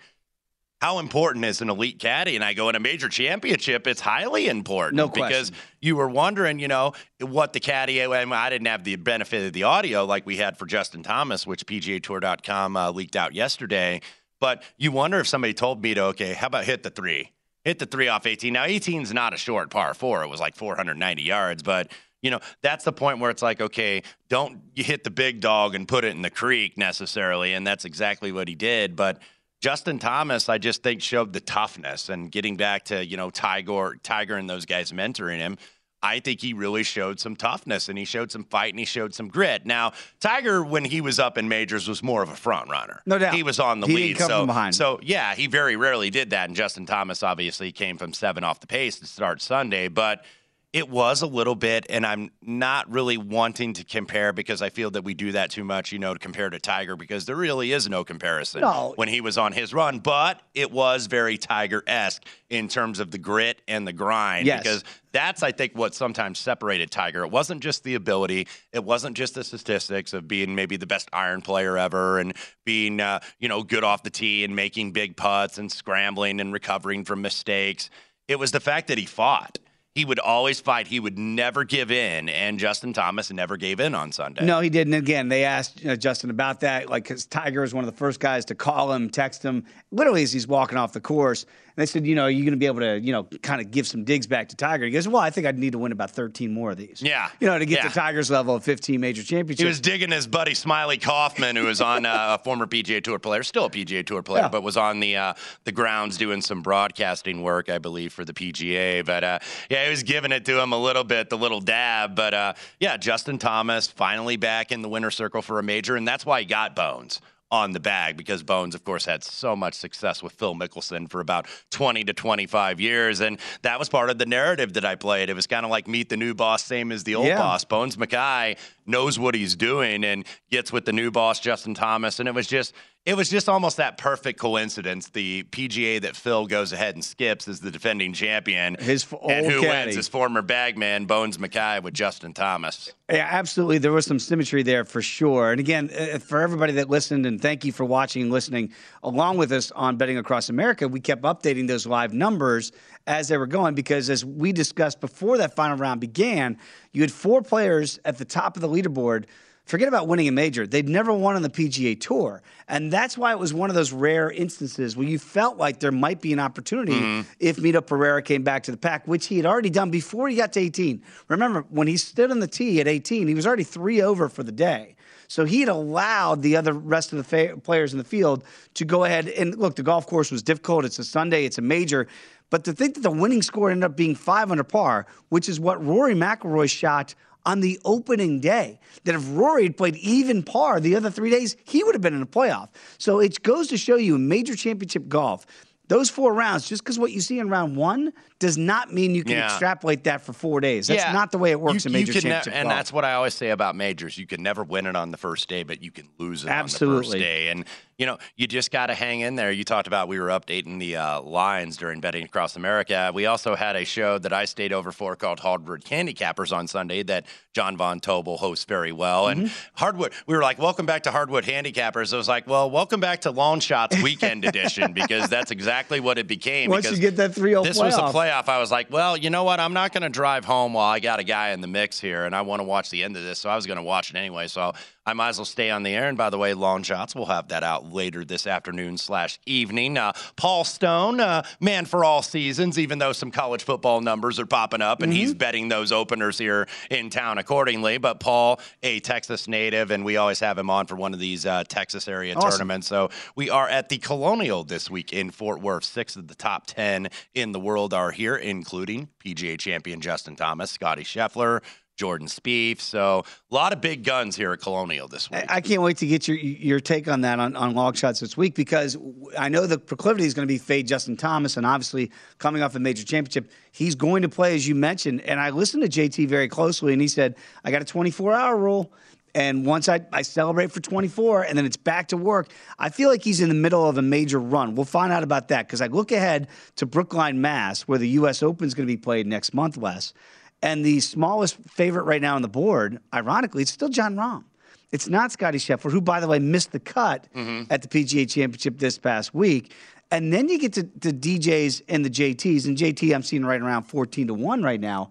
how 0.81 0.97
important 0.97 1.45
is 1.45 1.61
an 1.61 1.69
elite 1.69 1.99
caddy? 1.99 2.35
And 2.35 2.43
I 2.43 2.53
go 2.53 2.67
in 2.69 2.75
a 2.75 2.79
major 2.79 3.07
championship, 3.07 3.85
it's 3.85 4.01
highly 4.01 4.47
important. 4.47 4.95
No 4.95 5.09
question. 5.09 5.27
Because 5.27 5.51
you 5.79 5.95
were 5.95 6.09
wondering, 6.09 6.57
you 6.57 6.67
know, 6.67 6.93
what 7.19 7.53
the 7.53 7.59
caddy, 7.59 7.99
and 7.99 8.33
I 8.33 8.49
didn't 8.49 8.67
have 8.67 8.83
the 8.83 8.95
benefit 8.95 9.45
of 9.45 9.53
the 9.53 9.63
audio 9.63 10.05
like 10.05 10.25
we 10.25 10.37
had 10.37 10.57
for 10.57 10.65
Justin 10.65 11.03
Thomas, 11.03 11.45
which 11.45 11.67
PGAtour.com 11.67 12.75
uh, 12.75 12.91
leaked 12.91 13.15
out 13.15 13.35
yesterday. 13.35 14.01
But 14.39 14.63
you 14.77 14.91
wonder 14.91 15.19
if 15.19 15.27
somebody 15.27 15.53
told 15.53 15.83
me 15.83 15.93
to, 15.93 16.05
okay, 16.05 16.33
how 16.33 16.47
about 16.47 16.65
hit 16.65 16.81
the 16.81 16.89
three? 16.89 17.31
Hit 17.63 17.77
the 17.77 17.85
three 17.85 18.07
off 18.07 18.25
18. 18.25 18.51
Now, 18.51 18.63
18 18.63 19.03
is 19.03 19.13
not 19.13 19.35
a 19.35 19.37
short 19.37 19.69
par 19.69 19.93
four. 19.93 20.23
It 20.23 20.29
was 20.29 20.39
like 20.39 20.55
490 20.55 21.21
yards, 21.21 21.61
but 21.61 21.91
you 22.21 22.31
know, 22.31 22.39
that's 22.61 22.83
the 22.83 22.93
point 22.93 23.19
where 23.19 23.31
it's 23.31 23.41
like, 23.41 23.61
okay, 23.61 24.03
don't 24.29 24.59
you 24.75 24.83
hit 24.83 25.03
the 25.03 25.09
big 25.11 25.39
dog 25.41 25.75
and 25.75 25.87
put 25.87 26.03
it 26.03 26.15
in 26.15 26.21
the 26.21 26.29
creek 26.29 26.77
necessarily. 26.77 27.53
And 27.53 27.65
that's 27.65 27.85
exactly 27.85 28.31
what 28.31 28.47
he 28.47 28.55
did. 28.55 28.95
But 28.95 29.19
Justin 29.59 29.99
Thomas, 29.99 30.49
I 30.49 30.57
just 30.57 30.83
think 30.83 31.01
showed 31.01 31.33
the 31.33 31.39
toughness 31.39 32.09
and 32.09 32.31
getting 32.31 32.57
back 32.57 32.85
to, 32.85 33.05
you 33.05 33.17
know, 33.17 33.29
Tiger, 33.29 33.97
Tiger 34.03 34.35
and 34.35 34.49
those 34.49 34.65
guys 34.65 34.91
mentoring 34.91 35.37
him. 35.37 35.57
I 36.03 36.19
think 36.19 36.41
he 36.41 36.53
really 36.53 36.81
showed 36.81 37.19
some 37.19 37.35
toughness 37.35 37.87
and 37.87 37.95
he 37.95 38.05
showed 38.05 38.31
some 38.31 38.43
fight 38.45 38.73
and 38.73 38.79
he 38.79 38.85
showed 38.85 39.13
some 39.13 39.27
grit. 39.27 39.67
Now, 39.67 39.91
Tiger, 40.19 40.63
when 40.63 40.83
he 40.83 40.99
was 40.99 41.19
up 41.19 41.37
in 41.37 41.47
majors, 41.47 41.87
was 41.87 42.01
more 42.01 42.23
of 42.23 42.29
a 42.29 42.35
front 42.35 42.71
runner. 42.71 43.01
No 43.05 43.19
doubt. 43.19 43.35
He 43.35 43.43
was 43.43 43.59
on 43.59 43.81
the 43.81 43.87
He 43.87 43.93
lead. 43.93 44.17
so, 44.17 44.27
from 44.39 44.47
behind. 44.47 44.73
so, 44.73 44.99
yeah, 45.03 45.35
he 45.35 45.45
very 45.45 45.75
rarely 45.75 46.09
did 46.09 46.31
that. 46.31 46.49
And 46.49 46.55
Justin 46.55 46.87
Thomas 46.87 47.21
obviously 47.21 47.71
came 47.71 47.97
from 47.99 48.13
seven 48.13 48.43
off 48.43 48.59
the 48.61 48.65
pace 48.67 48.97
to 48.99 49.05
start 49.05 49.43
Sunday. 49.43 49.89
But 49.89 50.25
it 50.73 50.89
was 50.89 51.21
a 51.21 51.27
little 51.27 51.55
bit, 51.55 51.85
and 51.89 52.05
I'm 52.05 52.31
not 52.41 52.89
really 52.89 53.17
wanting 53.17 53.73
to 53.73 53.83
compare 53.83 54.31
because 54.31 54.61
I 54.61 54.69
feel 54.69 54.89
that 54.91 55.03
we 55.03 55.13
do 55.13 55.33
that 55.33 55.49
too 55.51 55.65
much, 55.65 55.91
you 55.91 55.99
know, 55.99 56.13
to 56.13 56.19
compare 56.19 56.49
to 56.49 56.59
Tiger 56.59 56.95
because 56.95 57.25
there 57.25 57.35
really 57.35 57.73
is 57.73 57.89
no 57.89 58.05
comparison 58.05 58.61
No. 58.61 58.93
when 58.95 59.09
he 59.09 59.19
was 59.19 59.37
on 59.37 59.51
his 59.51 59.73
run. 59.73 59.99
But 59.99 60.41
it 60.55 60.71
was 60.71 61.07
very 61.07 61.37
Tiger 61.37 61.83
esque 61.87 62.23
in 62.49 62.69
terms 62.69 63.01
of 63.01 63.11
the 63.11 63.17
grit 63.17 63.61
and 63.67 63.85
the 63.85 63.91
grind 63.91 64.47
Yes. 64.47 64.63
because 64.63 64.83
that's, 65.11 65.43
I 65.43 65.51
think, 65.51 65.77
what 65.77 65.93
sometimes 65.93 66.39
separated 66.39 66.89
Tiger. 66.89 67.25
It 67.25 67.31
wasn't 67.31 67.61
just 67.61 67.83
the 67.83 67.95
ability, 67.95 68.47
it 68.71 68.85
wasn't 68.85 69.17
just 69.17 69.35
the 69.35 69.43
statistics 69.43 70.13
of 70.13 70.25
being 70.25 70.55
maybe 70.55 70.77
the 70.77 70.87
best 70.87 71.09
iron 71.11 71.41
player 71.41 71.77
ever 71.77 72.17
and 72.17 72.33
being, 72.63 73.01
uh, 73.01 73.19
you 73.39 73.49
know, 73.49 73.61
good 73.63 73.83
off 73.83 74.03
the 74.03 74.09
tee 74.09 74.45
and 74.45 74.55
making 74.55 74.93
big 74.93 75.17
putts 75.17 75.57
and 75.57 75.69
scrambling 75.69 76.39
and 76.39 76.53
recovering 76.53 77.03
from 77.03 77.21
mistakes. 77.21 77.89
It 78.29 78.39
was 78.39 78.51
the 78.53 78.61
fact 78.61 78.87
that 78.87 78.97
he 78.97 79.05
fought. 79.05 79.57
He 79.93 80.05
would 80.05 80.19
always 80.19 80.61
fight. 80.61 80.87
He 80.87 81.01
would 81.01 81.19
never 81.19 81.65
give 81.65 81.91
in, 81.91 82.29
and 82.29 82.57
Justin 82.57 82.93
Thomas 82.93 83.29
never 83.29 83.57
gave 83.57 83.81
in 83.81 83.93
on 83.93 84.13
Sunday. 84.13 84.45
No, 84.45 84.61
he 84.61 84.69
didn't. 84.69 84.93
Again, 84.93 85.27
they 85.27 85.43
asked 85.43 85.85
uh, 85.85 85.97
Justin 85.97 86.29
about 86.29 86.61
that, 86.61 86.89
like, 86.89 87.03
because 87.03 87.25
Tiger 87.25 87.59
was 87.59 87.73
one 87.73 87.83
of 87.83 87.91
the 87.91 87.97
first 87.97 88.21
guys 88.21 88.45
to 88.45 88.55
call 88.55 88.93
him, 88.93 89.09
text 89.09 89.43
him, 89.43 89.65
literally 89.91 90.23
as 90.23 90.31
he's 90.31 90.47
walking 90.47 90.77
off 90.77 90.93
the 90.93 91.01
course. 91.01 91.45
And 91.75 91.81
they 91.81 91.85
said, 91.85 92.05
you 92.05 92.15
know, 92.15 92.23
are 92.23 92.29
you 92.29 92.43
going 92.43 92.51
to 92.53 92.57
be 92.57 92.65
able 92.65 92.81
to, 92.81 92.99
you 92.99 93.11
know, 93.13 93.23
kind 93.41 93.61
of 93.61 93.71
give 93.71 93.87
some 93.87 94.03
digs 94.03 94.27
back 94.27 94.49
to 94.49 94.55
Tiger? 94.55 94.83
He 94.85 94.91
goes, 94.91 95.07
well, 95.07 95.21
I 95.21 95.29
think 95.29 95.47
I'd 95.47 95.57
need 95.57 95.71
to 95.71 95.77
win 95.77 95.91
about 95.93 96.11
13 96.11 96.53
more 96.53 96.71
of 96.71 96.77
these. 96.77 97.01
Yeah. 97.01 97.29
You 97.39 97.47
know, 97.47 97.57
to 97.57 97.65
get 97.65 97.83
Yeah. 97.83 97.87
to 97.89 97.93
Tiger's 97.95 98.29
level 98.29 98.55
of 98.55 98.63
15 98.63 98.99
major 98.99 99.23
championships. 99.23 99.61
He 99.61 99.65
was 99.67 99.79
digging 99.79 100.11
his 100.11 100.27
buddy 100.27 100.51
Smylie 100.51 101.01
Kaufman, 101.01 101.55
who 101.55 101.65
was 101.65 101.79
on 101.81 102.05
uh, 102.05 102.37
a 102.39 102.43
former 102.43 102.67
PGA 102.67 103.01
Tour 103.03 103.19
player, 103.19 103.43
still 103.43 103.65
a 103.65 103.69
PGA 103.69 104.05
Tour 104.05 104.21
player, 104.21 104.43
Yeah. 104.43 104.49
but 104.49 104.63
was 104.63 104.75
on 104.77 104.99
the 104.99 105.15
uh, 105.15 105.33
the 105.63 105.71
grounds 105.71 106.17
doing 106.17 106.41
some 106.41 106.61
broadcasting 106.61 107.41
work, 107.41 107.69
I 107.69 107.77
believe, 107.77 108.11
for 108.11 108.25
the 108.25 108.33
PGA. 108.33 109.05
But 109.05 109.23
uh, 109.23 109.39
yeah, 109.69 109.85
he 109.85 109.89
was 109.89 110.03
giving 110.03 110.31
it 110.31 110.43
to 110.45 110.59
him 110.61 110.73
a 110.73 110.77
little 110.77 111.03
bit, 111.05 111.29
the 111.29 111.37
little 111.37 111.61
dab. 111.61 112.15
But 112.15 112.33
uh, 112.33 112.53
yeah, 112.79 112.97
Justin 112.97 113.37
Thomas 113.37 113.87
finally 113.87 114.35
back 114.37 114.71
in 114.71 114.81
the 114.81 114.89
winner 114.89 115.11
circle 115.11 115.41
for 115.41 115.59
a 115.59 115.63
major, 115.63 115.95
and 115.95 116.07
that's 116.07 116.25
why 116.25 116.39
he 116.41 116.45
got 116.45 116.75
Bones 116.75 117.21
on 117.51 117.71
the 117.73 117.79
bag 117.79 118.15
because 118.17 118.43
Bones, 118.43 118.73
of 118.75 118.83
course, 118.83 119.03
had 119.05 119.23
so 119.23 119.55
much 119.55 119.73
success 119.73 120.23
with 120.23 120.31
Phil 120.33 120.55
Mickelson 120.55 121.09
for 121.09 121.19
about 121.19 121.47
20 121.71 122.03
to 122.05 122.13
25 122.13 122.79
years. 122.79 123.19
And 123.19 123.37
that 123.63 123.77
was 123.77 123.89
part 123.89 124.09
of 124.09 124.17
the 124.17 124.25
narrative 124.25 124.73
that 124.73 124.85
I 124.85 124.95
played. 124.95 125.29
It 125.29 125.33
was 125.35 125.47
kind 125.47 125.65
of 125.65 125.69
like 125.71 125.87
meet 125.87 126.09
the 126.09 126.17
new 126.17 126.33
boss, 126.33 126.63
same 126.63 126.91
as 126.91 127.03
the 127.03 127.15
old 127.15 127.27
Yeah. 127.27 127.37
boss. 127.37 127.65
Bones 127.65 127.97
Mackay 127.97 128.55
knows 128.85 129.19
what 129.19 129.35
he's 129.35 129.55
doing 129.55 130.03
and 130.03 130.25
gets 130.49 130.71
with 130.71 130.85
the 130.85 130.93
new 130.93 131.11
boss, 131.11 131.39
Justin 131.39 131.73
Thomas. 131.73 132.19
And 132.19 132.27
it 132.29 132.33
was 132.35 132.47
just. 132.47 132.73
It 133.03 133.15
was 133.17 133.29
just 133.29 133.49
almost 133.49 133.77
that 133.77 133.97
perfect 133.97 134.39
coincidence. 134.39 135.09
The 135.09 135.41
PGA 135.45 135.97
that 136.03 136.15
Phil 136.15 136.45
goes 136.45 136.71
ahead 136.71 136.93
and 136.93 137.03
skips 137.03 137.47
is 137.47 137.59
the 137.59 137.71
defending 137.71 138.13
champion. 138.13 138.75
His 138.79 139.05
f- 139.11 139.19
and 139.27 139.43
who 139.43 139.61
caddy. 139.61 139.85
wins? 139.87 139.95
His 139.95 140.07
former 140.07 140.43
bagman, 140.43 141.05
Bones 141.05 141.39
Mackay, 141.39 141.79
with 141.79 141.95
Justin 141.95 142.31
Thomas. 142.35 142.93
Yeah, 143.11 143.27
absolutely. 143.31 143.79
There 143.79 143.91
was 143.91 144.05
some 144.05 144.19
symmetry 144.19 144.61
there 144.61 144.85
for 144.85 145.01
sure. 145.01 145.49
And 145.49 145.59
again, 145.59 145.89
uh, 145.89 146.19
for 146.19 146.41
everybody 146.41 146.73
that 146.73 146.91
listened, 146.91 147.25
and 147.25 147.40
thank 147.41 147.65
you 147.65 147.71
for 147.71 147.83
watching 147.85 148.23
and 148.23 148.31
listening 148.31 148.71
along 149.03 149.37
with 149.37 149.51
us 149.51 149.71
on 149.71 149.97
Betting 149.97 150.17
Across 150.17 150.49
America, 150.49 150.87
we 150.87 150.99
kept 150.99 151.23
updating 151.23 151.67
those 151.67 151.85
live 151.85 152.13
numbers 152.13 152.71
as 153.07 153.27
they 153.27 153.37
were 153.37 153.47
going 153.47 153.75
because, 153.75 154.09
as 154.09 154.23
we 154.23 154.51
discussed 154.51 155.01
before 155.01 155.37
that 155.39 155.55
final 155.55 155.77
round 155.77 155.99
began, 155.99 156.57
you 156.91 157.01
had 157.01 157.11
four 157.11 157.41
players 157.41 157.99
at 158.05 158.17
the 158.17 158.25
top 158.25 158.55
of 158.55 158.61
the 158.61 158.69
leaderboard. 158.69 159.25
Forget 159.65 159.87
about 159.87 160.07
winning 160.07 160.27
a 160.27 160.31
major. 160.31 160.65
They'd 160.65 160.89
never 160.89 161.13
won 161.13 161.35
on 161.35 161.43
the 161.43 161.49
PGA 161.49 161.99
Tour. 161.99 162.41
And 162.67 162.91
that's 162.91 163.17
why 163.17 163.31
it 163.31 163.39
was 163.39 163.53
one 163.53 163.69
of 163.69 163.75
those 163.75 163.93
rare 163.93 164.29
instances 164.29 164.97
where 164.97 165.07
you 165.07 165.19
felt 165.19 165.57
like 165.57 165.79
there 165.79 165.91
might 165.91 166.19
be 166.19 166.33
an 166.33 166.39
opportunity 166.39 166.93
mm-hmm. 166.93 167.29
if 167.39 167.57
Mito 167.57 167.85
Pereira 167.85 168.21
came 168.21 168.43
back 168.43 168.63
to 168.63 168.71
the 168.71 168.77
pack, 168.77 169.07
which 169.07 169.27
he 169.27 169.37
had 169.37 169.45
already 169.45 169.69
done 169.69 169.91
before 169.91 170.27
he 170.27 170.35
got 170.35 170.51
to 170.53 170.59
18. 170.59 171.01
Remember, 171.27 171.65
when 171.69 171.87
he 171.87 171.95
stood 171.95 172.31
on 172.31 172.39
the 172.39 172.47
tee 172.47 172.81
at 172.81 172.87
18, 172.87 173.27
he 173.27 173.35
was 173.35 173.45
already 173.45 173.63
three 173.63 174.01
over 174.01 174.27
for 174.27 174.43
the 174.43 174.51
day. 174.51 174.95
So 175.31 175.45
he 175.45 175.61
had 175.61 175.69
allowed 175.69 176.41
the 176.41 176.57
other 176.57 176.73
rest 176.73 177.13
of 177.13 177.17
the 177.17 177.23
fa- 177.23 177.55
players 177.55 177.93
in 177.93 177.97
the 177.97 178.03
field 178.03 178.43
to 178.73 178.83
go 178.83 179.05
ahead 179.05 179.29
and 179.29 179.57
look. 179.57 179.77
The 179.77 179.81
golf 179.81 180.05
course 180.05 180.29
was 180.29 180.43
difficult. 180.43 180.83
It's 180.83 180.99
a 180.99 181.05
Sunday. 181.05 181.45
It's 181.45 181.57
a 181.57 181.61
major. 181.61 182.09
But 182.49 182.65
to 182.65 182.73
think 182.73 182.95
that 182.95 183.01
the 183.03 183.11
winning 183.11 183.41
score 183.41 183.71
ended 183.71 183.85
up 183.85 183.95
being 183.95 184.13
five 184.13 184.51
under 184.51 184.65
par, 184.65 185.05
which 185.29 185.47
is 185.47 185.57
what 185.57 185.81
Rory 185.85 186.15
McIlroy 186.15 186.69
shot 186.69 187.15
on 187.45 187.61
the 187.61 187.79
opening 187.85 188.41
day. 188.41 188.77
That 189.05 189.15
if 189.15 189.23
Rory 189.29 189.63
had 189.63 189.77
played 189.77 189.95
even 189.95 190.43
par 190.43 190.81
the 190.81 190.97
other 190.97 191.09
three 191.09 191.29
days, 191.29 191.55
he 191.63 191.81
would 191.81 191.95
have 191.95 192.01
been 192.01 192.13
in 192.13 192.21
a 192.21 192.25
playoff. 192.25 192.67
So 192.97 193.19
it 193.19 193.41
goes 193.41 193.69
to 193.69 193.77
show 193.77 193.95
you 193.95 194.15
in 194.15 194.27
major 194.27 194.57
championship 194.57 195.07
golf. 195.07 195.45
Those 195.87 196.09
four 196.09 196.33
rounds, 196.33 196.67
just 196.67 196.83
because 196.83 196.99
what 196.99 197.13
you 197.13 197.21
see 197.21 197.39
in 197.39 197.47
round 197.47 197.77
one 197.77 198.11
does 198.41 198.57
not 198.57 198.91
mean 198.93 199.15
you 199.15 199.23
can 199.23 199.37
Yeah. 199.37 199.45
extrapolate 199.45 200.03
that 200.03 200.19
for 200.21 200.33
four 200.33 200.59
days. 200.59 200.87
That's 200.87 201.01
Yeah. 201.01 201.13
not 201.13 201.31
the 201.31 201.37
way 201.37 201.51
it 201.51 201.59
works 201.61 201.85
You- 201.85 201.89
in 201.89 201.93
you 201.93 201.99
major 201.99 202.11
can 202.19 202.23
ne- 202.23 202.29
championship 202.35 202.59
and 202.59 202.69
that's 202.69 202.91
what 202.91 203.05
I 203.05 203.13
always 203.13 203.33
say 203.33 203.51
about 203.51 203.77
majors. 203.77 204.17
You 204.17 204.27
can 204.27 204.43
never 204.43 204.63
win 204.65 204.85
it 204.85 204.95
on 204.97 205.11
the 205.11 205.17
first 205.17 205.47
day, 205.47 205.63
but 205.63 205.81
you 205.81 205.91
can 205.91 206.09
lose 206.17 206.43
it 206.43 206.47
on 206.49 206.55
the 206.55 206.59
Absolutely. 206.59 207.05
first 207.11 207.17
day. 207.23 207.47
And 207.47 207.63
you 207.97 208.07
know, 208.07 208.17
you 208.35 208.47
just 208.47 208.71
got 208.71 208.87
to 208.87 208.95
hang 208.95 209.19
in 209.19 209.35
there. 209.35 209.51
You 209.51 209.63
talked 209.63 209.85
about 209.85 210.07
we 210.07 210.19
were 210.19 210.29
updating 210.29 210.79
the 210.79 210.95
uh, 210.97 211.21
lines 211.21 211.77
during 211.77 211.99
betting 211.99 212.23
across 212.23 212.55
America. 212.55 213.11
We 213.13 213.27
also 213.27 213.53
had 213.55 213.75
a 213.75 213.85
show 213.85 214.17
that 214.17 214.33
I 214.33 214.45
stayed 214.45 214.73
over 214.73 214.91
for 214.91 215.15
called 215.15 215.39
Hardwood 215.39 215.83
Handicappers 215.85 216.51
on 216.51 216.65
Sunday 216.67 217.03
that 217.03 217.27
Jon 217.53 217.77
Von 217.77 217.99
Tobel 217.99 218.37
hosts 218.39 218.65
very 218.65 218.91
well. 218.91 219.27
And 219.27 219.41
Mm-hmm. 219.43 219.53
Hardwood, 219.75 220.13
we 220.25 220.35
were 220.35 220.41
like, 220.41 220.57
"Welcome 220.57 220.87
back 220.87 221.03
to 221.03 221.11
Hardwood 221.11 221.43
Handicappers." 221.45 222.11
I 222.11 222.17
was 222.17 222.27
like, 222.27 222.47
"Well, 222.47 222.71
welcome 222.71 222.99
back 223.01 223.21
to 223.21 223.29
Long 223.29 223.59
Shots 223.59 224.01
Weekend 224.01 224.45
Edition," 224.45 224.93
because 224.93 225.29
that's 225.29 225.51
exactly 225.51 225.99
what 225.99 226.17
it 226.17 226.25
became. 226.27 226.71
Once 226.71 226.89
you 226.89 226.97
get 226.97 227.17
that 227.17 227.35
3-0 227.35 227.63
this 227.63 227.77
was 227.77 227.93
a 227.97 228.01
playoff. 228.01 228.30
Playoff. 228.31 228.49
I 228.49 228.59
was 228.59 228.71
like, 228.71 228.91
well, 228.91 229.17
you 229.17 229.29
know 229.29 229.43
what? 229.43 229.59
I'm 229.59 229.73
not 229.73 229.93
going 229.93 230.03
to 230.03 230.09
drive 230.09 230.45
home 230.45 230.73
while 230.73 230.89
I 230.89 230.99
got 230.99 231.19
a 231.19 231.23
guy 231.23 231.51
in 231.51 231.61
the 231.61 231.67
mix 231.67 231.99
here, 231.99 232.25
and 232.25 232.35
I 232.35 232.41
want 232.41 232.59
to 232.59 232.63
watch 232.63 232.89
the 232.89 233.03
end 233.03 233.17
of 233.17 233.23
this. 233.23 233.39
So 233.39 233.49
I 233.49 233.55
was 233.55 233.65
going 233.65 233.77
to 233.77 233.83
watch 233.83 234.09
it 234.09 234.15
anyway. 234.15 234.47
So 234.47 234.73
I 235.05 235.13
might 235.13 235.29
as 235.29 235.37
well 235.39 235.45
stay 235.45 235.71
on 235.71 235.81
the 235.81 235.89
air. 235.95 236.07
And 236.07 236.17
by 236.17 236.29
the 236.29 236.37
way, 236.37 236.53
long 236.53 236.83
shots, 236.83 237.15
we'll 237.15 237.25
have 237.25 237.47
that 237.47 237.63
out 237.63 237.91
later 237.91 238.23
this 238.23 238.45
afternoon 238.45 238.97
slash 238.99 239.39
evening. 239.47 239.97
Uh, 239.97 240.13
Paul 240.35 240.63
Stone, 240.63 241.19
uh, 241.19 241.41
man 241.59 241.85
for 241.85 242.03
all 242.03 242.21
seasons, 242.21 242.77
even 242.77 242.99
though 242.99 243.11
some 243.11 243.31
college 243.31 243.63
football 243.63 244.01
numbers 244.01 244.39
are 244.39 244.45
popping 244.45 244.81
up, 244.81 245.01
and 245.01 245.11
he's 245.11 245.33
betting 245.33 245.69
those 245.69 245.91
openers 245.91 246.37
here 246.37 246.67
in 246.91 247.09
town 247.09 247.39
accordingly. 247.39 247.97
But 247.97 248.19
Paul, 248.19 248.59
a 248.83 248.99
Texas 248.99 249.47
native, 249.47 249.89
and 249.89 250.05
we 250.05 250.17
always 250.17 250.39
have 250.39 250.57
him 250.57 250.69
on 250.69 250.85
for 250.85 250.95
one 250.95 251.13
of 251.15 251.19
these 251.19 251.47
uh, 251.47 251.63
Texas 251.67 252.07
area 252.07 252.35
Awesome. 252.35 252.51
tournaments. 252.51 252.87
So 252.87 253.09
we 253.35 253.49
are 253.49 253.67
at 253.67 253.89
the 253.89 253.97
Colonial 253.97 254.63
this 254.63 254.89
week 254.89 255.13
in 255.13 255.31
Fort 255.31 255.61
Worth. 255.61 255.83
Six 255.83 256.15
of 256.15 256.27
the 256.27 256.35
top 256.35 256.67
10 256.67 257.09
in 257.33 257.53
the 257.53 257.59
world 257.59 257.93
are 257.93 258.11
here, 258.11 258.35
including 258.35 259.09
PGA 259.23 259.57
champion 259.57 259.99
Justin 259.99 260.35
Thomas, 260.35 260.69
Scottie 260.69 261.03
Scheffler, 261.03 261.61
Jordan 261.95 262.27
Spieth. 262.27 262.79
So 262.79 263.23
a 263.51 263.53
lot 263.53 263.73
of 263.73 263.81
big 263.81 264.03
guns 264.03 264.35
here 264.35 264.51
at 264.53 264.61
Colonial 264.61 265.07
this 265.07 265.29
week. 265.29 265.43
I 265.49 265.61
can't 265.61 265.81
wait 265.81 265.97
to 265.97 266.07
get 266.07 266.27
your 266.27 266.37
your 266.37 266.79
take 266.79 267.07
on 267.07 267.21
that 267.21 267.39
on, 267.39 267.55
on 267.55 267.75
long 267.75 267.93
shots 267.93 268.19
this 268.19 268.35
week 268.35 268.55
because 268.55 268.97
I 269.37 269.49
know 269.49 269.67
the 269.67 269.77
proclivity 269.77 270.25
is 270.25 270.33
going 270.33 270.47
to 270.47 270.51
be 270.51 270.57
fade 270.57 270.87
Justin 270.87 271.17
Thomas, 271.17 271.57
and 271.57 271.65
obviously 271.65 272.11
coming 272.39 272.63
off 272.63 272.75
a 272.75 272.79
major 272.79 273.03
championship, 273.03 273.51
he's 273.71 273.95
going 273.95 274.23
to 274.23 274.29
play 274.29 274.55
as 274.55 274.67
you 274.67 274.75
mentioned. 274.75 275.21
And 275.21 275.39
I 275.39 275.51
listened 275.51 275.83
to 275.83 275.89
JT 275.89 276.27
very 276.27 276.47
closely, 276.47 276.93
and 276.93 277.01
he 277.01 277.07
said, 277.07 277.35
"I 277.63 277.71
got 277.71 277.81
a 277.81 277.85
24 277.85 278.33
hour 278.33 278.57
rule." 278.57 278.93
And 279.33 279.65
once 279.65 279.87
I, 279.87 280.01
I 280.11 280.23
celebrate 280.23 280.71
for 280.71 280.81
24 280.81 281.43
and 281.43 281.57
then 281.57 281.65
it's 281.65 281.77
back 281.77 282.09
to 282.09 282.17
work, 282.17 282.49
I 282.77 282.89
feel 282.89 283.09
like 283.09 283.23
he's 283.23 283.39
in 283.39 283.49
the 283.49 283.55
middle 283.55 283.87
of 283.87 283.97
a 283.97 284.01
major 284.01 284.39
run. 284.39 284.75
We'll 284.75 284.85
find 284.85 285.13
out 285.13 285.23
about 285.23 285.47
that 285.49 285.67
because 285.67 285.81
I 285.81 285.87
look 285.87 286.11
ahead 286.11 286.49
to 286.77 286.85
Brookline, 286.85 287.39
Mass, 287.39 287.83
where 287.83 287.97
the 287.97 288.09
U.S. 288.09 288.43
Open 288.43 288.67
is 288.67 288.73
going 288.73 288.87
to 288.87 288.93
be 288.93 288.97
played 288.97 289.27
next 289.27 289.53
month, 289.53 289.77
Wes. 289.77 290.13
And 290.61 290.85
the 290.85 290.99
smallest 290.99 291.57
favorite 291.69 292.03
right 292.03 292.21
now 292.21 292.35
on 292.35 292.41
the 292.41 292.47
board, 292.47 292.99
ironically, 293.13 293.63
it's 293.63 293.71
still 293.71 293.89
Jon 293.89 294.15
Rahm. 294.15 294.43
It's 294.91 295.07
not 295.07 295.31
Scottie 295.31 295.57
Scheffler, 295.57 295.91
who, 295.91 296.01
by 296.01 296.19
the 296.19 296.27
way, 296.27 296.37
missed 296.39 296.71
the 296.71 296.79
cut 296.79 297.27
Mm-hmm. 297.35 297.71
at 297.71 297.81
the 297.81 297.87
PGA 297.87 298.29
Championship 298.29 298.77
this 298.77 298.97
past 298.97 299.33
week. 299.33 299.73
And 300.11 300.31
then 300.33 300.49
you 300.49 300.59
get 300.59 300.73
to, 300.73 300.83
to 300.83 301.11
DJs 301.13 301.83
and 301.87 302.03
the 302.03 302.09
JTs, 302.09 302.65
and 302.65 302.77
JT 302.77 303.15
I'm 303.15 303.23
seeing 303.23 303.45
right 303.45 303.61
around 303.61 303.83
14 303.83 304.27
to 304.27 304.33
1 304.33 304.61
right 304.61 304.79
now. 304.79 305.09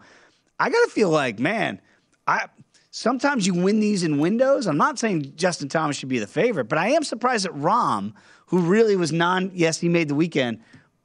I 0.58 0.68
got 0.68 0.84
to 0.84 0.90
feel 0.90 1.08
like, 1.08 1.38
man, 1.38 1.80
I 2.26 2.46
sometimes 2.90 3.46
you 3.46 3.54
win 3.54 3.80
these 3.80 4.02
in 4.02 4.18
windows. 4.18 4.66
I'm 4.66 4.76
not 4.76 4.98
saying 4.98 5.32
Justin 5.36 5.68
Thomas 5.70 5.96
should 5.96 6.10
be 6.10 6.18
the 6.18 6.26
favorite, 6.26 6.64
but 6.64 6.76
I 6.78 6.90
am 6.90 7.02
surprised 7.02 7.46
that 7.46 7.54
Rahm, 7.54 8.12
who 8.46 8.58
really 8.58 8.94
was 8.96 9.10
non, 9.10 9.50
yes, 9.54 9.80
he 9.80 9.88
made 9.88 10.08
the 10.08 10.14
weekend, 10.14 10.60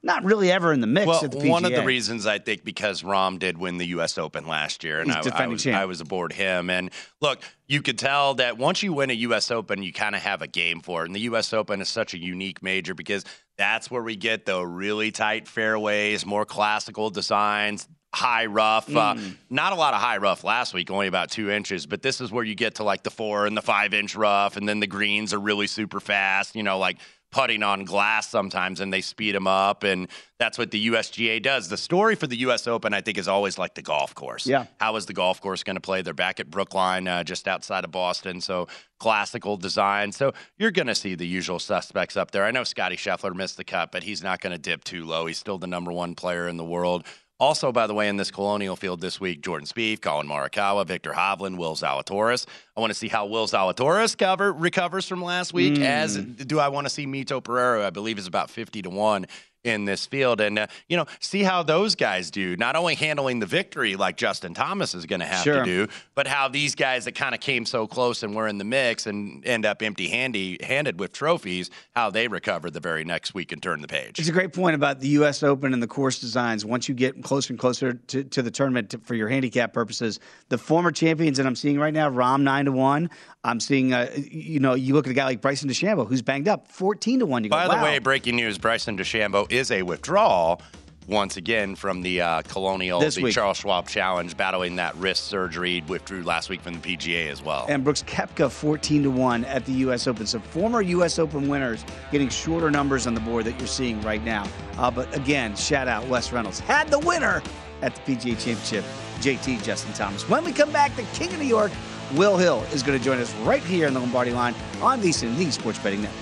not 0.05 0.23
really 0.23 0.51
ever 0.51 0.71
in 0.71 0.81
the 0.81 0.87
mix 0.87 1.07
well, 1.07 1.25
at 1.25 1.31
the 1.31 1.37
PGA. 1.37 1.49
one 1.49 1.65
of 1.65 1.71
the 1.71 1.83
reasons 1.83 2.27
I 2.27 2.37
think 2.37 2.63
because 2.63 3.01
Rahm 3.01 3.39
did 3.39 3.57
win 3.57 3.77
the 3.79 3.87
U.S. 3.87 4.19
Open 4.19 4.47
last 4.47 4.83
year, 4.83 5.01
and 5.01 5.11
I, 5.11 5.21
I, 5.33 5.47
was, 5.47 5.65
I, 5.65 5.85
was, 5.85 5.99
aboard 5.99 6.31
him. 6.31 6.69
And 6.69 6.91
look, 7.21 7.41
you 7.67 7.81
could 7.81 7.97
tell 7.97 8.35
that 8.35 8.59
once 8.59 8.83
you 8.83 8.93
win 8.93 9.09
a 9.09 9.13
U.S. 9.13 9.49
Open, 9.49 9.81
you 9.81 9.91
kind 9.91 10.15
of 10.15 10.21
have 10.21 10.43
a 10.43 10.47
game 10.47 10.79
for 10.79 11.01
it. 11.01 11.07
And 11.07 11.15
the 11.15 11.21
U.S. 11.21 11.51
Open 11.53 11.81
is 11.81 11.89
such 11.89 12.13
a 12.13 12.19
unique 12.19 12.61
major 12.61 12.93
because 12.93 13.25
that's 13.57 13.89
where 13.89 14.03
we 14.03 14.15
get 14.15 14.45
the 14.45 14.63
really 14.63 15.09
tight 15.09 15.47
fairways, 15.47 16.23
more 16.23 16.45
classical 16.45 17.09
designs, 17.09 17.87
high 18.13 18.45
rough. 18.45 18.87
Uh, 18.89 19.15
mm. 19.15 19.31
Uh, 19.31 19.33
not 19.49 19.73
a 19.73 19.75
lot 19.75 19.95
of 19.95 20.01
high 20.01 20.17
rough 20.17 20.43
last 20.43 20.73
week, 20.75 20.91
only 20.91 21.07
about 21.07 21.31
two 21.31 21.49
inches. 21.49 21.87
But 21.87 22.03
this 22.03 22.21
is 22.21 22.31
where 22.31 22.43
you 22.43 22.53
get 22.53 22.75
to 22.75 22.83
like 22.83 23.01
the 23.01 23.11
four 23.11 23.47
and 23.47 23.57
the 23.57 23.61
five 23.63 23.93
inch 23.95 24.15
rough, 24.15 24.55
and 24.55 24.69
then 24.69 24.79
the 24.79 24.87
greens 24.87 25.33
are 25.33 25.39
really 25.39 25.67
super 25.67 25.99
fast. 25.99 26.55
You 26.55 26.61
know, 26.61 26.77
like 26.77 26.97
putting 27.35 27.63
on 27.63 27.83
glass 27.83 28.29
sometimes 28.29 28.79
and 28.79 28.93
they 28.93 29.01
speed 29.01 29.35
them 29.35 29.45
up 29.45 29.83
and 29.83 30.07
that's 30.39 30.57
what 30.57 30.71
the 30.71 30.87
USGA 30.87 31.43
does. 31.43 31.67
The 31.67 31.75
story 31.75 32.15
for 32.15 32.27
the 32.27 32.37
US 32.37 32.65
Open 32.65 32.93
I 32.93 33.01
think 33.01 33.17
is 33.17 33.27
always 33.27 33.57
like 33.57 33.75
the 33.75 33.81
golf 33.81 34.15
course. 34.15 34.47
Yeah. 34.47 34.67
How 34.79 34.95
is 34.95 35.05
the 35.05 35.11
golf 35.11 35.41
course 35.41 35.61
going 35.61 35.75
to 35.75 35.81
play? 35.81 36.01
They're 36.01 36.13
back 36.13 36.39
at 36.39 36.49
Brookline 36.49 37.09
uh, 37.09 37.25
just 37.25 37.49
outside 37.49 37.83
of 37.83 37.91
Boston, 37.91 38.39
so 38.39 38.69
classical 38.99 39.57
design. 39.57 40.13
So 40.13 40.31
you're 40.57 40.71
going 40.71 40.87
to 40.87 40.95
see 40.95 41.13
the 41.13 41.27
usual 41.27 41.59
suspects 41.59 42.15
up 42.15 42.31
there. 42.31 42.45
I 42.45 42.51
know 42.51 42.63
Scottie 42.63 42.95
Scheffler 42.95 43.35
missed 43.35 43.57
the 43.57 43.65
cut, 43.65 43.91
but 43.91 44.03
he's 44.03 44.23
not 44.23 44.39
going 44.39 44.53
to 44.53 44.57
dip 44.57 44.85
too 44.85 45.03
low. 45.03 45.25
He's 45.25 45.37
still 45.37 45.57
the 45.57 45.67
number 45.67 45.91
1 45.91 46.15
player 46.15 46.47
in 46.47 46.55
the 46.55 46.63
world. 46.63 47.05
Also, 47.37 47.71
by 47.71 47.85
the 47.85 47.93
way, 47.93 48.07
in 48.07 48.15
this 48.15 48.31
Colonial 48.31 48.77
Field 48.77 49.01
this 49.01 49.19
week, 49.19 49.41
Jordan 49.41 49.67
Spieth, 49.67 50.01
Collin 50.01 50.27
Morikawa, 50.27 50.87
Viktor 50.87 51.11
Hovland, 51.11 51.57
Will 51.57 51.75
Zalatoris. 51.75 52.45
I 52.77 52.79
want 52.79 52.91
to 52.91 52.95
see 52.95 53.09
how 53.09 53.25
Will 53.25 53.45
Zalatoris 53.45 54.17
cover, 54.17 54.53
recovers 54.53 55.05
from 55.05 55.21
last 55.21 55.53
week. 55.53 55.73
Mm. 55.73 55.83
As 55.83 56.17
do 56.17 56.59
I 56.59 56.69
want 56.69 56.85
to 56.85 56.89
see 56.89 57.05
Mito 57.05 57.43
Pereira? 57.43 57.85
I 57.85 57.89
believe 57.89 58.17
is 58.17 58.27
about 58.27 58.49
fifty 58.49 58.81
to 58.83 58.89
one 58.89 59.25
in 59.65 59.85
this 59.85 60.05
field. 60.05 60.41
And 60.41 60.59
uh, 60.59 60.67
you 60.87 60.97
know 60.97 61.05
see 61.19 61.43
how 61.43 61.63
those 61.63 61.95
guys 61.95 62.31
do. 62.31 62.55
Not 62.55 62.75
only 62.75 62.95
handling 62.95 63.39
the 63.39 63.45
victory 63.45 63.95
like 63.95 64.17
justin 64.17 64.53
thomas 64.53 64.95
is 64.95 65.05
going 65.05 65.19
to 65.19 65.25
have 65.25 65.43
sure. 65.43 65.63
to 65.63 65.65
do 65.65 65.87
but 66.13 66.27
how 66.27 66.47
these 66.47 66.75
guys 66.75 67.05
that 67.05 67.13
kind 67.13 67.35
of 67.35 67.41
came 67.41 67.65
so 67.65 67.87
close 67.87 68.23
and 68.23 68.35
were 68.35 68.47
in 68.47 68.57
the 68.57 68.63
mix 68.63 69.07
and 69.07 69.45
end 69.45 69.65
up 69.65 69.81
empty 69.81 70.07
handed 70.07 70.99
with 70.99 71.11
trophies 71.11 71.69
how 71.95 72.09
they 72.09 72.27
recover 72.27 72.69
the 72.69 72.79
very 72.79 73.03
next 73.03 73.33
week 73.33 73.51
and 73.51 73.61
turn 73.61 73.81
the 73.81 73.87
page. 73.87 74.19
It's 74.19 74.29
a 74.29 74.31
great 74.31 74.53
point 74.53 74.75
about 74.75 74.99
the 74.99 75.09
us 75.09 75.43
open 75.43 75.73
and 75.73 75.81
the 75.81 75.87
course 75.87 76.19
designs. 76.19 76.65
Once 76.65 76.87
you 76.87 76.95
get 76.95 77.21
closer 77.23 77.53
and 77.53 77.59
closer 77.59 77.93
to, 77.93 78.23
to 78.23 78.41
the 78.41 78.51
tournament 78.51 78.89
to, 78.91 78.97
for 78.99 79.15
your 79.15 79.29
handicap 79.29 79.73
purposes 79.73 80.19
the 80.49 80.57
former 80.57 80.91
champions 80.91 81.37
that 81.37 81.45
i'm 81.45 81.55
seeing 81.55 81.79
right 81.79 81.93
now 81.93 82.09
Rahm 82.09 82.41
9 82.41 82.65
to 82.65 82.71
1 82.71 83.09
I'm 83.45 83.59
seeing, 83.59 83.93
uh, 83.93 84.09
you 84.15 84.59
know, 84.59 84.73
you 84.73 84.95
look 84.95 85.05
at 85.05 85.11
a 85.11 85.13
guy 85.13 85.25
like 85.25 85.39
Bryson 85.39 85.69
DeChambeau, 85.69 86.07
who's 86.07 86.23
banged 86.23 86.47
up, 86.47 86.67
14 86.67 87.19
to 87.19 87.25
1. 87.27 87.43
You 87.43 87.49
go, 87.51 87.55
By 87.55 87.67
the 87.67 87.75
wow. 87.75 87.83
way, 87.83 87.99
breaking 87.99 88.35
news 88.35 88.57
Bryson 88.57 88.97
DeChambeau 88.97 89.51
is 89.51 89.69
a 89.69 89.83
withdrawal 89.83 90.63
once 91.07 91.37
again 91.37 91.75
from 91.75 92.01
the 92.01 92.21
uh, 92.21 92.41
Colonial, 92.41 92.99
this 92.99 93.15
the 93.15 93.21
week. 93.21 93.35
Charles 93.35 93.57
Schwab 93.57 93.87
Challenge, 93.87 94.35
battling 94.35 94.77
that 94.77 94.95
wrist 94.95 95.25
surgery. 95.25 95.83
Withdrew 95.87 96.23
last 96.23 96.49
week 96.49 96.61
from 96.61 96.79
the 96.79 96.97
PGA 96.97 97.29
as 97.29 97.43
well. 97.43 97.67
And 97.69 97.83
Brooks 97.83 98.01
Koepka 98.01 98.49
14 98.49 99.03
to 99.03 99.11
1 99.11 99.45
at 99.45 99.63
the 99.67 99.73
U.S. 99.73 100.07
Open. 100.07 100.25
So 100.25 100.39
former 100.39 100.81
U.S. 100.81 101.19
Open 101.19 101.47
winners 101.47 101.85
getting 102.11 102.29
shorter 102.29 102.71
numbers 102.71 103.05
on 103.05 103.13
the 103.13 103.21
board 103.21 103.45
that 103.45 103.59
you're 103.59 103.67
seeing 103.67 104.01
right 104.01 104.23
now. 104.23 104.47
Uh, 104.79 104.89
but 104.89 105.15
again, 105.15 105.55
shout 105.55 105.87
out 105.87 106.07
Wes 106.07 106.31
Reynolds. 106.31 106.59
Had 106.59 106.87
the 106.87 106.99
winner 106.99 107.43
at 107.83 107.93
the 107.93 108.01
PGA 108.01 108.43
Championship, 108.43 108.83
JT 109.19 109.63
Justin 109.63 109.93
Thomas. 109.93 110.27
When 110.27 110.43
we 110.43 110.51
come 110.51 110.71
back, 110.71 110.95
the 110.95 111.03
King 111.13 111.31
of 111.31 111.39
New 111.39 111.45
York 111.45 111.71
Will 112.13 112.37
Hill 112.37 112.63
is 112.73 112.83
going 112.83 112.97
to 112.97 113.03
join 113.03 113.19
us 113.19 113.33
right 113.37 113.63
here 113.63 113.87
in 113.87 113.93
the 113.93 113.99
Lombardi 113.99 114.31
line 114.31 114.53
on 114.81 115.01
VSIN, 115.01 115.35
the 115.35 115.51
Sports 115.51 115.79
Betting 115.79 116.03
Network. 116.03 116.21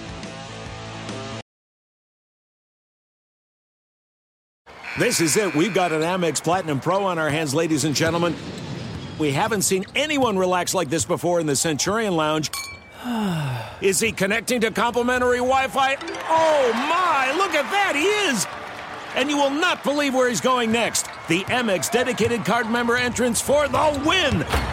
This 4.99 5.19
is 5.19 5.35
it. 5.37 5.55
We've 5.55 5.73
got 5.73 5.91
an 5.91 6.01
Amex 6.01 6.43
Platinum 6.43 6.79
Pro 6.79 7.03
on 7.03 7.17
our 7.17 7.29
hands, 7.29 7.55
ladies 7.55 7.83
and 7.83 7.95
gentlemen. 7.95 8.35
We 9.17 9.31
haven't 9.31 9.63
seen 9.63 9.85
anyone 9.95 10.37
relax 10.37 10.75
like 10.75 10.89
this 10.89 11.03
before 11.03 11.39
in 11.39 11.47
the 11.47 11.55
Centurion 11.55 12.15
Lounge. 12.15 12.51
is 13.81 13.99
he 13.99 14.11
connecting 14.11 14.61
to 14.61 14.69
complimentary 14.69 15.37
Wi 15.37 15.67
Fi? 15.67 15.95
Oh 16.29 16.71
my, 16.73 17.33
look 17.37 17.55
at 17.55 17.69
that, 17.71 17.93
he 17.95 18.03
is! 18.03 18.45
And 19.15 19.29
you 19.29 19.37
will 19.37 19.49
not 19.49 19.83
believe 19.83 20.13
where 20.13 20.29
he's 20.29 20.41
going 20.41 20.71
next. 20.71 21.07
The 21.27 21.41
Amex 21.45 21.91
dedicated 21.91 22.45
card 22.45 22.69
member 22.69 22.95
entrance 22.95 23.41
for 23.41 23.67
the 23.67 24.03
win! 24.05 24.72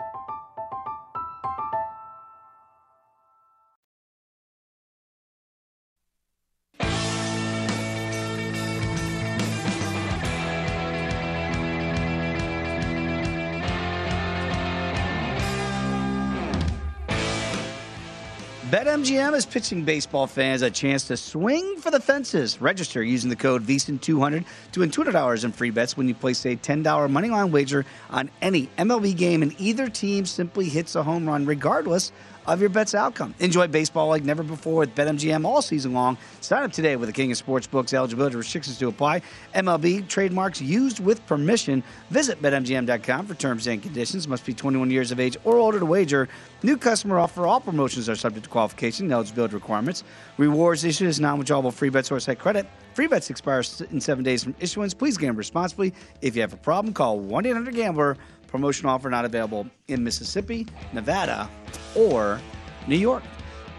BetMGM 18.81 19.35
is 19.35 19.45
pitching 19.45 19.83
baseball 19.83 20.25
fans 20.25 20.63
a 20.63 20.71
chance 20.71 21.03
to 21.03 21.15
swing 21.15 21.77
for 21.77 21.91
the 21.91 21.99
fences. 21.99 22.59
Register 22.59 23.03
using 23.03 23.29
the 23.29 23.35
code 23.35 23.63
VSIN200 23.63 24.43
to 24.71 24.79
win 24.79 24.89
$200 24.89 25.43
in 25.43 25.51
free 25.51 25.69
bets 25.69 25.95
when 25.95 26.07
you 26.07 26.15
place 26.15 26.43
a 26.47 26.55
$10 26.55 26.83
moneyline 26.83 27.51
wager 27.51 27.85
on 28.09 28.31
any 28.41 28.71
MLB 28.79 29.15
game 29.15 29.43
and 29.43 29.53
either 29.61 29.87
team 29.87 30.25
simply 30.25 30.65
hits 30.67 30.95
a 30.95 31.03
home 31.03 31.27
run 31.27 31.45
regardless 31.45 32.11
of 32.45 32.59
your 32.59 32.69
bet's 32.69 32.95
outcome. 32.95 33.35
Enjoy 33.39 33.67
baseball 33.67 34.07
like 34.07 34.23
never 34.23 34.43
before 34.43 34.79
with 34.79 34.95
BetMGM 34.95 35.45
all 35.45 35.61
season 35.61 35.93
long. 35.93 36.17
Sign 36.41 36.63
up 36.63 36.71
today 36.71 36.95
with 36.95 37.09
the 37.09 37.13
King 37.13 37.31
of 37.31 37.43
Sportsbooks. 37.43 37.93
Eligibility 37.93 38.35
restrictions 38.35 38.77
to 38.79 38.87
apply. 38.87 39.21
MLB 39.55 40.07
trademarks 40.07 40.61
used 40.61 40.99
with 40.99 41.25
permission. 41.27 41.83
Visit 42.09 42.41
BetMGM.com 42.41 43.27
for 43.27 43.35
terms 43.35 43.67
and 43.67 43.81
conditions. 43.81 44.27
Must 44.27 44.45
be 44.45 44.53
21 44.53 44.89
years 44.91 45.11
of 45.11 45.19
age 45.19 45.37
or 45.43 45.57
older 45.57 45.79
to 45.79 45.85
wager. 45.85 46.27
New 46.63 46.77
customer 46.77 47.19
offer. 47.19 47.45
All 47.45 47.59
promotions 47.59 48.09
are 48.09 48.15
subject 48.15 48.45
to 48.45 48.49
qualification 48.49 49.05
and 49.05 49.13
eligibility 49.13 49.53
requirements. 49.53 50.03
Rewards 50.37 50.83
issued 50.83 51.07
as 51.07 51.19
non-withdrawable 51.19 51.73
free 51.73 51.89
bets 51.89 52.11
or 52.11 52.19
site 52.19 52.39
credit. 52.39 52.67
Free 52.93 53.07
bets 53.07 53.29
expire 53.29 53.63
in 53.89 54.01
seven 54.01 54.23
days 54.23 54.43
from 54.43 54.53
issuance. 54.59 54.93
Please 54.93 55.17
gamble 55.17 55.37
responsibly. 55.37 55.93
If 56.21 56.35
you 56.35 56.41
have 56.41 56.53
a 56.53 56.57
problem, 56.57 56.93
call 56.93 57.21
1-800-GAMBLER 57.21 58.17
Promotion 58.51 58.85
offer 58.87 59.09
not 59.09 59.23
available 59.23 59.65
in 59.87 60.03
Mississippi, 60.03 60.67
Nevada, 60.91 61.49
or 61.95 62.39
New 62.85 62.97
York. 62.97 63.23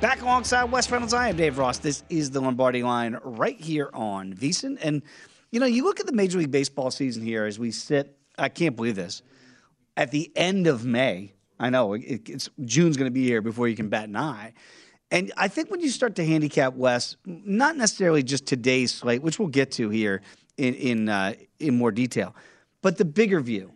Back 0.00 0.22
alongside 0.22 0.64
Wes 0.64 0.90
Reynolds, 0.90 1.12
I 1.12 1.28
am 1.28 1.36
Dave 1.36 1.58
Ross. 1.58 1.78
This 1.78 2.02
is 2.08 2.30
the 2.30 2.40
Lombardi 2.40 2.82
line 2.82 3.18
right 3.22 3.60
here 3.60 3.90
on 3.92 4.32
VSIN. 4.32 4.78
And, 4.82 5.02
you 5.50 5.60
know, 5.60 5.66
you 5.66 5.84
look 5.84 6.00
at 6.00 6.06
the 6.06 6.12
Major 6.12 6.38
League 6.38 6.50
Baseball 6.50 6.90
season 6.90 7.22
here 7.22 7.44
as 7.44 7.58
we 7.58 7.70
sit, 7.70 8.16
I 8.38 8.48
can't 8.48 8.74
believe 8.74 8.96
this, 8.96 9.22
at 9.96 10.10
the 10.10 10.32
end 10.34 10.66
of 10.66 10.86
May. 10.86 11.34
I 11.60 11.68
know 11.68 11.92
it, 11.92 12.28
it's 12.28 12.48
June's 12.64 12.96
going 12.96 13.06
to 13.06 13.14
be 13.14 13.24
here 13.24 13.42
before 13.42 13.68
you 13.68 13.76
can 13.76 13.90
bat 13.90 14.08
an 14.08 14.16
eye. 14.16 14.54
And 15.10 15.30
I 15.36 15.48
think 15.48 15.70
when 15.70 15.80
you 15.80 15.90
start 15.90 16.16
to 16.16 16.24
handicap 16.24 16.72
West, 16.72 17.18
not 17.26 17.76
necessarily 17.76 18.22
just 18.22 18.46
today's 18.46 18.92
slate, 18.92 19.22
which 19.22 19.38
we'll 19.38 19.48
get 19.48 19.70
to 19.72 19.90
here 19.90 20.22
in 20.56 20.74
in 20.74 21.08
uh, 21.10 21.34
in 21.60 21.76
more 21.76 21.92
detail, 21.92 22.34
but 22.80 22.96
the 22.96 23.04
bigger 23.04 23.38
view. 23.38 23.70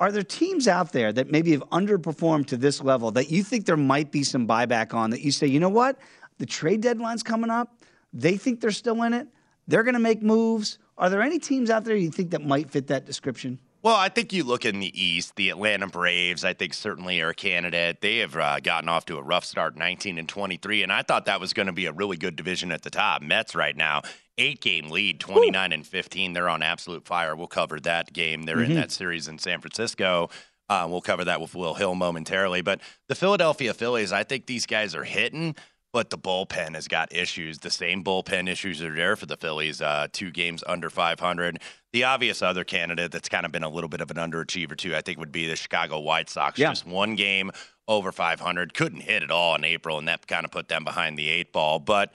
Are 0.00 0.12
there 0.12 0.22
teams 0.22 0.68
out 0.68 0.92
there 0.92 1.12
that 1.12 1.30
maybe 1.30 1.52
have 1.52 1.68
underperformed 1.70 2.46
to 2.46 2.56
this 2.56 2.82
level 2.82 3.10
that 3.12 3.30
you 3.30 3.42
think 3.42 3.66
there 3.66 3.76
might 3.76 4.12
be 4.12 4.22
some 4.22 4.46
buyback 4.46 4.94
on 4.94 5.10
that 5.10 5.20
you 5.20 5.32
say, 5.32 5.46
you 5.46 5.58
know 5.58 5.68
what, 5.68 5.98
the 6.38 6.46
trade 6.46 6.80
deadline's 6.80 7.22
coming 7.22 7.50
up, 7.50 7.82
they 8.12 8.36
think 8.36 8.60
they're 8.60 8.70
still 8.70 9.02
in 9.02 9.12
it, 9.12 9.26
they're 9.66 9.82
going 9.82 9.94
to 9.94 10.00
make 10.00 10.22
moves. 10.22 10.78
Are 10.96 11.10
there 11.10 11.20
any 11.20 11.38
teams 11.38 11.68
out 11.68 11.84
there 11.84 11.96
you 11.96 12.10
think 12.10 12.30
that 12.30 12.44
might 12.44 12.70
fit 12.70 12.86
that 12.88 13.06
description? 13.06 13.58
Well, 13.80 13.94
I 13.94 14.08
think 14.08 14.32
you 14.32 14.42
look 14.42 14.64
in 14.64 14.80
the 14.80 15.00
East, 15.00 15.36
the 15.36 15.50
Atlanta 15.50 15.86
Braves, 15.86 16.44
I 16.44 16.52
think 16.52 16.74
certainly 16.74 17.20
are 17.20 17.28
a 17.28 17.34
candidate. 17.34 18.00
They 18.00 18.18
have 18.18 18.36
uh, 18.36 18.58
gotten 18.58 18.88
off 18.88 19.04
to 19.06 19.18
a 19.18 19.22
rough 19.22 19.44
start, 19.44 19.76
19 19.76 20.18
and 20.18 20.28
23, 20.28 20.82
and 20.82 20.92
I 20.92 21.02
thought 21.02 21.26
that 21.26 21.40
was 21.40 21.52
going 21.52 21.66
to 21.66 21.72
be 21.72 21.86
a 21.86 21.92
really 21.92 22.16
good 22.16 22.34
division 22.34 22.72
at 22.72 22.82
the 22.82 22.90
top. 22.90 23.22
Mets 23.22 23.54
right 23.54 23.76
now, 23.76 24.02
eight 24.36 24.60
game 24.60 24.90
lead, 24.90 25.20
29 25.20 25.70
Ooh. 25.70 25.74
and 25.74 25.86
15. 25.86 26.32
They're 26.32 26.48
on 26.48 26.62
absolute 26.62 27.06
fire. 27.06 27.36
We'll 27.36 27.46
cover 27.46 27.78
that 27.80 28.12
game. 28.12 28.42
They're 28.42 28.56
mm-hmm. 28.56 28.72
in 28.72 28.76
that 28.76 28.90
series 28.90 29.28
in 29.28 29.38
San 29.38 29.60
Francisco. 29.60 30.28
Uh, 30.68 30.86
we'll 30.90 31.00
cover 31.00 31.24
that 31.24 31.40
with 31.40 31.54
Will 31.54 31.74
Hill 31.74 31.94
momentarily. 31.94 32.62
But 32.62 32.80
the 33.06 33.14
Philadelphia 33.14 33.72
Phillies, 33.74 34.12
I 34.12 34.24
think 34.24 34.46
these 34.46 34.66
guys 34.66 34.94
are 34.96 35.04
hitting 35.04 35.54
but 35.98 36.10
the 36.10 36.16
bullpen 36.16 36.76
has 36.76 36.86
got 36.86 37.12
issues. 37.12 37.58
The 37.58 37.70
same 37.70 38.04
bullpen 38.04 38.48
issues 38.48 38.80
are 38.84 38.94
there 38.94 39.16
for 39.16 39.26
the 39.26 39.36
Phillies. 39.36 39.82
Uh, 39.82 40.06
two 40.12 40.30
games 40.30 40.62
under 40.64 40.90
500. 40.90 41.58
The 41.92 42.04
obvious 42.04 42.40
other 42.40 42.62
candidate 42.62 43.10
that's 43.10 43.28
kind 43.28 43.44
of 43.44 43.50
been 43.50 43.64
a 43.64 43.68
little 43.68 43.88
bit 43.88 44.00
of 44.00 44.08
an 44.12 44.16
underachiever 44.16 44.76
too, 44.76 44.94
I 44.94 45.00
think, 45.00 45.18
would 45.18 45.32
be 45.32 45.48
the 45.48 45.56
Chicago 45.56 45.98
White 45.98 46.30
Sox. 46.30 46.56
Yeah. 46.56 46.68
Just 46.68 46.86
one 46.86 47.16
game 47.16 47.50
over 47.88 48.12
500, 48.12 48.74
couldn't 48.74 49.00
hit 49.00 49.24
at 49.24 49.32
all 49.32 49.56
in 49.56 49.64
April, 49.64 49.98
and 49.98 50.06
that 50.06 50.24
kind 50.28 50.44
of 50.44 50.52
put 50.52 50.68
them 50.68 50.84
behind 50.84 51.18
the 51.18 51.28
eight 51.28 51.52
ball. 51.52 51.80
But 51.80 52.12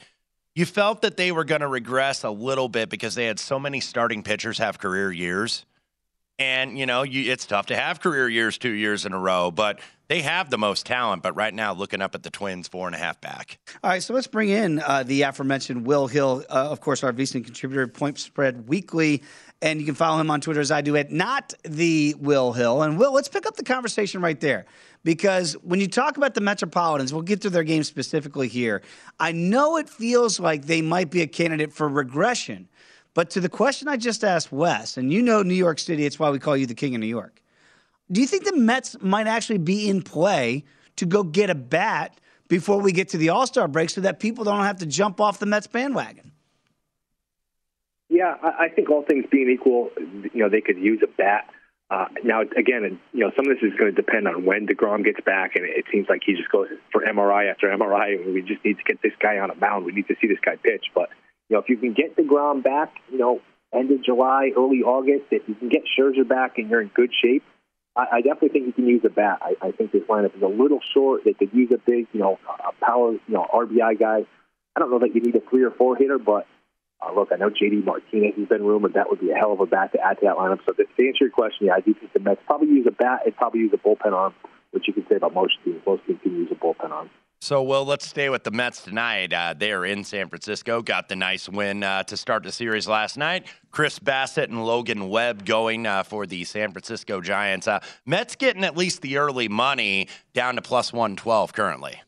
you 0.56 0.66
felt 0.66 1.02
that 1.02 1.18
they 1.18 1.34
were 1.34 1.44
going 1.44 1.60
to 1.60 1.68
regress 1.68 2.24
a 2.24 2.30
little 2.30 2.70
bit 2.70 2.90
because 2.90 3.16
they 3.16 3.26
had 3.26 3.38
so 3.38 3.60
many 3.60 3.82
starting 3.82 4.24
pitchers 4.24 4.60
have 4.60 4.80
career 4.80 5.12
years. 5.12 5.66
And, 6.40 6.78
you 6.80 6.86
know, 6.86 7.04
you, 7.04 7.32
it's 7.32 7.46
tough 7.46 7.68
to 7.68 7.76
have 7.76 8.00
career 8.00 8.28
years 8.28 8.58
two 8.58 8.72
years 8.72 9.06
in 9.06 9.14
a 9.14 9.20
row, 9.20 9.52
but 9.52 9.80
they 10.08 10.22
have 10.22 10.50
the 10.50 10.58
most 10.58 10.86
talent. 10.86 11.22
But 11.22 11.36
right 11.36 11.54
now, 11.54 11.74
looking 11.74 12.02
up 12.02 12.16
at 12.16 12.24
the 12.24 12.32
Twins, 12.32 12.68
four 12.68 12.88
and 12.88 12.96
a 12.96 13.00
half 13.00 13.22
back. 13.22 13.60
All 13.84 13.92
right, 13.92 14.02
so 14.02 14.14
let's 14.14 14.28
bring 14.28 14.50
in 14.50 14.80
uh, 14.80 15.04
the 15.04 15.22
aforementioned 15.22 15.86
Will 15.86 16.08
Hill, 16.08 16.44
uh, 16.50 16.70
of 16.72 16.82
course, 16.82 17.04
our 17.04 17.14
VSiN 17.14 17.46
contributor, 17.46 17.88
Point 17.88 18.18
Spread 18.18 18.68
Weekly. 18.68 19.22
And 19.62 19.80
you 19.80 19.86
can 19.86 19.96
follow 19.96 20.20
him 20.20 20.30
on 20.30 20.42
Twitter 20.42 20.60
as 20.60 20.72
I 20.72 20.82
do 20.82 20.98
at 20.98 21.12
not 21.12 21.54
the 21.64 22.16
Will 22.20 22.52
Hill. 22.52 22.82
And 22.82 22.98
Will, 22.98 23.14
let's 23.14 23.30
pick 23.30 23.46
up 23.46 23.56
the 23.56 23.64
conversation 23.64 24.22
right 24.22 24.40
there. 24.40 24.66
Because 25.06 25.54
when 25.64 25.80
you 25.80 25.88
talk 25.88 26.18
about 26.18 26.34
the 26.34 26.42
Metropolitans, 26.42 27.14
we'll 27.14 27.22
get 27.22 27.42
to 27.42 27.50
their 27.50 27.64
game 27.64 27.84
specifically 27.84 28.48
here. 28.48 28.82
I 29.20 29.34
know 29.34 29.78
it 29.78 29.90
feels 29.90 30.40
like 30.40 30.66
they 30.66 30.82
might 30.82 31.12
be 31.12 31.22
a 31.22 31.28
candidate 31.28 31.74
for 31.74 31.88
regression. 31.88 32.68
But 33.14 33.30
to 33.32 33.40
the 33.40 33.50
question 33.50 33.88
I 33.88 33.98
just 33.98 34.24
asked 34.24 34.52
Wes, 34.52 34.98
and 34.98 35.12
you 35.12 35.22
know 35.22 35.44
New 35.44 35.54
York 35.54 35.80
City, 35.80 36.06
it's 36.06 36.18
why 36.18 36.30
we 36.30 36.40
call 36.40 36.58
you 36.58 36.66
the 36.66 36.74
king 36.74 36.96
of 36.96 37.02
New 37.02 37.08
York. 37.08 37.42
Do 38.12 38.22
you 38.22 38.28
think 38.28 38.46
the 38.46 38.56
Mets 38.56 38.96
might 39.02 39.28
actually 39.28 39.60
be 39.60 39.88
in 39.88 40.02
play 40.02 40.64
to 40.96 41.06
go 41.06 41.24
get 41.24 41.50
a 41.50 41.56
bat 41.56 42.20
before 42.48 42.80
we 42.80 42.92
get 42.92 43.10
to 43.10 43.18
the 43.18 43.30
All 43.30 43.48
Star 43.48 43.68
break 43.68 43.90
so 43.90 44.02
that 44.02 44.20
people 44.20 44.44
don't 44.44 44.64
have 44.64 44.78
to 44.78 44.86
jump 44.86 45.22
off 45.22 45.40
the 45.40 45.46
Mets 45.46 45.68
bandwagon? 45.68 46.32
Yeah, 48.10 48.36
I 48.44 48.70
think 48.70 48.92
all 48.92 49.04
things 49.04 49.26
being 49.32 49.50
equal, 49.50 49.90
you 49.98 50.44
know, 50.44 50.50
they 50.50 50.62
could 50.62 50.78
use 50.78 51.02
a 51.04 51.08
bat. 51.08 51.50
Uh, 51.90 52.06
now, 52.24 52.42
again, 52.42 53.00
you 53.12 53.20
know, 53.20 53.32
some 53.36 53.50
of 53.50 53.58
this 53.58 53.68
is 53.68 53.78
going 53.78 53.94
to 53.94 53.96
depend 53.96 54.28
on 54.28 54.46
when 54.46 54.68
deGrom 54.68 55.04
gets 55.04 55.20
back, 55.26 55.56
and 55.56 55.66
it 55.66 55.86
seems 55.92 56.08
like 56.10 56.22
he 56.26 56.34
just 56.34 56.52
goes 56.52 56.68
for 56.92 57.02
MRI 57.02 57.50
after 57.50 57.68
MRI. 57.68 58.34
We 58.34 58.42
just 58.42 58.64
need 58.64 58.78
to 58.78 58.84
get 58.84 59.02
this 59.02 59.14
guy 59.20 59.40
on 59.40 59.50
a 59.50 59.56
mound. 59.56 59.86
We 59.86 59.94
need 59.94 60.08
to 60.08 60.16
see 60.22 60.28
this 60.28 60.38
guy 60.44 60.58
pitch. 60.58 60.86
But 60.94 61.10
know, 61.54 61.60
if 61.60 61.70
you 61.70 61.78
can 61.78 61.94
get 61.94 62.16
deGrom 62.16 62.64
back, 62.64 62.94
you 63.12 63.18
know, 63.18 63.42
end 63.74 63.92
of 63.92 64.04
July, 64.04 64.52
early 64.56 64.82
August, 64.84 65.26
if 65.32 65.48
you 65.48 65.56
can 65.56 65.70
get 65.70 65.84
Scherzer 65.98 66.28
back 66.28 66.58
and 66.58 66.70
you're 66.70 66.82
in 66.82 66.90
good 66.90 67.12
shape, 67.24 67.44
I, 67.96 68.06
I 68.14 68.22
definitely 68.22 68.50
think 68.50 68.68
you 68.68 68.74
can 68.74 68.88
use 68.88 69.02
a 69.06 69.10
bat. 69.10 69.40
I, 69.42 69.56
I 69.62 69.72
think 69.72 69.92
this 69.92 70.04
lineup 70.04 70.36
is 70.36 70.42
a 70.42 70.48
little 70.48 70.80
short. 70.94 71.24
They 71.26 71.34
could 71.34 71.54
use 71.54 71.72
a 71.74 71.78
big, 71.78 72.08
you 72.14 72.20
know, 72.20 72.40
a 72.48 72.86
power, 72.86 73.14
you 73.14 73.22
know, 73.28 73.46
RBI 73.52 74.00
guy. 74.00 74.26
I 74.76 74.80
don't 74.80 74.90
know 74.90 75.00
that 75.00 75.14
you 75.14 75.22
need 75.22 75.36
a 75.36 75.42
three 75.50 75.64
or 75.64 75.72
four 75.72 75.96
hitter, 75.96 76.18
but 76.18 76.48
uh, 77.02 77.14
look, 77.14 77.30
I 77.32 77.36
know 77.36 77.50
JD 77.50 77.86
Martinez 77.86 78.34
has 78.38 78.48
been 78.48 78.64
rumored. 78.64 78.94
That 78.94 79.10
would 79.10 79.20
be 79.20 79.32
a 79.32 79.36
hell 79.36 79.54
of 79.54 79.60
a 79.60 79.66
bat 79.66 79.92
to 79.94 80.00
add 80.00 80.20
to 80.20 80.26
that 80.26 80.36
lineup. 80.36 80.60
So 80.66 80.74
to 80.74 80.84
answer 80.84 81.26
your 81.26 81.30
question, 81.30 81.68
yeah, 81.68 81.74
I 81.76 81.82
do 81.82 81.94
think 81.94 82.14
the 82.14 82.20
Mets 82.20 82.42
probably 82.46 82.70
use 82.70 82.88
a 82.88 82.92
bat 82.92 83.22
and 83.26 83.36
probably 83.36 83.62
use 83.62 83.74
a 83.74 83.78
bullpen 83.78 84.14
arm, 84.14 84.34
which 84.72 84.88
you 84.88 84.94
can 84.94 85.06
say 85.08 85.16
about 85.16 85.34
most 85.34 85.54
teams. 85.64 85.82
Most 85.86 86.06
teams 86.08 86.20
can 86.24 86.32
use 86.32 86.50
a 86.52 86.56
bullpen 86.56 86.90
arm. 86.90 87.10
So, 87.44 87.62
well, 87.62 87.84
let's 87.84 88.08
stay 88.08 88.30
with 88.30 88.46
the 88.46 88.52
Mets 88.52 88.84
tonight. 88.84 89.34
Uh, 89.34 89.54
they 89.54 89.74
are 89.74 89.86
in 89.86 90.06
San 90.06 90.30
Francisco. 90.30 90.82
Got 90.82 91.10
the 91.10 91.18
nice 91.18 91.50
win 91.50 91.84
uh, 91.84 92.04
to 92.04 92.16
start 92.16 92.44
the 92.44 92.54
series 92.54 92.88
last 92.88 93.18
night. 93.18 93.48
Chris 93.70 94.00
Bassitt 94.00 94.46
and 94.46 94.66
Logan 94.66 95.10
Webb 95.10 95.46
going 95.46 95.86
uh, 95.86 96.04
for 96.04 96.26
the 96.26 96.46
San 96.46 96.72
Francisco 96.72 97.20
Giants. 97.20 97.68
Uh, 97.68 97.82
Mets 98.06 98.38
getting 98.38 98.64
at 98.64 98.78
least 98.78 99.02
the 99.02 99.18
early 99.18 99.50
money 99.50 100.08
down 100.34 100.56
to 100.56 100.62
plus 100.62 100.94
112 100.94 101.52
currently. 101.52 102.02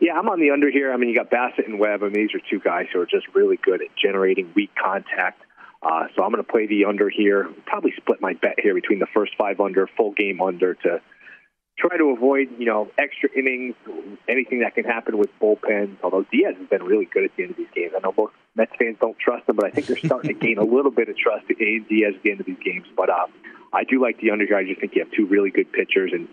Yeah, 0.00 0.20
I'm 0.20 0.28
on 0.28 0.38
the 0.38 0.52
under 0.52 0.70
here. 0.70 0.92
I 0.92 0.96
mean, 0.96 1.08
you 1.08 1.16
got 1.16 1.32
Bassitt 1.32 1.66
and 1.66 1.80
Webb. 1.80 2.04
I 2.04 2.10
mean, 2.10 2.12
these 2.12 2.34
are 2.36 2.40
two 2.48 2.60
guys 2.60 2.86
who 2.92 3.00
are 3.00 3.06
just 3.06 3.26
really 3.34 3.56
good 3.60 3.82
at 3.82 3.88
generating 4.00 4.52
weak 4.54 4.70
contact. 4.80 5.42
Uh, 5.82 6.06
so 6.14 6.22
I'm 6.22 6.30
going 6.30 6.44
to 6.44 6.48
play 6.48 6.68
the 6.68 6.84
under 6.84 7.10
here. 7.10 7.52
Probably 7.66 7.92
split 7.96 8.20
my 8.20 8.34
bet 8.34 8.60
here 8.62 8.72
between 8.72 9.00
the 9.00 9.08
first 9.12 9.32
five 9.36 9.58
under, 9.58 9.88
full 9.96 10.12
game 10.12 10.40
under 10.40 10.74
to 10.74 11.00
try 11.78 11.96
to 11.96 12.10
avoid, 12.10 12.48
you 12.58 12.66
know, 12.66 12.88
extra 12.98 13.28
innings, 13.36 13.74
anything 14.28 14.60
that 14.60 14.74
can 14.74 14.84
happen 14.84 15.18
with 15.18 15.30
bullpens. 15.40 15.96
Although 16.02 16.24
Diaz 16.30 16.54
has 16.58 16.68
been 16.68 16.82
really 16.82 17.06
good 17.06 17.24
at 17.24 17.30
the 17.36 17.42
end 17.42 17.52
of 17.52 17.56
these 17.56 17.72
games. 17.74 17.92
I 17.96 18.00
know 18.00 18.14
most 18.16 18.32
Mets 18.54 18.72
fans 18.78 18.96
don't 19.00 19.18
trust 19.18 19.48
him, 19.48 19.56
but 19.56 19.66
I 19.66 19.70
think 19.70 19.88
they're 19.88 19.98
starting 19.98 20.32
to 20.32 20.46
gain 20.46 20.58
a 20.58 20.64
little 20.64 20.92
bit 20.92 21.08
of 21.08 21.16
trust 21.16 21.46
in 21.50 21.86
Diaz 21.88 22.14
at 22.16 22.22
the 22.22 22.30
end 22.30 22.40
of 22.40 22.46
these 22.46 22.62
games. 22.64 22.86
But 22.96 23.10
uh, 23.10 23.26
I 23.72 23.84
do 23.84 24.00
like 24.00 24.20
the 24.20 24.30
under 24.30 24.44
I 24.56 24.64
just 24.64 24.80
think 24.80 24.94
you 24.94 25.02
have 25.02 25.12
two 25.12 25.26
really 25.26 25.50
good 25.50 25.72
pitchers. 25.72 26.12
And 26.12 26.28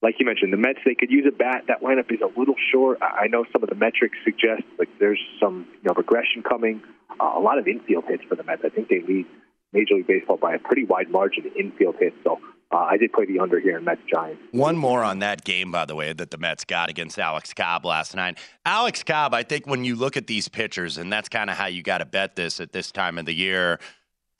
like 0.00 0.16
you 0.20 0.26
mentioned, 0.26 0.52
the 0.52 0.56
Mets, 0.56 0.78
they 0.84 0.94
could 0.94 1.10
use 1.10 1.26
a 1.26 1.34
bat. 1.34 1.64
That 1.66 1.82
lineup 1.82 2.12
is 2.12 2.20
a 2.20 2.38
little 2.38 2.56
short. 2.70 2.98
I 3.02 3.26
know 3.26 3.44
some 3.52 3.62
of 3.64 3.68
the 3.68 3.74
metrics 3.74 4.16
suggest 4.22 4.62
like 4.78 4.88
there's 5.00 5.20
some 5.40 5.66
you 5.82 5.88
know 5.88 5.94
regression 5.96 6.42
coming. 6.42 6.82
Uh, 7.18 7.32
a 7.36 7.40
lot 7.40 7.58
of 7.58 7.66
infield 7.66 8.04
hits 8.06 8.22
for 8.28 8.36
the 8.36 8.44
Mets. 8.44 8.62
I 8.64 8.68
think 8.68 8.88
they 8.88 9.00
lead 9.00 9.26
Major 9.72 9.94
League 9.94 10.06
Baseball 10.06 10.36
by 10.36 10.54
a 10.54 10.58
pretty 10.58 10.84
wide 10.84 11.10
margin 11.10 11.46
in 11.46 11.66
infield 11.66 11.96
hits. 11.98 12.16
So 12.22 12.38
uh, 12.74 12.78
I 12.90 12.96
did 12.96 13.12
play 13.12 13.24
the 13.24 13.38
under 13.38 13.60
here 13.60 13.78
in 13.78 13.84
Mets 13.84 14.00
Giants. 14.12 14.42
One 14.50 14.76
more 14.76 15.04
on 15.04 15.20
that 15.20 15.44
game, 15.44 15.70
by 15.70 15.84
the 15.84 15.94
way, 15.94 16.12
that 16.12 16.30
the 16.30 16.38
Mets 16.38 16.64
got 16.64 16.90
against 16.90 17.18
Alex 17.18 17.54
Cobb 17.54 17.84
last 17.84 18.16
night. 18.16 18.38
Alex 18.66 19.04
Cobb, 19.04 19.32
I 19.32 19.44
think 19.44 19.66
when 19.66 19.84
you 19.84 19.94
look 19.94 20.16
at 20.16 20.26
these 20.26 20.48
pitchers, 20.48 20.98
and 20.98 21.12
that's 21.12 21.28
kind 21.28 21.50
of 21.50 21.56
how 21.56 21.66
you 21.66 21.82
got 21.82 21.98
to 21.98 22.04
bet 22.04 22.34
this 22.34 22.60
at 22.60 22.72
this 22.72 22.90
time 22.90 23.16
of 23.18 23.26
the 23.26 23.34
year. 23.34 23.78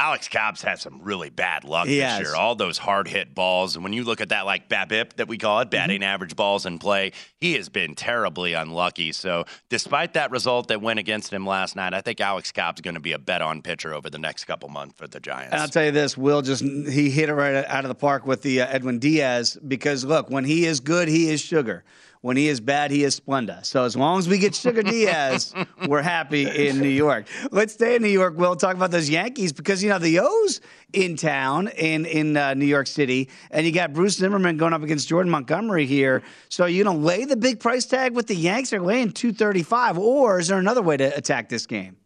Alex 0.00 0.28
Cobb's 0.28 0.60
had 0.60 0.80
some 0.80 1.00
really 1.02 1.30
bad 1.30 1.62
luck 1.62 1.86
he 1.86 1.98
this 1.98 2.04
has. 2.04 2.20
year. 2.20 2.34
All 2.34 2.56
those 2.56 2.78
hard 2.78 3.06
hit 3.06 3.32
balls. 3.32 3.76
And 3.76 3.84
when 3.84 3.92
you 3.92 4.02
look 4.02 4.20
at 4.20 4.30
that, 4.30 4.44
like 4.44 4.68
BABIP 4.68 5.14
that 5.14 5.28
we 5.28 5.38
call 5.38 5.60
it, 5.60 5.70
batting 5.70 6.00
mm-hmm. 6.00 6.08
average 6.08 6.34
balls 6.34 6.66
in 6.66 6.80
play, 6.80 7.12
he 7.40 7.54
has 7.54 7.68
been 7.68 7.94
terribly 7.94 8.54
unlucky. 8.54 9.12
So, 9.12 9.44
despite 9.68 10.14
that 10.14 10.32
result 10.32 10.66
that 10.68 10.82
went 10.82 10.98
against 10.98 11.32
him 11.32 11.46
last 11.46 11.76
night, 11.76 11.94
I 11.94 12.00
think 12.00 12.20
Alex 12.20 12.50
Cobb's 12.50 12.80
going 12.80 12.94
to 12.94 13.00
be 13.00 13.12
a 13.12 13.18
bet 13.18 13.40
on 13.40 13.62
pitcher 13.62 13.94
over 13.94 14.10
the 14.10 14.18
next 14.18 14.46
couple 14.46 14.68
months 14.68 14.94
for 14.98 15.06
the 15.06 15.20
Giants. 15.20 15.52
And 15.52 15.62
I'll 15.62 15.68
tell 15.68 15.84
you 15.84 15.92
this 15.92 16.18
Will 16.18 16.42
just, 16.42 16.64
he 16.64 17.10
hit 17.10 17.28
it 17.28 17.34
right 17.34 17.64
out 17.64 17.84
of 17.84 17.88
the 17.88 17.94
park 17.94 18.26
with 18.26 18.42
the 18.42 18.62
uh, 18.62 18.66
Edwin 18.66 18.98
Diaz 18.98 19.56
because, 19.66 20.04
look, 20.04 20.28
when 20.28 20.44
he 20.44 20.64
is 20.64 20.80
good, 20.80 21.06
he 21.06 21.30
is 21.30 21.40
sugar. 21.40 21.84
When 22.24 22.38
he 22.38 22.48
is 22.48 22.58
bad, 22.58 22.90
he 22.90 23.04
is 23.04 23.20
Splenda. 23.20 23.62
So 23.66 23.84
as 23.84 23.94
long 23.94 24.18
as 24.18 24.26
we 24.26 24.38
get 24.38 24.54
Sugar 24.54 24.82
Diaz, 24.94 25.52
we're 25.86 26.00
happy 26.00 26.48
in 26.68 26.78
New 26.78 26.88
York. 26.88 27.26
Let's 27.50 27.74
stay 27.74 27.96
in 27.96 28.02
New 28.02 28.08
York. 28.08 28.32
We'll 28.38 28.56
talk 28.56 28.76
about 28.76 28.90
those 28.90 29.10
Yankees 29.10 29.52
because 29.52 29.82
you 29.82 29.90
know 29.90 29.98
the 29.98 30.20
O's 30.20 30.62
in 30.94 31.16
town 31.16 31.68
in 31.68 32.06
in 32.06 32.34
uh, 32.38 32.54
New 32.54 32.64
York 32.64 32.86
City, 32.86 33.28
and 33.50 33.66
you 33.66 33.72
got 33.72 33.92
Bruce 33.92 34.16
Zimmermann 34.16 34.56
going 34.56 34.72
up 34.72 34.82
against 34.82 35.06
Jordan 35.06 35.30
Montgomery 35.30 35.84
here. 35.84 36.22
So 36.48 36.64
you 36.64 36.82
know, 36.82 36.94
lay 36.94 37.26
the 37.26 37.36
big 37.36 37.60
price 37.60 37.84
tag 37.84 38.14
with 38.14 38.26
the 38.26 38.36
Yanks. 38.36 38.70
They're 38.70 38.80
laying 38.80 39.12
two 39.12 39.34
thirty 39.34 39.62
five, 39.62 39.98
or 39.98 40.40
is 40.40 40.48
there 40.48 40.58
another 40.58 40.80
way 40.80 40.96
to 40.96 41.14
attack 41.14 41.50
this 41.50 41.66
game? 41.66 41.98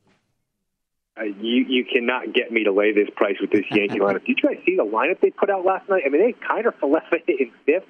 Uh, 1.16 1.26
you 1.40 1.64
you 1.68 1.84
cannot 1.84 2.34
get 2.34 2.50
me 2.50 2.64
to 2.64 2.72
lay 2.72 2.92
this 2.92 3.08
price 3.14 3.36
with 3.40 3.52
this 3.52 3.66
Yankee 3.70 3.98
lineup. 4.00 4.26
Did 4.26 4.40
you 4.42 4.48
guys 4.48 4.58
see 4.66 4.74
the 4.74 4.84
lineup 4.84 5.20
they 5.20 5.30
put 5.30 5.48
out 5.48 5.64
last 5.64 5.88
night? 5.88 6.02
I 6.04 6.08
mean, 6.08 6.22
they 6.22 6.34
kind 6.44 6.66
of 6.66 6.74
left 6.82 7.14
in 7.28 7.52
fifth 7.64 7.84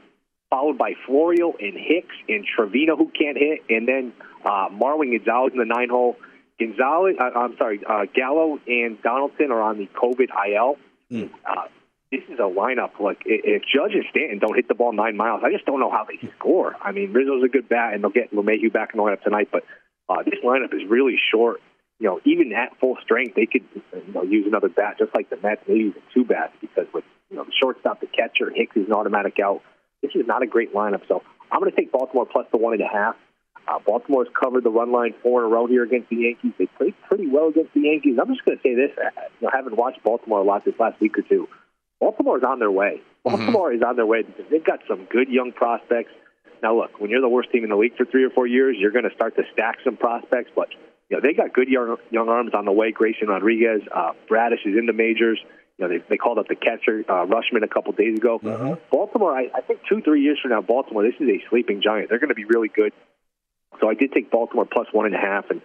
followed 0.50 0.78
by 0.78 0.94
Florial 1.06 1.54
and 1.60 1.74
Hicks 1.74 2.14
and 2.28 2.44
Trevino, 2.44 2.96
who 2.96 3.10
can't 3.10 3.36
hit, 3.36 3.60
and 3.68 3.86
then 3.86 4.12
uh, 4.44 4.68
Marwin 4.68 5.16
Gonzalez 5.16 5.52
in 5.52 5.58
the 5.58 5.64
nine 5.64 5.88
hole. 5.88 6.16
Gonzalez, 6.58 7.16
uh, 7.20 7.38
I'm 7.38 7.56
sorry, 7.56 7.80
uh, 7.88 8.06
Gallo 8.14 8.58
and 8.66 9.00
Donaldson 9.02 9.52
are 9.52 9.62
on 9.62 9.78
the 9.78 9.88
COVID 9.94 10.28
IL. 10.48 10.76
Mm. 11.12 11.30
Uh, 11.44 11.68
this 12.10 12.22
is 12.30 12.38
a 12.38 12.48
lineup 12.48 12.98
like 13.00 13.22
if 13.26 13.62
Judge 13.62 13.92
and 13.92 14.04
Stanton 14.10 14.38
don't 14.38 14.56
hit 14.56 14.66
the 14.66 14.74
ball 14.74 14.92
nine 14.92 15.16
miles, 15.16 15.42
I 15.44 15.52
just 15.52 15.66
don't 15.66 15.78
know 15.78 15.90
how 15.90 16.04
they 16.04 16.18
score. 16.38 16.74
I 16.80 16.92
mean, 16.92 17.12
Rizzo's 17.12 17.44
a 17.44 17.48
good 17.48 17.68
bat, 17.68 17.92
and 17.92 18.02
they'll 18.02 18.10
get 18.10 18.32
LeMahieu 18.32 18.72
back 18.72 18.90
in 18.94 18.98
the 18.98 19.04
lineup 19.04 19.22
tonight, 19.22 19.48
but 19.52 19.64
uh, 20.08 20.22
this 20.24 20.40
lineup 20.44 20.74
is 20.74 20.88
really 20.88 21.16
short. 21.30 21.60
You 21.98 22.08
know, 22.08 22.20
even 22.24 22.52
at 22.52 22.78
full 22.78 22.96
strength, 23.02 23.34
they 23.34 23.46
could 23.46 23.64
you 23.74 24.12
know 24.12 24.22
use 24.22 24.46
another 24.46 24.68
bat, 24.68 24.96
just 24.98 25.14
like 25.14 25.28
the 25.30 25.36
Mets, 25.36 25.62
maybe 25.68 25.80
even 25.80 26.02
two 26.14 26.24
bats, 26.24 26.52
because 26.60 26.86
with 26.94 27.04
you 27.30 27.36
know 27.36 27.44
the 27.44 27.52
shortstop, 27.60 28.00
the 28.00 28.06
catcher, 28.06 28.50
Hicks 28.54 28.76
is 28.76 28.86
an 28.86 28.92
automatic 28.92 29.38
out. 29.40 29.62
This 30.02 30.12
is 30.14 30.26
not 30.26 30.42
a 30.42 30.46
great 30.46 30.74
lineup. 30.74 31.06
So 31.08 31.22
I'm 31.50 31.60
going 31.60 31.70
to 31.70 31.76
take 31.76 31.92
Baltimore 31.92 32.26
plus 32.26 32.46
the 32.50 32.58
one 32.58 32.74
and 32.74 32.82
a 32.82 32.88
half. 32.88 33.16
Uh, 33.66 33.78
Baltimore's 33.84 34.28
covered 34.32 34.64
the 34.64 34.70
run 34.70 34.92
line 34.92 35.14
four 35.22 35.44
in 35.44 35.46
a 35.46 35.54
row 35.54 35.66
here 35.66 35.82
against 35.82 36.08
the 36.08 36.16
Yankees. 36.16 36.52
They 36.58 36.66
played 36.78 36.94
pretty 37.06 37.26
well 37.26 37.48
against 37.48 37.74
the 37.74 37.80
Yankees. 37.80 38.16
I'm 38.20 38.28
just 38.28 38.44
going 38.44 38.56
to 38.56 38.62
say 38.62 38.74
this: 38.74 38.96
uh, 38.96 39.10
you 39.40 39.46
know, 39.46 39.50
having 39.52 39.76
watched 39.76 40.02
Baltimore 40.02 40.40
a 40.40 40.44
lot 40.44 40.64
this 40.64 40.74
last 40.78 40.98
week 41.00 41.18
or 41.18 41.22
two, 41.22 41.48
Baltimore's 42.00 42.44
on 42.44 42.60
their 42.60 42.70
way. 42.70 43.02
Mm-hmm. 43.26 43.36
Baltimore 43.36 43.68
mm-hmm. 43.68 43.82
is 43.82 43.86
on 43.86 43.96
their 43.96 44.06
way 44.06 44.22
because 44.22 44.46
they've 44.50 44.64
got 44.64 44.80
some 44.88 45.04
good 45.10 45.28
young 45.28 45.52
prospects. 45.52 46.12
Now, 46.62 46.76
look, 46.76 46.98
when 46.98 47.10
you're 47.10 47.20
the 47.20 47.28
worst 47.28 47.52
team 47.52 47.62
in 47.62 47.70
the 47.70 47.76
league 47.76 47.96
for 47.96 48.06
three 48.06 48.24
or 48.24 48.30
four 48.30 48.46
years, 48.46 48.76
you're 48.78 48.90
going 48.90 49.08
to 49.08 49.14
start 49.14 49.36
to 49.36 49.42
stack 49.52 49.78
some 49.84 49.96
prospects. 49.96 50.50
But 50.56 50.68
you 51.10 51.16
know, 51.16 51.20
they 51.20 51.34
got 51.34 51.52
good 51.52 51.68
young 51.68 51.96
young 52.10 52.28
arms 52.28 52.52
on 52.54 52.64
the 52.64 52.72
way. 52.72 52.90
Grayson 52.92 53.28
Rodriguez, 53.28 53.82
uh, 53.94 54.12
Bradish 54.28 54.60
is 54.64 54.76
in 54.78 54.86
the 54.86 54.92
majors. 54.92 55.38
You 55.78 55.86
know, 55.86 55.94
they, 55.94 56.04
they 56.10 56.16
called 56.16 56.38
up 56.38 56.48
the 56.48 56.56
catcher 56.56 57.04
uh, 57.08 57.24
Rutschman 57.24 57.62
a 57.62 57.68
couple 57.68 57.92
days 57.92 58.18
ago. 58.18 58.40
Mm-hmm. 58.42 58.74
Baltimore, 58.90 59.32
I, 59.32 59.46
I 59.54 59.60
think 59.60 59.80
two, 59.88 60.02
three 60.02 60.22
years 60.22 60.38
from 60.42 60.50
now, 60.50 60.60
Baltimore, 60.60 61.04
this 61.04 61.14
is 61.20 61.28
a 61.28 61.38
sleeping 61.50 61.80
giant. 61.82 62.08
They're 62.10 62.18
going 62.18 62.30
to 62.30 62.34
be 62.34 62.44
really 62.44 62.68
good. 62.68 62.92
So 63.80 63.88
I 63.88 63.94
did 63.94 64.12
take 64.12 64.30
Baltimore 64.30 64.66
plus 64.66 64.88
one 64.90 65.06
and 65.06 65.14
a 65.14 65.18
half, 65.18 65.50
and 65.50 65.62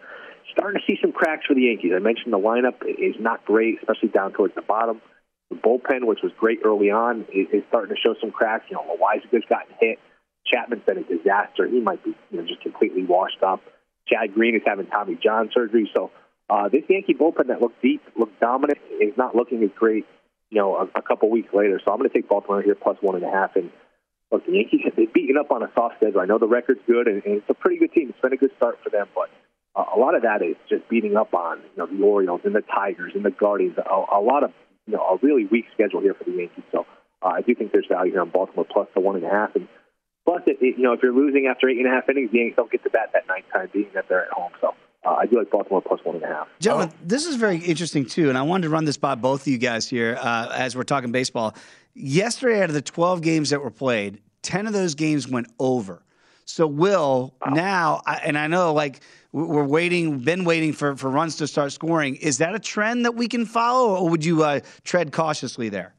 starting 0.52 0.80
to 0.80 0.86
see 0.86 1.00
some 1.02 1.12
cracks 1.12 1.46
for 1.48 1.56
the 1.56 1.64
Yankees. 1.64 1.94
I 1.96 2.00
mentioned 2.00 2.32
the 2.32 2.38
lineup 2.38 2.86
is 2.86 3.16
not 3.20 3.44
great, 3.46 3.80
especially 3.80 4.10
down 4.10 4.34
towards 4.34 4.54
the 4.54 4.62
bottom. 4.62 5.02
The 5.50 5.56
bullpen, 5.56 6.06
which 6.06 6.20
was 6.22 6.32
great 6.38 6.60
early 6.64 6.92
on, 6.92 7.26
is, 7.34 7.48
is 7.52 7.64
starting 7.70 7.96
to 7.96 8.00
show 8.00 8.14
some 8.22 8.32
cracks. 8.32 8.66
You 8.70 8.78
know, 8.78 8.98
Loaisiga's 8.98 9.46
gotten 9.50 9.74
hit. 9.80 10.00
Chapman's 10.46 10.84
been 10.86 10.98
a 10.98 11.04
disaster. 11.04 11.68
He 11.68 11.80
might 11.80 12.04
be 12.04 12.14
you 12.30 12.38
know, 12.38 12.46
just 12.46 12.62
completely 12.62 13.04
washed 13.04 13.42
up. 13.42 13.62
Chad 14.08 14.34
Green 14.34 14.56
is 14.56 14.62
having 14.66 14.88
Tommy 14.88 15.18
John 15.22 15.50
surgery. 15.54 15.90
So 15.96 16.12
uh, 16.54 16.70
this 16.70 16.84
Yankee 16.88 17.16
bullpen 17.16 17.48
that 17.48 17.62
looked 17.62 17.82
deep, 17.82 18.04
looked 18.16 18.40
dominant, 18.40 18.78
is 19.02 19.18
not 19.18 19.36
looking 19.36 19.64
as 19.64 19.72
great, 19.76 20.06
you 20.52 20.60
know, 20.60 20.76
a, 20.76 21.00
a 21.00 21.02
couple 21.02 21.28
weeks 21.32 21.52
later. 21.52 21.82
So 21.84 21.92
I'm 21.92 21.98
going 21.98 22.08
to 22.08 22.14
take 22.14 22.30
Baltimore 22.30 22.62
here 22.62 22.76
plus 22.76 22.96
one 23.02 23.16
and 23.16 23.24
a 23.24 23.32
half. 23.32 23.56
And 23.56 23.72
look, 24.32 24.46
the 24.46 24.52
Yankees 24.52 24.82
they've 24.96 25.12
beaten 25.12 25.36
up 25.36 25.50
on 25.50 25.64
a 25.64 25.72
soft 25.74 25.96
schedule. 25.98 26.22
I 26.22 26.26
know 26.26 26.38
the 26.38 26.48
record's 26.48 26.82
good, 26.86 27.08
and, 27.08 27.24
and 27.26 27.38
it's 27.38 27.50
a 27.50 27.56
pretty 27.56 27.80
good 27.80 27.92
team. 27.92 28.10
It's 28.10 28.22
been 28.22 28.34
a 28.34 28.38
good 28.38 28.52
start 28.56 28.78
for 28.84 28.92
them, 28.92 29.08
but 29.16 29.32
uh, 29.76 29.86
a 29.96 29.98
lot 29.98 30.14
of 30.14 30.22
that 30.22 30.44
is 30.44 30.56
just 30.70 30.88
beating 30.90 31.18
up 31.18 31.34
on 31.34 31.58
you 31.58 31.78
know 31.78 31.88
the 31.88 32.04
Orioles 32.04 32.42
and 32.44 32.54
the 32.54 32.62
Tigers 32.62 33.14
and 33.16 33.26
the 33.26 33.32
Guardians. 33.32 33.76
A, 33.80 33.90
a 33.90 34.22
lot 34.22 34.44
of 34.44 34.52
you 34.86 34.94
know 34.94 35.02
a 35.02 35.18
really 35.24 35.46
weak 35.46 35.66
schedule 35.74 36.02
here 36.02 36.14
for 36.14 36.26
the 36.26 36.38
Yankees. 36.38 36.66
So 36.72 36.86
uh, 37.24 37.30
I 37.30 37.42
do 37.42 37.56
think 37.56 37.72
there's 37.72 37.88
value 37.90 38.12
here 38.12 38.22
on 38.22 38.30
Baltimore 38.30 38.68
plus 38.72 38.88
the 38.94 39.00
one 39.00 39.16
and 39.16 39.26
a 39.26 39.30
half. 39.30 39.56
And 39.56 39.68
plus, 40.24 40.44
it, 40.46 40.58
it, 40.62 40.78
you 40.78 40.84
know, 40.84 40.94
if 40.94 41.00
you're 41.02 41.16
losing 41.16 41.48
after 41.48 41.68
eight 41.68 41.80
and 41.80 41.88
a 41.88 41.90
half 41.90 42.08
innings, 42.10 42.30
the 42.30 42.38
Yankees 42.38 42.58
don't 42.58 42.72
get 42.72 42.84
to 42.84 42.92
bat 42.92 43.10
that 43.14 43.28
ninth 43.28 43.46
time, 43.52 43.70
being 43.74 43.90
that 43.96 44.06
they're 44.08 44.26
at 44.26 44.32
home. 44.32 44.52
So. 44.62 44.76
Uh, 45.06 45.16
I 45.20 45.26
do 45.26 45.38
like 45.38 45.52
Baltimore 45.52 45.82
plus 45.82 46.00
one 46.04 46.16
and 46.16 46.24
a 46.24 46.28
half. 46.28 46.48
Gentlemen, 46.60 46.90
oh. 46.94 46.98
this 47.06 47.26
is 47.26 47.36
very 47.36 47.58
interesting 47.58 48.06
too, 48.06 48.30
and 48.30 48.38
I 48.38 48.42
wanted 48.42 48.64
to 48.64 48.70
run 48.70 48.86
this 48.86 48.98
by 48.98 49.16
both 49.16 49.42
of 49.42 49.48
you 49.48 49.58
guys 49.58 49.88
here 49.88 50.18
uh, 50.20 50.52
as 50.56 50.76
we're 50.76 50.84
talking 50.84 51.12
baseball. 51.12 51.56
Yesterday, 51.94 52.62
out 52.62 52.70
of 52.70 52.74
the 52.74 52.82
12 52.82 53.22
games 53.22 53.50
that 53.50 53.62
were 53.62 53.72
played, 53.72 54.22
10 54.44 54.68
of 54.68 54.74
those 54.74 54.96
games 54.96 55.28
went 55.28 55.48
over. 55.60 56.04
So, 56.46 56.68
Will, 56.68 57.34
wow. 57.46 57.54
now, 57.54 58.02
and 58.24 58.38
I 58.38 58.48
know 58.48 58.74
like 58.74 59.02
we're 59.32 59.66
waiting, 59.66 60.20
been 60.20 60.46
waiting 60.46 60.74
for, 60.74 60.96
for 60.96 61.10
runs 61.10 61.38
to 61.38 61.48
start 61.48 61.72
scoring. 61.72 62.16
Is 62.18 62.38
that 62.38 62.56
a 62.56 62.60
trend 62.60 63.06
that 63.06 63.16
we 63.16 63.28
can 63.28 63.46
follow, 63.46 63.96
or 63.96 64.10
would 64.10 64.24
you 64.24 64.44
uh, 64.44 64.60
tread 64.84 65.12
cautiously 65.12 65.70
there? 65.70 65.94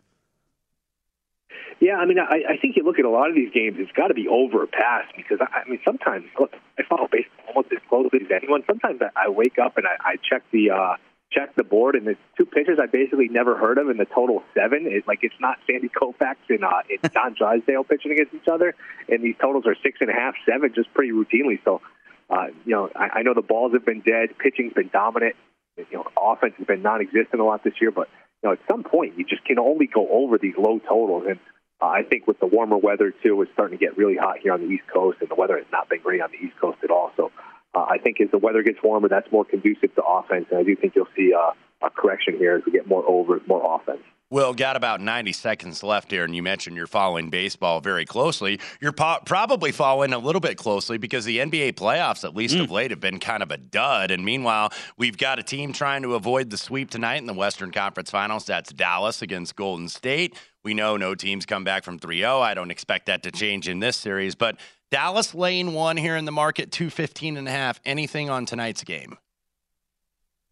Yeah, 1.85 1.97
I 2.01 2.07
mean, 2.07 2.17
I, 2.19 2.41
I 2.49 2.57
think 2.57 2.77
you 2.77 2.83
look 2.83 2.99
at 2.99 3.05
a 3.05 3.11
lot 3.11 3.29
of 3.29 3.37
these 3.37 3.53
games, 3.53 3.77
it's 3.79 3.93
got 3.93 4.09
to 4.09 4.15
be 4.15 4.27
over 4.27 4.63
or 4.63 4.67
past 4.67 5.13
because, 5.15 5.37
I, 5.43 5.61
I 5.61 5.69
mean, 5.69 5.81
sometimes, 5.85 6.25
look, 6.41 6.51
I 6.79 6.83
follow 6.89 7.09
baseball 7.13 7.45
almost 7.49 7.69
as 7.77 7.83
closely 7.91 8.21
as 8.25 8.31
anyone. 8.35 8.65
Sometimes 8.67 9.03
I, 9.03 9.27
I 9.27 9.29
wake 9.29 9.59
up 9.63 9.77
and 9.77 9.85
I, 9.87 10.01
I 10.01 10.17
check 10.17 10.41
the, 10.51 10.71
uh, 10.71 10.97
check 11.31 11.55
the 11.57 11.63
board, 11.63 11.95
and 11.95 12.07
the 12.07 12.17
two 12.39 12.47
pitchers 12.47 12.79
I 12.81 12.87
basically 12.87 13.29
never 13.29 13.59
heard 13.59 13.77
of, 13.77 13.91
and 13.91 14.01
the 14.01 14.07
total 14.07 14.43
seven. 14.55 14.87
It, 14.87 15.07
like 15.07 15.19
it's 15.21 15.35
not 15.41 15.59
Sandy 15.67 15.91
Koufax 15.91 16.37
and 16.49 16.65
uh, 16.65 16.89
it's 16.89 17.07
Don 17.15 17.35
Drysdale 17.37 17.85
pitching 17.85 18.13
against 18.13 18.33
each 18.33 18.49
other, 18.49 18.75
and 19.11 19.23
these 19.23 19.37
totals 19.39 19.67
are 19.67 19.77
six 19.83 19.99
and 20.01 20.09
a 20.09 20.15
half, 20.15 20.33
seven, 20.49 20.73
just 20.75 20.89
pretty 20.95 21.13
routinely. 21.13 21.61
So, 21.67 21.83
uh, 22.31 22.47
you 22.65 22.73
know, 22.73 22.89
I, 22.97 23.19
I 23.19 23.23
know 23.23 23.35
the 23.35 23.43
balls 23.43 23.75
have 23.75 23.85
been 23.85 24.01
dead, 24.01 24.39
pitching's 24.39 24.73
been 24.73 24.89
dominant. 24.91 25.37
You 25.77 25.85
know, 25.93 26.07
offense 26.17 26.55
has 26.57 26.67
been 26.67 26.81
non-existent 26.81 27.39
a 27.39 27.45
lot 27.45 27.63
this 27.63 27.75
year, 27.79 27.91
but 27.91 28.09
you 28.43 28.49
know, 28.49 28.53
at 28.55 28.61
some 28.71 28.85
point 28.85 29.19
you 29.19 29.27
just 29.27 29.45
can 29.45 29.59
only 29.59 29.87
go 29.87 30.09
over 30.09 30.39
these 30.39 30.55
low 30.57 30.79
totals, 30.79 31.25
and 31.29 31.39
uh, 31.81 31.87
I 31.87 32.03
think 32.03 32.27
with 32.27 32.39
the 32.41 32.47
warmer 32.47 32.79
weather 32.79 33.13
too, 33.23 33.41
it's 33.43 33.53
starting 33.53 33.79
to 33.79 33.85
get 33.85 33.97
really 33.97 34.17
hot 34.17 34.39
here 34.43 34.53
on 34.53 34.61
the 34.61 34.69
East 34.69 34.85
Coast, 34.93 35.19
and 35.21 35.29
the 35.29 35.35
weather 35.35 35.57
has 35.57 35.67
not 35.73 35.89
been 35.89 36.01
great 36.01 36.21
on 36.21 36.31
the 36.31 36.39
East 36.39 36.59
Coast 36.61 36.79
at 36.83 36.91
all. 36.91 37.13
So 37.17 37.33
uh, 37.75 37.87
I 37.89 37.99
think 37.99 38.21
as 38.21 38.31
the 38.31 38.39
weather 38.39 38.63
gets 38.63 38.79
warmer, 38.83 39.09
that's 39.09 39.31
more 39.33 39.45
conducive 39.45 39.95
to 39.97 40.03
offense, 40.03 40.47
and 40.51 40.59
I 40.59 40.63
do 40.63 40.77
think 40.77 40.95
you'll 40.95 41.09
see 41.17 41.33
uh, 41.35 41.53
a 41.85 41.91
correction 41.91 42.39
here 42.39 42.57
as 42.57 42.63
we 42.65 42.73
get 42.73 42.87
more 42.87 43.05
over, 43.07 43.41
more 43.47 43.81
offense. 43.81 44.03
Well, 44.35 44.53
got 44.53 44.75
about 44.75 45.01
90 45.01 45.33
seconds 45.33 45.85
left 45.85 46.11
here, 46.11 46.25
and 46.25 46.35
you 46.35 46.43
mentioned 46.43 46.77
you're 46.77 46.89
following 46.89 47.31
baseball 47.31 47.81
very 47.81 48.05
closely. 48.05 48.59
You're 48.81 48.91
po- 48.91 49.21
probably 49.25 49.71
following 49.71 50.13
a 50.13 50.19
little 50.19 50.41
bit 50.41 50.57
closely 50.57 50.99
because 50.99 51.25
the 51.25 51.39
NBA 51.39 51.75
playoffs, 51.75 52.25
at 52.25 52.35
least 52.35 52.57
mm. 52.57 52.65
of 52.65 52.73
late, 52.73 52.91
have 52.91 52.99
been 52.99 53.21
kind 53.21 53.45
of 53.45 53.53
a 53.53 53.57
dud. 53.57 54.11
And 54.11 54.25
meanwhile, 54.25 54.73
we've 54.97 55.17
got 55.17 55.39
a 55.39 55.45
team 55.45 55.73
trying 55.73 56.03
to 56.03 56.17
avoid 56.17 56.51
the 56.51 56.59
sweep 56.59 56.91
tonight 56.91 57.19
in 57.19 57.27
the 57.27 57.33
Western 57.33 57.71
Conference 57.71 58.11
Finals. 58.11 58.45
That's 58.45 58.73
Dallas 58.73 59.23
against 59.23 59.55
Golden 59.55 59.89
State. 59.89 60.37
We 60.65 60.75
know 60.75 60.97
no 60.97 61.15
teams 61.15 61.47
come 61.47 61.63
back 61.63 61.85
from 61.85 62.01
3 62.01 62.19
0. 62.19 62.41
I 62.41 62.55
don't 62.55 62.73
expect 62.73 63.07
that 63.07 63.23
to 63.23 63.31
change 63.31 63.69
in 63.69 63.79
this 63.79 63.97
series, 63.97 64.35
but 64.35 64.57
Dallas 64.91 65.33
lane 65.37 65.75
one 65.75 65.97
here 65.97 66.17
in 66.17 66.25
the 66.25 66.33
market, 66.33 66.73
215 66.73 67.37
and 67.37 67.47
a 67.47 67.53
half. 67.53 67.81
Anything 67.85 68.31
on 68.31 68.47
tonight's 68.47 68.83
game? 68.83 69.17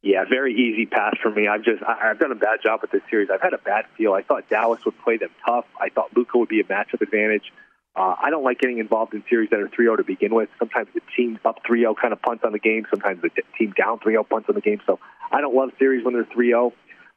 Yeah, 0.03 0.25
very 0.29 0.53
easy 0.53 0.87
pass 0.87 1.15
for 1.23 1.31
me. 1.31 1.47
I've 1.47 1.63
just 1.63 1.83
I've 1.83 2.19
done 2.19 2.33
a 2.33 2.37
bad 2.37 2.59
job 2.63 2.81
with 2.83 2.91
this 2.91 3.03
series. 3.09 3.31
I've 3.33 3.41
had 3.41 3.55
a 3.55 3.59
bad 3.59 3.85
feel. 3.97 4.13
I 4.13 4.23
thought 4.23 4.49
Dallas 4.51 4.85
would 4.85 4.99
play 5.05 5.17
them 5.17 5.31
tough. 5.47 5.65
I 5.81 5.91
thought 5.91 6.11
Luka 6.17 6.39
would 6.39 6.49
be 6.49 6.61
a 6.61 6.65
matchup 6.65 7.01
advantage. 7.01 7.53
Uh, 7.95 8.15
I 8.21 8.31
don't 8.31 8.43
like 8.43 8.59
getting 8.59 8.79
involved 8.79 9.15
in 9.15 9.23
series 9.29 9.51
that 9.51 9.61
are 9.61 9.69
3-0 9.69 9.99
to 9.99 10.05
begin 10.05 10.35
with. 10.35 10.49
Sometimes 10.59 10.89
the 10.95 11.03
team 11.15 11.39
up 11.45 11.63
3-0 11.63 11.95
kind 12.01 12.13
of 12.13 12.23
punts 12.23 12.43
on 12.43 12.53
the 12.53 12.59
game. 12.59 12.87
Sometimes 12.91 13.21
the 13.21 13.31
team 13.59 13.75
down 13.77 13.99
3-0 13.99 14.29
punts 14.29 14.49
on 14.49 14.55
the 14.55 14.63
game. 14.63 14.81
So 14.87 14.99
I 15.31 15.41
don't 15.41 15.55
love 15.55 15.71
series 15.79 16.05
when 16.05 16.15
they're 16.15 16.25
3-0. 16.25 16.73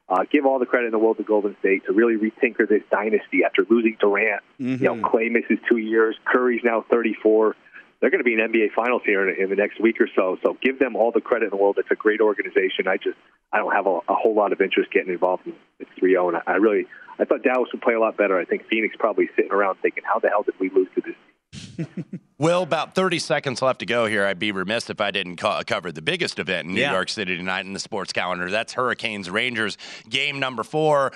Uh, 0.08 0.24
give 0.30 0.46
all 0.46 0.58
the 0.58 0.66
credit 0.66 0.86
in 0.86 0.92
the 0.92 0.98
world 0.98 1.16
to 1.16 1.24
Golden 1.24 1.56
State 1.58 1.86
to 1.86 1.92
really 1.92 2.16
retinker 2.16 2.68
this 2.68 2.82
dynasty 2.90 3.42
after 3.44 3.64
losing 3.68 3.96
Durant. 3.98 4.42
Mm-hmm. 4.60 4.84
You 4.84 4.94
know, 4.94 5.08
Clay 5.08 5.28
misses 5.30 5.58
two 5.68 5.78
years. 5.78 6.14
Curry's 6.24 6.62
now 6.62 6.84
34 6.90 7.56
they're 8.00 8.10
going 8.10 8.22
to 8.22 8.24
be 8.24 8.34
in 8.34 8.40
NBA 8.40 8.72
Finals 8.74 9.02
here 9.04 9.28
in, 9.28 9.42
in, 9.42 9.50
the 9.50 9.56
next 9.56 9.80
week 9.80 10.00
or 10.00 10.08
so. 10.14 10.36
So 10.42 10.56
give 10.62 10.78
them 10.78 10.96
all 10.96 11.12
the 11.12 11.20
credit 11.20 11.46
in 11.46 11.50
the 11.50 11.56
world. 11.56 11.76
It's 11.78 11.90
a 11.90 11.96
great 11.96 12.20
organization. 12.20 12.88
I 12.88 12.96
just 12.96 13.16
I 13.52 13.58
don't 13.58 13.72
have 13.72 13.86
a, 13.86 13.98
a 14.08 14.14
whole 14.14 14.34
lot 14.34 14.52
of 14.52 14.60
interest 14.60 14.90
getting 14.92 15.12
involved 15.12 15.46
in 15.46 15.54
3-0, 16.00 16.28
and 16.28 16.36
I, 16.36 16.52
I 16.52 16.56
really 16.56 16.86
I 17.18 17.24
thought 17.24 17.42
Dallas 17.42 17.68
would 17.72 17.82
play 17.82 17.94
a 17.94 18.00
lot 18.00 18.16
better. 18.16 18.38
I 18.38 18.44
think 18.44 18.66
Phoenix 18.68 18.94
probably 18.98 19.28
sitting 19.36 19.52
around 19.52 19.78
thinking, 19.80 20.02
how 20.04 20.18
the 20.18 20.28
hell 20.28 20.42
did 20.42 20.54
we 20.60 20.70
lose 20.70 20.88
to 20.94 21.00
this? 21.00 21.86
well, 22.38 22.62
about 22.62 22.94
30 22.94 23.18
seconds 23.18 23.62
left 23.62 23.80
to 23.80 23.86
go 23.86 24.06
here. 24.06 24.26
I'd 24.26 24.38
be 24.38 24.52
remiss 24.52 24.90
if 24.90 25.00
I 25.00 25.10
didn't 25.10 25.36
co- 25.36 25.62
cover 25.66 25.92
the 25.92 26.02
biggest 26.02 26.38
event 26.38 26.68
in 26.68 26.74
New 26.74 26.80
yeah. 26.80 26.92
York 26.92 27.08
City 27.08 27.36
tonight 27.36 27.64
in 27.64 27.72
the 27.72 27.78
sports 27.78 28.12
calendar. 28.12 28.50
That's 28.50 28.74
Hurricanes 28.74 29.30
Rangers 29.30 29.78
game 30.08 30.38
number 30.38 30.62
four. 30.62 31.12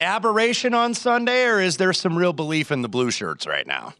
Aberration 0.00 0.74
on 0.74 0.94
Sunday, 0.94 1.44
or 1.44 1.60
is 1.60 1.76
there 1.76 1.92
some 1.92 2.16
real 2.16 2.32
belief 2.32 2.70
in 2.70 2.82
the 2.82 2.88
blue 2.88 3.10
shirts 3.10 3.46
right 3.46 3.66
now? 3.66 3.94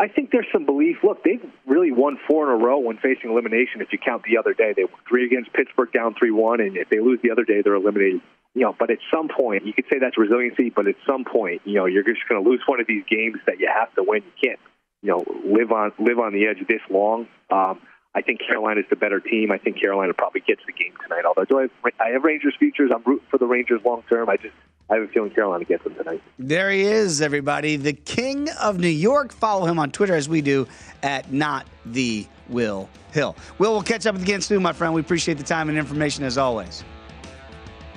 I 0.00 0.06
think 0.06 0.30
there's 0.30 0.46
some 0.52 0.64
belief. 0.64 0.98
Look, 1.02 1.24
they've 1.24 1.42
really 1.66 1.90
won 1.90 2.18
four 2.28 2.44
in 2.44 2.60
a 2.60 2.64
row 2.64 2.78
when 2.78 2.98
facing 2.98 3.30
elimination. 3.30 3.80
If 3.80 3.88
you 3.92 3.98
count 3.98 4.22
the 4.22 4.38
other 4.38 4.54
day, 4.54 4.72
they 4.76 4.84
won 4.84 5.00
three 5.08 5.26
against 5.26 5.52
Pittsburgh, 5.52 5.92
down 5.92 6.14
three-one, 6.14 6.60
and 6.60 6.76
if 6.76 6.88
they 6.88 7.00
lose 7.00 7.18
the 7.22 7.32
other 7.32 7.44
day, 7.44 7.62
they're 7.62 7.74
eliminated. 7.74 8.20
You 8.54 8.62
know, 8.62 8.76
but 8.78 8.90
at 8.90 8.98
some 9.12 9.28
point, 9.28 9.66
you 9.66 9.72
could 9.72 9.86
say 9.90 9.98
that's 9.98 10.16
resiliency. 10.16 10.70
But 10.70 10.86
at 10.86 10.94
some 11.06 11.24
point, 11.24 11.62
you 11.64 11.74
know, 11.74 11.86
you're 11.86 12.04
just 12.04 12.20
going 12.28 12.42
to 12.42 12.48
lose 12.48 12.62
one 12.66 12.80
of 12.80 12.86
these 12.86 13.04
games 13.10 13.38
that 13.46 13.58
you 13.58 13.68
have 13.72 13.92
to 13.96 14.04
win. 14.04 14.22
You 14.22 14.50
can't, 14.50 14.60
you 15.02 15.10
know, 15.10 15.24
live 15.44 15.72
on 15.72 15.92
live 15.98 16.18
on 16.18 16.32
the 16.32 16.46
edge 16.46 16.66
this 16.68 16.80
long. 16.90 17.26
Um, 17.50 17.80
I 18.14 18.22
think 18.22 18.40
Carolina's 18.40 18.86
the 18.90 18.96
better 18.96 19.20
team. 19.20 19.52
I 19.52 19.58
think 19.58 19.80
Carolina 19.80 20.14
probably 20.14 20.40
gets 20.40 20.62
the 20.66 20.72
game 20.72 20.94
tonight. 21.02 21.24
Although 21.24 21.44
do 21.44 21.58
I 21.58 21.62
have, 21.62 21.70
I 22.00 22.08
have 22.10 22.24
Rangers 22.24 22.54
futures. 22.58 22.90
I'm 22.94 23.02
rooting 23.04 23.26
for 23.30 23.38
the 23.38 23.46
Rangers 23.46 23.80
long 23.84 24.02
term. 24.08 24.28
I 24.28 24.36
just 24.36 24.54
I 24.90 24.94
have 24.94 25.04
a 25.04 25.08
feeling 25.08 25.30
Carolina 25.30 25.64
gets 25.64 25.84
them 25.84 25.94
tonight. 25.94 26.22
There 26.38 26.70
he 26.70 26.82
is, 26.82 27.20
everybody. 27.20 27.76
The 27.76 27.92
King 27.92 28.48
of 28.60 28.78
New 28.78 28.88
York. 28.88 29.32
Follow 29.32 29.66
him 29.66 29.78
on 29.78 29.90
Twitter 29.90 30.14
as 30.14 30.28
we 30.28 30.40
do 30.40 30.66
at 31.02 31.30
not 31.30 31.66
the 31.84 32.26
Will 32.48 32.88
Hill. 33.12 33.36
Will, 33.58 33.72
we'll 33.72 33.82
catch 33.82 34.06
up 34.06 34.16
again 34.16 34.40
soon, 34.40 34.62
my 34.62 34.72
friend. 34.72 34.94
We 34.94 35.02
appreciate 35.02 35.36
the 35.36 35.44
time 35.44 35.68
and 35.68 35.76
information 35.76 36.24
as 36.24 36.38
always. 36.38 36.84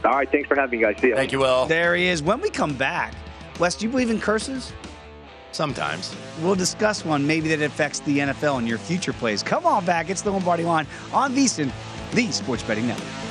All 0.04 0.12
right, 0.12 0.30
thanks 0.30 0.50
for 0.50 0.56
having 0.56 0.80
me, 0.80 0.86
guys. 0.86 1.00
See 1.00 1.10
you. 1.10 1.16
Thank 1.16 1.32
you, 1.32 1.40
Will. 1.40 1.66
There 1.66 1.96
he 1.96 2.08
is. 2.08 2.22
When 2.22 2.42
we 2.42 2.50
come 2.50 2.74
back, 2.74 3.14
Wes, 3.60 3.76
do 3.76 3.86
you 3.86 3.92
believe 3.92 4.10
in 4.10 4.20
curses? 4.20 4.74
Sometimes. 5.54 6.14
We'll 6.42 6.56
discuss 6.56 7.06
one 7.06 7.26
maybe 7.26 7.48
that 7.50 7.62
affects 7.62 8.00
the 8.02 8.20
NFL 8.20 8.58
and 8.58 8.68
your 8.68 8.78
future 8.78 9.14
plays. 9.14 9.44
Come 9.44 9.66
on 9.66 9.86
back. 9.86 10.10
It's 10.10 10.22
the 10.22 10.32
Lombardi 10.32 10.64
line 10.64 10.88
on 11.14 11.34
VSIN, 11.34 11.72
the 12.14 12.32
Sports 12.32 12.64
Betting 12.64 12.88
Network. 12.88 13.31